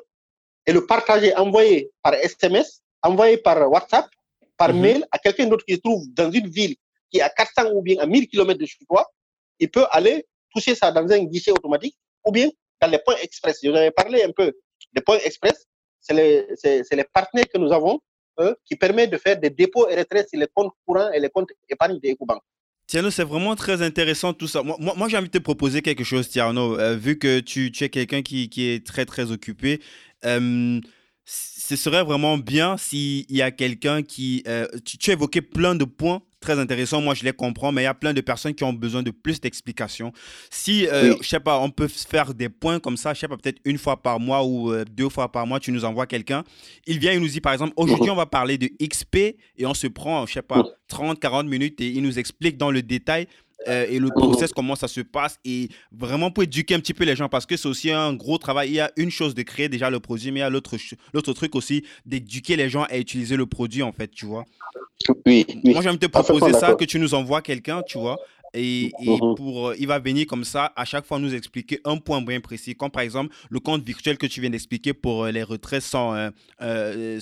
et 0.65 0.73
le 0.73 0.87
partager, 0.87 1.35
envoyer 1.37 1.91
par 2.01 2.15
SMS, 2.15 2.81
envoyer 3.03 3.37
par 3.37 3.71
WhatsApp, 3.71 4.07
par 4.57 4.73
mhm. 4.73 4.81
mail 4.81 5.05
à 5.11 5.19
quelqu'un 5.19 5.45
d'autre 5.45 5.63
qui 5.63 5.75
se 5.75 5.81
trouve 5.81 6.03
dans 6.11 6.31
une 6.31 6.49
ville 6.49 6.75
qui 7.11 7.19
est 7.19 7.21
à 7.21 7.29
400 7.29 7.73
ou 7.75 7.83
bien 7.83 7.97
à 7.99 8.07
1000 8.07 8.27
km 8.27 8.59
de 8.59 8.65
chez 8.65 8.83
toi. 8.89 9.07
Il 9.59 9.69
peut 9.69 9.85
aller 9.91 10.25
toucher 10.51 10.73
ça 10.73 10.91
dans 10.91 11.07
un 11.11 11.23
guichet 11.25 11.51
automatique 11.51 11.95
ou 12.25 12.31
bien 12.31 12.49
dans 12.81 12.87
les 12.87 12.99
points 12.99 13.15
express. 13.21 13.59
Je 13.63 13.69
vous 13.69 13.75
avais 13.75 13.91
parlé 13.91 14.23
un 14.23 14.31
peu 14.31 14.53
des 14.93 15.01
points 15.01 15.19
express. 15.23 15.65
C'est 15.99 16.13
les, 16.13 16.45
les 16.91 17.03
partenaires 17.13 17.47
que 17.51 17.57
nous 17.57 17.71
avons 17.71 17.99
qui 18.65 18.75
permet 18.75 19.07
de 19.07 19.17
faire 19.17 19.39
des 19.39 19.49
dépôts 19.49 19.87
et 19.89 19.95
retraits 19.95 20.27
sur 20.29 20.39
les 20.39 20.47
comptes 20.53 20.73
courants 20.85 21.11
et 21.11 21.19
les 21.19 21.29
comptes 21.29 21.49
épargne 21.69 21.99
des 21.99 22.11
EcoBank. 22.11 22.41
Tiano, 22.87 23.09
c'est 23.09 23.23
vraiment 23.23 23.55
très 23.55 23.81
intéressant 23.81 24.33
tout 24.33 24.47
ça. 24.47 24.61
Moi, 24.61 25.07
j'ai 25.09 25.17
envie 25.17 25.27
de 25.27 25.37
te 25.37 25.43
proposer 25.43 25.81
quelque 25.81 26.03
chose, 26.03 26.29
Tiano. 26.29 26.79
Euh, 26.79 26.95
vu 26.95 27.17
que 27.17 27.39
tu, 27.39 27.71
tu 27.71 27.83
es 27.83 27.89
quelqu'un 27.89 28.21
qui, 28.21 28.47
qui, 28.49 28.69
est 28.69 28.85
très, 28.85 29.05
très 29.05 29.31
occupé, 29.31 29.81
euh, 30.23 30.79
ce 31.25 31.75
serait 31.75 32.03
vraiment 32.03 32.37
bien 32.37 32.77
s'il 32.77 33.25
y 33.29 33.41
a 33.41 33.51
quelqu'un 33.51 34.03
qui... 34.03 34.43
Euh, 34.47 34.67
tu, 34.85 34.97
tu 34.97 35.11
évoquais 35.11 35.41
plein 35.41 35.75
de 35.75 35.83
points 35.83 36.21
très 36.45 36.59
intéressant. 36.59 37.01
Moi, 37.01 37.15
je 37.15 37.23
les 37.23 37.33
comprends, 37.33 37.71
mais 37.71 37.81
il 37.81 37.85
y 37.85 37.87
a 37.87 37.93
plein 37.93 38.13
de 38.13 38.21
personnes 38.21 38.53
qui 38.53 38.63
ont 38.63 38.71
besoin 38.71 39.03
de 39.03 39.11
plus 39.11 39.41
d'explications. 39.41 40.13
Si, 40.49 40.87
euh, 40.87 41.15
je 41.21 41.27
sais 41.27 41.39
pas, 41.39 41.59
on 41.59 41.71
peut 41.71 41.87
faire 41.87 42.33
des 42.33 42.49
points 42.49 42.79
comme 42.79 42.97
ça, 42.97 43.13
je 43.13 43.19
sais 43.19 43.27
pas, 43.27 43.35
peut-être 43.35 43.59
une 43.65 43.77
fois 43.77 44.01
par 44.01 44.19
mois 44.19 44.43
ou 44.43 44.71
euh, 44.71 44.85
deux 44.85 45.09
fois 45.09 45.31
par 45.31 45.47
mois, 45.47 45.59
tu 45.59 45.71
nous 45.71 45.83
envoies 45.83 46.05
quelqu'un. 46.05 46.43
Il 46.85 46.99
vient, 46.99 47.13
il 47.13 47.19
nous 47.19 47.27
dit, 47.27 47.41
par 47.41 47.53
exemple, 47.53 47.73
aujourd'hui, 47.75 48.11
on 48.11 48.15
va 48.15 48.27
parler 48.27 48.57
de 48.57 48.69
XP 48.81 49.15
et 49.57 49.65
on 49.65 49.73
se 49.73 49.87
prend, 49.87 50.25
je 50.25 50.33
sais 50.33 50.41
pas, 50.43 50.63
30, 50.87 51.19
40 51.19 51.47
minutes 51.47 51.81
et 51.81 51.89
il 51.89 52.03
nous 52.03 52.19
explique 52.19 52.57
dans 52.57 52.69
le 52.69 52.83
détail 52.83 53.27
euh, 53.67 53.85
et 53.89 53.99
le 53.99 54.09
process, 54.09 54.51
comment 54.51 54.75
ça 54.75 54.87
se 54.87 55.01
passe, 55.01 55.39
et 55.45 55.69
vraiment 55.91 56.31
pour 56.31 56.43
éduquer 56.43 56.75
un 56.75 56.79
petit 56.79 56.93
peu 56.93 57.03
les 57.03 57.15
gens, 57.15 57.29
parce 57.29 57.45
que 57.45 57.57
c'est 57.57 57.67
aussi 57.67 57.91
un 57.91 58.13
gros 58.13 58.37
travail. 58.37 58.69
Il 58.69 58.75
y 58.75 58.79
a 58.79 58.91
une 58.97 59.11
chose 59.11 59.33
de 59.33 59.41
créer 59.41 59.69
déjà 59.69 59.89
le 59.89 59.99
produit, 59.99 60.31
mais 60.31 60.39
il 60.39 60.43
y 60.43 60.45
a 60.45 60.49
l'autre, 60.49 60.77
l'autre 61.13 61.33
truc 61.33 61.55
aussi 61.55 61.83
d'éduquer 62.05 62.55
les 62.55 62.69
gens 62.69 62.83
à 62.83 62.97
utiliser 62.97 63.35
le 63.35 63.45
produit, 63.45 63.83
en 63.83 63.91
fait, 63.91 64.09
tu 64.09 64.25
vois. 64.25 64.45
Oui, 65.25 65.45
Moi, 65.63 65.81
j'aime 65.81 65.97
te 65.97 66.07
proposer 66.07 66.53
ça, 66.53 66.75
que 66.75 66.85
tu 66.85 66.99
nous 66.99 67.13
envoies 67.13 67.41
quelqu'un, 67.41 67.81
tu 67.83 67.97
vois, 67.97 68.17
et, 68.55 68.91
mhm. 68.99 69.35
pour, 69.35 69.69
euh, 69.69 69.75
il 69.77 69.87
va 69.87 69.99
venir 69.99 70.25
comme 70.25 70.43
ça 70.43 70.71
à 70.75 70.85
chaque 70.85 71.05
fois 71.05 71.19
nous 71.19 71.33
expliquer 71.33 71.79
un 71.83 71.97
point 71.97 72.21
bien 72.21 72.39
précis, 72.39 72.75
comme 72.75 72.89
par 72.89 73.01
exemple 73.03 73.35
le 73.49 73.59
compte 73.59 73.83
virtuel 73.83 74.17
que 74.17 74.25
tu 74.25 74.39
viens 74.41 74.49
d'expliquer 74.49 74.93
pour 74.93 75.25
euh, 75.25 75.31
les 75.31 75.43
retraits 75.43 75.81
sans 75.81 76.15
euh, 76.61 77.19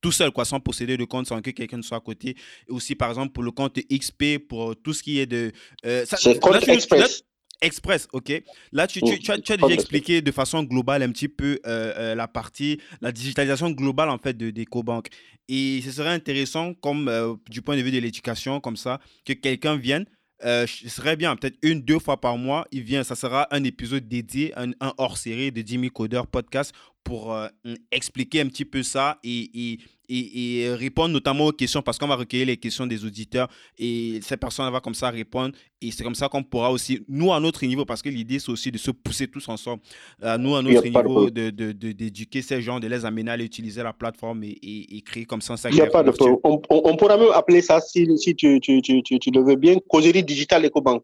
tout 0.00 0.12
seul, 0.12 0.30
quoi, 0.30 0.44
sans 0.44 0.60
posséder 0.60 0.96
de 0.96 1.04
compte, 1.04 1.26
sans 1.26 1.40
que 1.42 1.50
quelqu'un 1.50 1.82
soit 1.82 1.98
à 1.98 2.00
côté. 2.00 2.36
Et 2.68 2.72
aussi 2.72 2.94
par 2.94 3.10
exemple 3.10 3.32
pour 3.32 3.42
le 3.42 3.50
compte 3.50 3.78
XP, 3.92 4.38
pour 4.48 4.74
tout 4.76 4.94
ce 4.94 5.02
qui 5.02 5.18
est 5.18 5.26
de... 5.26 5.52
C'est 5.84 6.40
compte 6.40 6.66
express. 6.68 7.24
Express, 7.60 8.08
ok. 8.12 8.42
Là, 8.72 8.86
tu, 8.86 9.00
tu, 9.00 9.18
tu, 9.20 9.30
as, 9.30 9.38
déjà 9.38 9.72
expliqué 9.72 10.20
de 10.20 10.30
façon 10.32 10.64
globale 10.64 11.02
un 11.02 11.10
petit 11.10 11.28
peu 11.28 11.58
la 11.64 12.28
partie, 12.28 12.78
la 13.00 13.12
digitalisation 13.12 13.70
globale 13.70 14.10
en 14.10 14.18
fait 14.18 14.36
de 14.36 14.50
d'EcoBank. 14.50 15.08
Et 15.48 15.80
ce 15.82 15.90
serait 15.90 16.10
intéressant, 16.10 16.74
comme 16.74 17.38
du 17.48 17.62
point 17.62 17.76
de 17.76 17.82
vue 17.82 17.92
de 17.92 17.98
l'éducation, 17.98 18.60
comme 18.60 18.76
ça, 18.76 19.00
que 19.24 19.32
quelqu'un 19.32 19.76
vienne 19.76 20.04
euh, 20.42 20.66
ce 20.66 20.88
serait 20.88 21.16
bien, 21.16 21.36
peut-être 21.36 21.58
une, 21.62 21.82
deux 21.82 21.98
fois 21.98 22.20
par 22.20 22.36
mois, 22.36 22.66
il 22.72 22.82
vient, 22.82 23.04
ça 23.04 23.14
sera 23.14 23.46
un 23.50 23.62
épisode 23.64 24.08
dédié, 24.08 24.52
un, 24.56 24.72
hors-série 24.98 25.52
de 25.52 25.62
Jimmy 25.66 25.90
Coder 25.90 26.22
podcast 26.30 26.74
pour 27.04 27.32
euh, 27.32 27.48
expliquer 27.92 28.40
un 28.40 28.48
petit 28.48 28.64
peu 28.64 28.82
ça 28.82 29.18
et, 29.22 29.50
et, 29.54 29.78
et, 30.08 30.68
répondre 30.74 31.12
notamment 31.12 31.46
aux 31.46 31.52
questions 31.52 31.82
parce 31.82 31.98
qu'on 31.98 32.06
va 32.06 32.16
recueillir 32.16 32.46
les 32.46 32.56
questions 32.56 32.86
des 32.86 33.04
auditeurs 33.04 33.48
et 33.78 34.20
ces 34.22 34.36
personnes 34.36 34.70
vont 34.72 34.80
comme 34.80 34.94
ça 34.94 35.10
répondre 35.10 35.54
et 35.80 35.90
c'est 35.90 36.02
comme 36.02 36.14
ça 36.14 36.28
qu'on 36.28 36.42
pourra 36.42 36.70
aussi, 36.70 37.04
nous 37.08 37.32
à 37.32 37.40
notre 37.40 37.64
niveau, 37.66 37.84
parce 37.84 38.00
que 38.00 38.08
l'idée 38.08 38.38
c'est 38.38 38.50
aussi 38.50 38.70
de 38.70 38.78
se 38.78 38.90
pousser 38.90 39.28
tous 39.28 39.48
ensemble, 39.48 39.82
à 40.22 40.38
nous 40.38 40.56
à 40.56 40.62
notre 40.62 40.86
niveau, 40.86 41.30
d'éduquer 41.30 42.38
de, 42.40 42.42
de, 42.42 42.48
ces 42.48 42.62
gens, 42.62 42.80
de 42.80 42.86
les 42.86 43.04
amener 43.04 43.30
à 43.30 43.36
utiliser 43.36 43.82
la 43.82 43.92
plateforme 43.92 44.44
et, 44.44 45.02
créer 45.04 45.26
comme 45.26 45.42
ça. 45.42 45.54
Il 45.68 45.74
n'y 45.74 45.80
a 45.80 45.86
pas 45.86 46.02
de 46.02 46.10
problème. 46.10 46.38
On, 46.44 46.60
on, 46.70 46.96
pourra 46.96 47.18
même 47.18 47.32
appeler 47.34 47.60
ça, 47.60 47.80
si, 47.80 48.06
si 48.16 48.34
tu, 48.34 48.60
tu, 48.60 48.80
tu, 48.80 49.02
tu, 49.02 49.30
le 49.30 49.42
veux 49.42 49.56
bien, 49.56 49.76
causerie 49.88 50.22
digitale 50.22 50.64
EcoBank. 50.66 51.02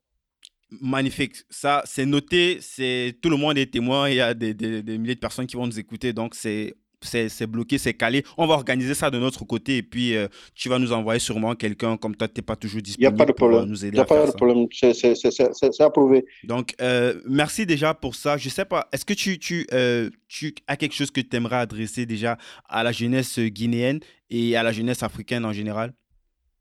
Magnifique. 0.81 1.35
Ça, 1.51 1.83
c'est 1.85 2.07
noté. 2.07 2.59
C'est 2.61 3.17
tout 3.21 3.29
le 3.29 3.37
monde 3.37 3.59
est 3.59 3.73
témoin. 3.73 4.09
Il 4.09 4.17
y 4.17 4.21
a 4.21 4.35
des, 4.35 4.55
des, 4.55 4.83
des, 4.83 4.99
milliers 4.99 5.17
de 5.17 5.21
personnes 5.21 5.47
qui 5.47 5.57
vont 5.57 5.67
nous 5.67 5.79
écouter. 5.79 6.13
Donc, 6.13 6.35
c'est 6.37 6.75
c'est 7.03 7.47
bloqué, 7.47 7.79
c'est 7.79 7.95
calé. 7.95 8.25
On 8.37 8.47
va 8.47 8.55
organiser 8.55 8.95
ça 8.95 9.11
de 9.11 9.19
notre 9.19 9.45
côté 9.45 9.79
et 9.79 9.83
puis 9.83 10.17
euh, 10.17 10.29
tu 10.55 10.69
vas 10.69 10.79
nous 10.79 10.93
envoyer 10.93 11.21
sûrement 11.21 11.55
quelqu'un 11.55 11.97
comme 11.97 12.15
toi, 12.15 12.29
tu 12.29 12.35
n'es 12.39 12.43
pas 12.43 12.57
toujours 12.57 12.83
disponible. 12.83 13.13
Il 13.13 13.17
n'y 13.17 13.23
a 13.23 13.25
pas 13.25 13.31
de 13.31 13.37
problème. 13.37 13.65
nous 13.65 13.85
aider 13.85 13.97
Il 13.97 13.99
n'y 13.99 14.01
a 14.01 14.05
pas 14.05 14.27
de 14.27 14.33
problème. 14.33 14.67
C'est 14.73 15.81
approuvé. 15.81 16.25
Donc, 16.45 16.75
euh, 16.81 17.15
merci 17.29 17.67
déjà 17.67 17.95
pour 17.95 18.15
ça. 18.15 18.37
Je 18.37 18.47
ne 18.47 18.51
sais 18.51 18.65
pas, 18.65 18.89
est-ce 18.93 19.05
que 19.05 19.15
tu, 19.15 19.39
tu, 19.39 19.67
euh, 19.73 20.11
tu 20.29 20.55
as 20.67 20.77
quelque 20.77 20.95
chose 20.95 21.11
que 21.11 21.21
tu 21.21 21.37
aimerais 21.37 21.57
adresser 21.57 22.07
déjà 22.07 22.37
à 22.69 22.83
la 22.83 22.93
jeunesse 22.93 23.39
guinéenne 23.39 24.01
et 24.29 24.57
à 24.57 24.63
la 24.63 24.73
jeunesse 24.73 25.03
africaine 25.03 25.45
en 25.45 25.53
général? 25.53 25.93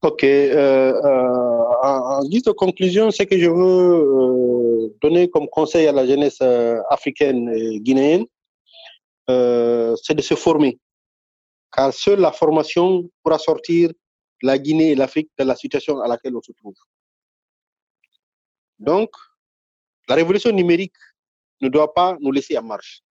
Ok. 0.02 0.24
en, 0.24 1.84
en 1.84 2.22
guise 2.24 2.44
de 2.44 2.52
conclusion, 2.52 3.12
ce 3.12 3.24
que 3.24 3.38
je 3.38 3.50
veux 3.50 4.96
donner 5.02 5.30
comme 5.30 5.48
conseil 5.50 5.88
à 5.88 5.92
la 5.92 6.08
jeunesse 6.08 6.42
africaine 6.90 7.52
et 7.54 7.82
guinéenne, 7.82 8.26
euh, 9.30 9.96
c'est 10.02 10.16
de 10.16 10.22
se 10.22 10.36
former. 10.36 10.80
Car 11.72 11.94
seule 11.94 12.20
la 12.20 12.32
formation 12.32 13.10
pourra 13.22 13.38
sortir 13.38 13.92
la 14.42 14.58
Guinée 14.58 14.92
et 14.92 14.96
l'Afrique 14.96 15.30
de 15.38 15.44
la 15.44 15.56
situation 15.56 16.00
à 16.02 16.08
laquelle 16.08 16.36
on 16.36 16.42
se 16.42 16.52
trouve. 16.54 16.76
Donc, 18.80 19.10
la 20.08 20.16
révolution 20.16 20.52
numérique 20.52 20.96
ne 21.62 21.70
doit 21.70 21.94
pas 21.94 22.18
nous 22.22 22.32
laisser 22.32 22.58
en 22.58 22.64
marche. 22.64 23.02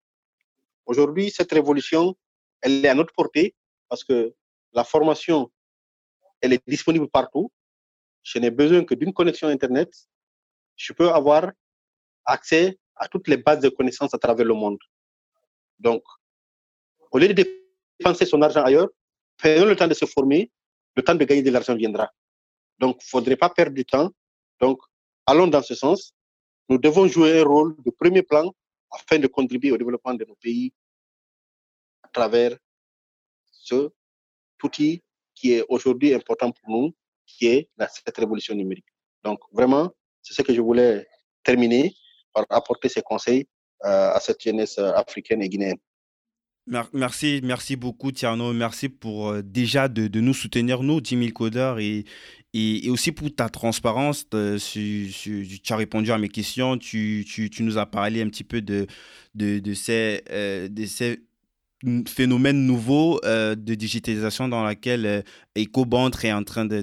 Aujourd'hui, 0.87 1.31
cette 1.31 1.52
révolution, 1.52 2.16
elle 2.62 2.85
est 2.85 2.88
à 2.88 2.94
notre 2.94 3.12
portée 3.12 3.54
parce 3.88 4.02
que 4.02 4.35
la 4.72 4.85
formation, 4.85 5.52
elle 6.40 6.54
est 6.54 6.62
disponible 6.66 7.09
partout. 7.09 7.52
Je 8.22 8.38
n'ai 8.38 8.50
besoin 8.50 8.85
que 8.85 8.94
d'une 8.94 9.12
connexion 9.12 9.48
Internet. 9.48 9.92
Je 10.76 10.92
peux 10.92 11.11
avoir 11.11 11.52
accès 12.24 12.78
à 12.96 13.07
toutes 13.07 13.28
les 13.28 13.37
bases 13.37 13.61
de 13.61 13.68
connaissances 13.68 14.14
à 14.14 14.18
travers 14.18 14.46
le 14.46 14.54
monde. 14.54 14.78
Donc, 15.79 16.02
au 17.10 17.18
lieu 17.18 17.29
de 17.29 17.44
dépenser 17.98 18.26
son 18.26 18.42
argent 18.42 18.62
ailleurs, 18.62 18.88
prenons 19.37 19.66
le 19.66 19.76
temps 19.76 19.88
de 19.88 19.94
se 19.94 20.04
former, 20.06 20.50
le 20.96 21.02
temps 21.02 21.14
de 21.14 21.24
gagner 21.24 21.42
de 21.42 21.50
l'argent 21.50 21.74
viendra. 21.74 22.10
Donc, 22.79 22.96
il 23.00 23.06
ne 23.06 23.08
faudrait 23.08 23.37
pas 23.37 23.50
perdre 23.50 23.74
du 23.74 23.85
temps. 23.85 24.10
Donc, 24.60 24.81
allons 25.26 25.46
dans 25.46 25.62
ce 25.62 25.74
sens. 25.74 26.12
Nous 26.68 26.79
devons 26.79 27.06
jouer 27.06 27.40
un 27.40 27.44
rôle 27.44 27.76
de 27.85 27.90
premier 27.90 28.22
plan 28.22 28.52
afin 28.90 29.18
de 29.18 29.26
contribuer 29.26 29.72
au 29.72 29.79
développement 29.79 30.14
de 30.14 30.24
nos 30.24 30.35
pays 30.37 30.72
travers 32.12 32.56
ce 33.50 33.90
outil 34.62 35.02
qui 35.35 35.52
est 35.52 35.64
aujourd'hui 35.68 36.14
important 36.14 36.50
pour 36.50 36.68
nous, 36.68 36.94
qui 37.26 37.46
est 37.46 37.70
cette 37.79 38.16
révolution 38.16 38.54
numérique. 38.54 38.87
Donc, 39.22 39.40
vraiment, 39.52 39.90
c'est 40.22 40.35
ce 40.35 40.42
que 40.42 40.52
je 40.52 40.60
voulais 40.60 41.06
terminer 41.44 41.94
par 42.33 42.44
apporter 42.50 42.88
ces 42.88 43.02
conseils 43.02 43.46
à 43.81 44.18
cette 44.20 44.42
jeunesse 44.42 44.79
euh, 44.79 44.92
africaine 44.92 45.42
et 45.42 45.48
guinéenne. 45.48 45.79
Merci, 46.92 47.40
merci 47.42 47.76
beaucoup 47.76 48.12
Tiano. 48.12 48.52
Merci 48.52 48.90
pour 48.90 49.31
euh, 49.31 49.42
déjà 49.42 49.88
de, 49.88 50.20
nous 50.20 50.35
soutenir, 50.35 50.83
nous, 50.83 51.00
10 51.00 51.18
000 51.18 51.31
codeurs, 51.33 51.79
et, 51.79 52.04
et, 52.52 52.90
aussi 52.90 53.10
pour 53.10 53.35
ta 53.35 53.48
transparence. 53.48 54.26
tu 54.29 55.60
as 55.70 55.76
répondu 55.76 56.12
à 56.12 56.18
mes 56.18 56.29
questions, 56.29 56.76
tu, 56.76 57.24
tu, 57.26 57.62
nous 57.62 57.79
as 57.79 57.87
parlé 57.87 58.20
un 58.20 58.29
petit 58.29 58.44
peu 58.44 58.60
de, 58.60 58.87
de, 59.35 59.74
ces, 59.74 60.22
de 60.29 60.87
ces 60.87 61.20
phénomène 62.06 62.66
nouveau 62.66 63.20
euh, 63.24 63.54
de 63.54 63.74
digitalisation 63.74 64.48
dans 64.48 64.64
laquelle 64.64 65.06
euh, 65.06 65.22
EcoBand 65.56 66.10
est 66.22 66.33
en 66.33 66.42
train 66.42 66.64
de, 66.64 66.83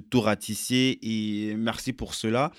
tout 0.00 0.20
ratisser 0.20 0.98
et 1.02 1.54
merci 1.56 1.92
pour 1.92 2.14
cela. 2.14 2.50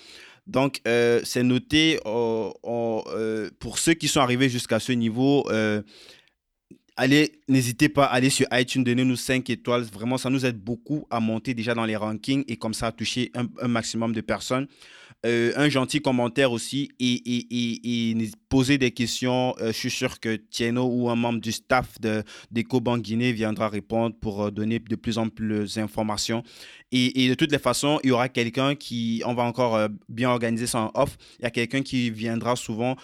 Donc, 0.52 0.82
euh, 0.88 1.22
c'est 1.24 1.44
noté 1.44 1.98
pour 2.04 3.78
ceux 3.80 3.94
qui 3.94 4.08
sont 4.08 4.20
arrivés 4.20 4.50
jusqu'à 4.50 4.80
ce 4.80 4.92
niveau. 4.92 5.50
allez, 6.98 7.32
n'hésitez 7.48 7.90
pas 7.90 8.06
à 8.06 8.16
aller 8.16 8.30
sur 8.30 8.46
iTunes, 8.52 8.84
donnez-nous 8.84 9.16
5 9.16 9.50
étoiles. 9.50 9.84
Vraiment, 9.84 10.18
ça 10.18 10.30
nous 10.30 10.46
aide 10.46 10.60
beaucoup 10.60 11.08
à 11.10 11.20
monter 11.20 11.54
déjà 11.54 11.74
dans 11.74 11.86
les 11.86 11.96
rankings 11.96 12.44
et 12.48 12.58
comme 12.58 12.74
ça 12.74 12.88
à 12.88 12.92
toucher 12.92 13.32
un 13.36 13.68
maximum 13.68 14.14
de 14.14 14.22
personnes. 14.22 14.68
Euh, 15.24 15.52
un 15.56 15.70
gentil 15.70 16.02
commentaire 16.02 16.52
aussi 16.52 16.90
et, 17.00 18.16
poser 18.50 18.80
des 18.80 18.90
questions. 18.90 19.54
Euh, 19.62 19.68
je 19.68 19.78
suis 19.78 19.92
sûr 19.92 20.20
que 20.20 20.36
Tieno 20.36 20.84
ou 20.84 21.10
un 21.10 21.16
membre 21.16 21.40
du 21.40 21.52
staff 21.52 22.02
de 22.02 22.24
d'EcoBank 22.50 23.02
Guinée 23.02 23.32
viendra 23.32 23.70
répondre 23.70 24.16
pour 24.20 24.44
euh, 24.44 24.52
donner 24.52 24.80
de 24.80 24.96
plus 24.96 25.20
en 25.20 25.30
plus 25.30 25.76
d'informations. 25.76 26.44
Et, 26.92 27.30
de 27.30 27.36
toutes 27.36 27.52
les 27.52 27.60
façons, 27.60 28.00
il 28.04 28.10
y 28.10 28.12
aura 28.12 28.28
quelqu'un 28.28 28.76
qui, 28.76 29.22
on 29.26 29.34
va 29.34 29.44
encore 29.44 29.88
bien 30.10 30.30
organiser 30.30 30.68
ça 30.68 30.80
en 30.80 30.92
off, 30.94 31.18
il 31.40 31.44
y 31.44 31.46
a 31.46 31.52
quelqu'un 31.52 31.84
qui 31.84 32.10
viendra 32.12 32.58
souvent 32.58 32.98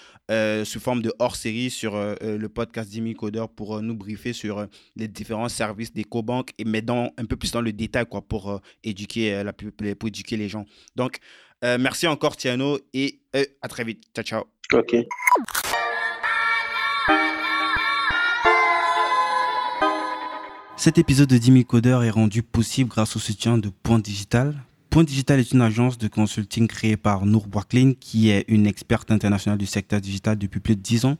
sous 0.66 0.82
forme 0.82 1.02
de 1.02 1.14
hors-série 1.20 1.70
sur 1.70 1.96
le 1.96 2.48
podcast 2.50 2.90
Dimi 2.90 3.14
Coder 3.14 3.46
pour 3.56 3.82
nous 3.82 3.96
briefer 3.96 4.34
sur 4.34 4.68
les 4.98 5.08
différents 5.08 5.48
services 5.48 5.94
d'EcoBank, 5.94 6.52
mais 6.66 6.82
dans, 6.82 7.14
un 7.18 7.24
peu 7.24 7.38
plus 7.38 7.52
dans 7.52 7.62
le 7.62 7.72
détail 7.72 8.06
quoi, 8.08 8.22
pour, 8.22 8.60
éduquer, 8.84 9.42
la, 9.42 9.54
pour 9.54 10.08
éduquer 10.10 10.36
les 10.36 10.50
gens. 10.50 10.66
Donc, 10.98 11.20
euh, 11.64 11.78
merci 11.80 12.08
encore, 12.08 12.38
Tiano, 12.38 12.80
et 12.94 13.20
euh, 13.36 13.46
à 13.62 13.68
très 13.68 13.84
vite. 13.84 14.04
Ciao, 14.14 14.24
ciao. 14.24 14.44
OK. 14.74 14.96
Cet 20.76 21.00
épisode 21.00 21.30
de 21.30 21.38
10 21.38 21.52
000 21.52 21.64
codeurs 21.64 22.04
est 22.04 22.10
rendu 22.12 22.44
possible 22.44 22.90
grâce 22.90 23.16
au 23.16 23.20
soutien 23.20 23.58
de 23.58 23.70
Point 23.70 24.00
Digital. 24.00 24.54
Point 24.98 25.04
Digital 25.04 25.40
est 25.40 25.52
une 25.52 25.62
agence 25.62 26.00
de 26.00 26.08
consulting 26.08 26.66
créée 26.66 26.98
par 26.98 27.28
Nour 27.28 27.46
Boaklin, 27.46 27.94
qui 28.00 28.32
est 28.32 28.46
une 28.48 28.66
experte 28.66 29.12
internationale 29.12 29.60
du 29.60 29.68
secteur 29.68 30.02
digital 30.02 30.40
depuis 30.40 30.60
plus 30.60 30.76
de 30.76 30.82
10 30.82 31.06
ans. 31.06 31.18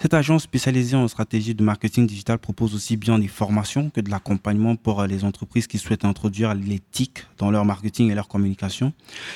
Cette 0.00 0.12
agence 0.12 0.42
spécialisée 0.42 0.96
en 0.96 1.06
stratégie 1.06 1.54
de 1.54 1.62
marketing 1.62 2.04
digital 2.04 2.40
propose 2.40 2.74
aussi 2.74 2.96
bien 2.96 3.20
des 3.20 3.28
formations 3.28 3.90
que 3.90 4.00
de 4.00 4.10
l'accompagnement 4.10 4.74
pour 4.74 5.04
les 5.04 5.22
entreprises 5.22 5.68
qui 5.68 5.78
souhaitent 5.78 6.04
introduire 6.04 6.52
l'éthique 6.56 7.24
dans 7.38 7.52
leur 7.52 7.64
marketing 7.64 8.10
et 8.10 8.16
leur 8.16 8.26
communication. 8.26 8.92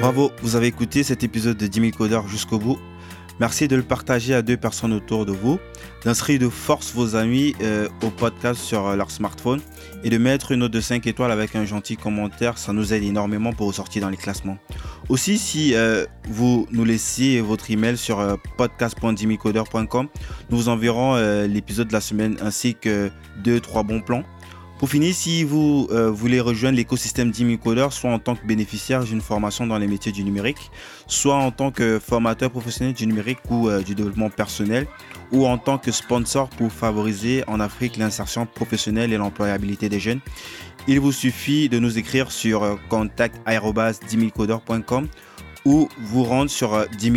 Bravo, 0.00 0.30
vous 0.42 0.56
avez 0.56 0.66
écouté 0.66 1.02
cet 1.02 1.24
épisode 1.24 1.56
de 1.56 1.66
10 1.66 1.80
000 1.80 1.92
codeurs 1.96 2.28
jusqu'au 2.28 2.58
bout. 2.58 2.78
Merci 3.40 3.66
de 3.66 3.74
le 3.74 3.82
partager 3.82 4.32
à 4.32 4.42
deux 4.42 4.56
personnes 4.56 4.92
autour 4.92 5.26
de 5.26 5.32
vous, 5.32 5.58
d'inscrire 6.04 6.38
de 6.38 6.48
force 6.48 6.92
vos 6.94 7.16
amis 7.16 7.56
euh, 7.62 7.88
au 8.04 8.10
podcast 8.10 8.60
sur 8.60 8.86
euh, 8.86 8.94
leur 8.94 9.10
smartphone 9.10 9.60
et 10.04 10.10
de 10.10 10.18
mettre 10.18 10.52
une 10.52 10.60
note 10.60 10.70
de 10.70 10.80
5 10.80 11.04
étoiles 11.08 11.32
avec 11.32 11.56
un 11.56 11.64
gentil 11.64 11.96
commentaire. 11.96 12.58
Ça 12.58 12.72
nous 12.72 12.94
aide 12.94 13.02
énormément 13.02 13.52
pour 13.52 13.74
sortir 13.74 14.02
dans 14.02 14.08
les 14.08 14.16
classements. 14.16 14.58
Aussi, 15.08 15.38
si 15.38 15.74
euh, 15.74 16.06
vous 16.28 16.68
nous 16.70 16.84
laissez 16.84 17.40
votre 17.40 17.70
email 17.72 17.96
sur 17.96 18.38
podcast.dimicoder.com, 18.56 20.08
nous 20.50 20.56
vous 20.56 20.68
enverrons 20.68 21.16
l'épisode 21.46 21.88
de 21.88 21.92
la 21.92 22.00
semaine 22.00 22.36
ainsi 22.40 22.74
que 22.74 23.10
deux, 23.42 23.60
trois 23.60 23.82
bons 23.82 24.00
plans 24.00 24.22
pour 24.84 24.90
finir, 24.90 25.14
si 25.14 25.44
vous 25.44 25.88
euh, 25.92 26.10
voulez 26.10 26.40
rejoindre 26.40 26.76
l'écosystème 26.76 27.30
d'Imicoder, 27.30 27.86
soit 27.90 28.10
en 28.10 28.18
tant 28.18 28.36
que 28.36 28.46
bénéficiaire 28.46 29.02
d'une 29.02 29.22
formation 29.22 29.66
dans 29.66 29.78
les 29.78 29.86
métiers 29.86 30.12
du 30.12 30.24
numérique, 30.24 30.70
soit 31.06 31.36
en 31.36 31.50
tant 31.50 31.70
que 31.70 31.98
formateur 31.98 32.50
professionnel 32.50 32.92
du 32.92 33.06
numérique 33.06 33.38
ou 33.48 33.70
euh, 33.70 33.80
du 33.80 33.94
développement 33.94 34.28
personnel, 34.28 34.86
ou 35.32 35.46
en 35.46 35.56
tant 35.56 35.78
que 35.78 35.90
sponsor 35.90 36.50
pour 36.50 36.70
favoriser 36.70 37.44
en 37.46 37.60
Afrique 37.60 37.96
l'insertion 37.96 38.44
professionnelle 38.44 39.14
et 39.14 39.16
l'employabilité 39.16 39.88
des 39.88 40.00
jeunes, 40.00 40.20
il 40.86 41.00
vous 41.00 41.12
suffit 41.12 41.70
de 41.70 41.78
nous 41.78 41.96
écrire 41.96 42.30
sur 42.30 42.62
euh, 42.62 42.74
contact.com 42.90 45.08
ou 45.64 45.88
vous 45.98 46.24
rendre 46.24 46.50
sur 46.50 46.86
10 46.98 47.12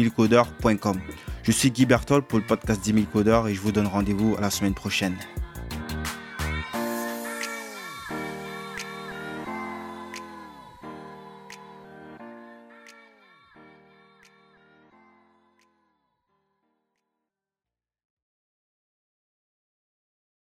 Je 1.44 1.52
suis 1.52 1.72
Guy 1.72 1.86
Bertol 1.86 2.22
pour 2.22 2.40
le 2.40 2.46
podcast 2.46 2.80
10 2.82 2.94
000 2.94 3.06
codeurs 3.12 3.50
et 3.50 3.54
je 3.54 3.60
vous 3.60 3.74
donne 3.74 3.88
rendez-vous 3.88 4.38
à 4.38 4.42
la 4.42 4.52
semaine 4.52 4.74
prochaine. 4.74 5.18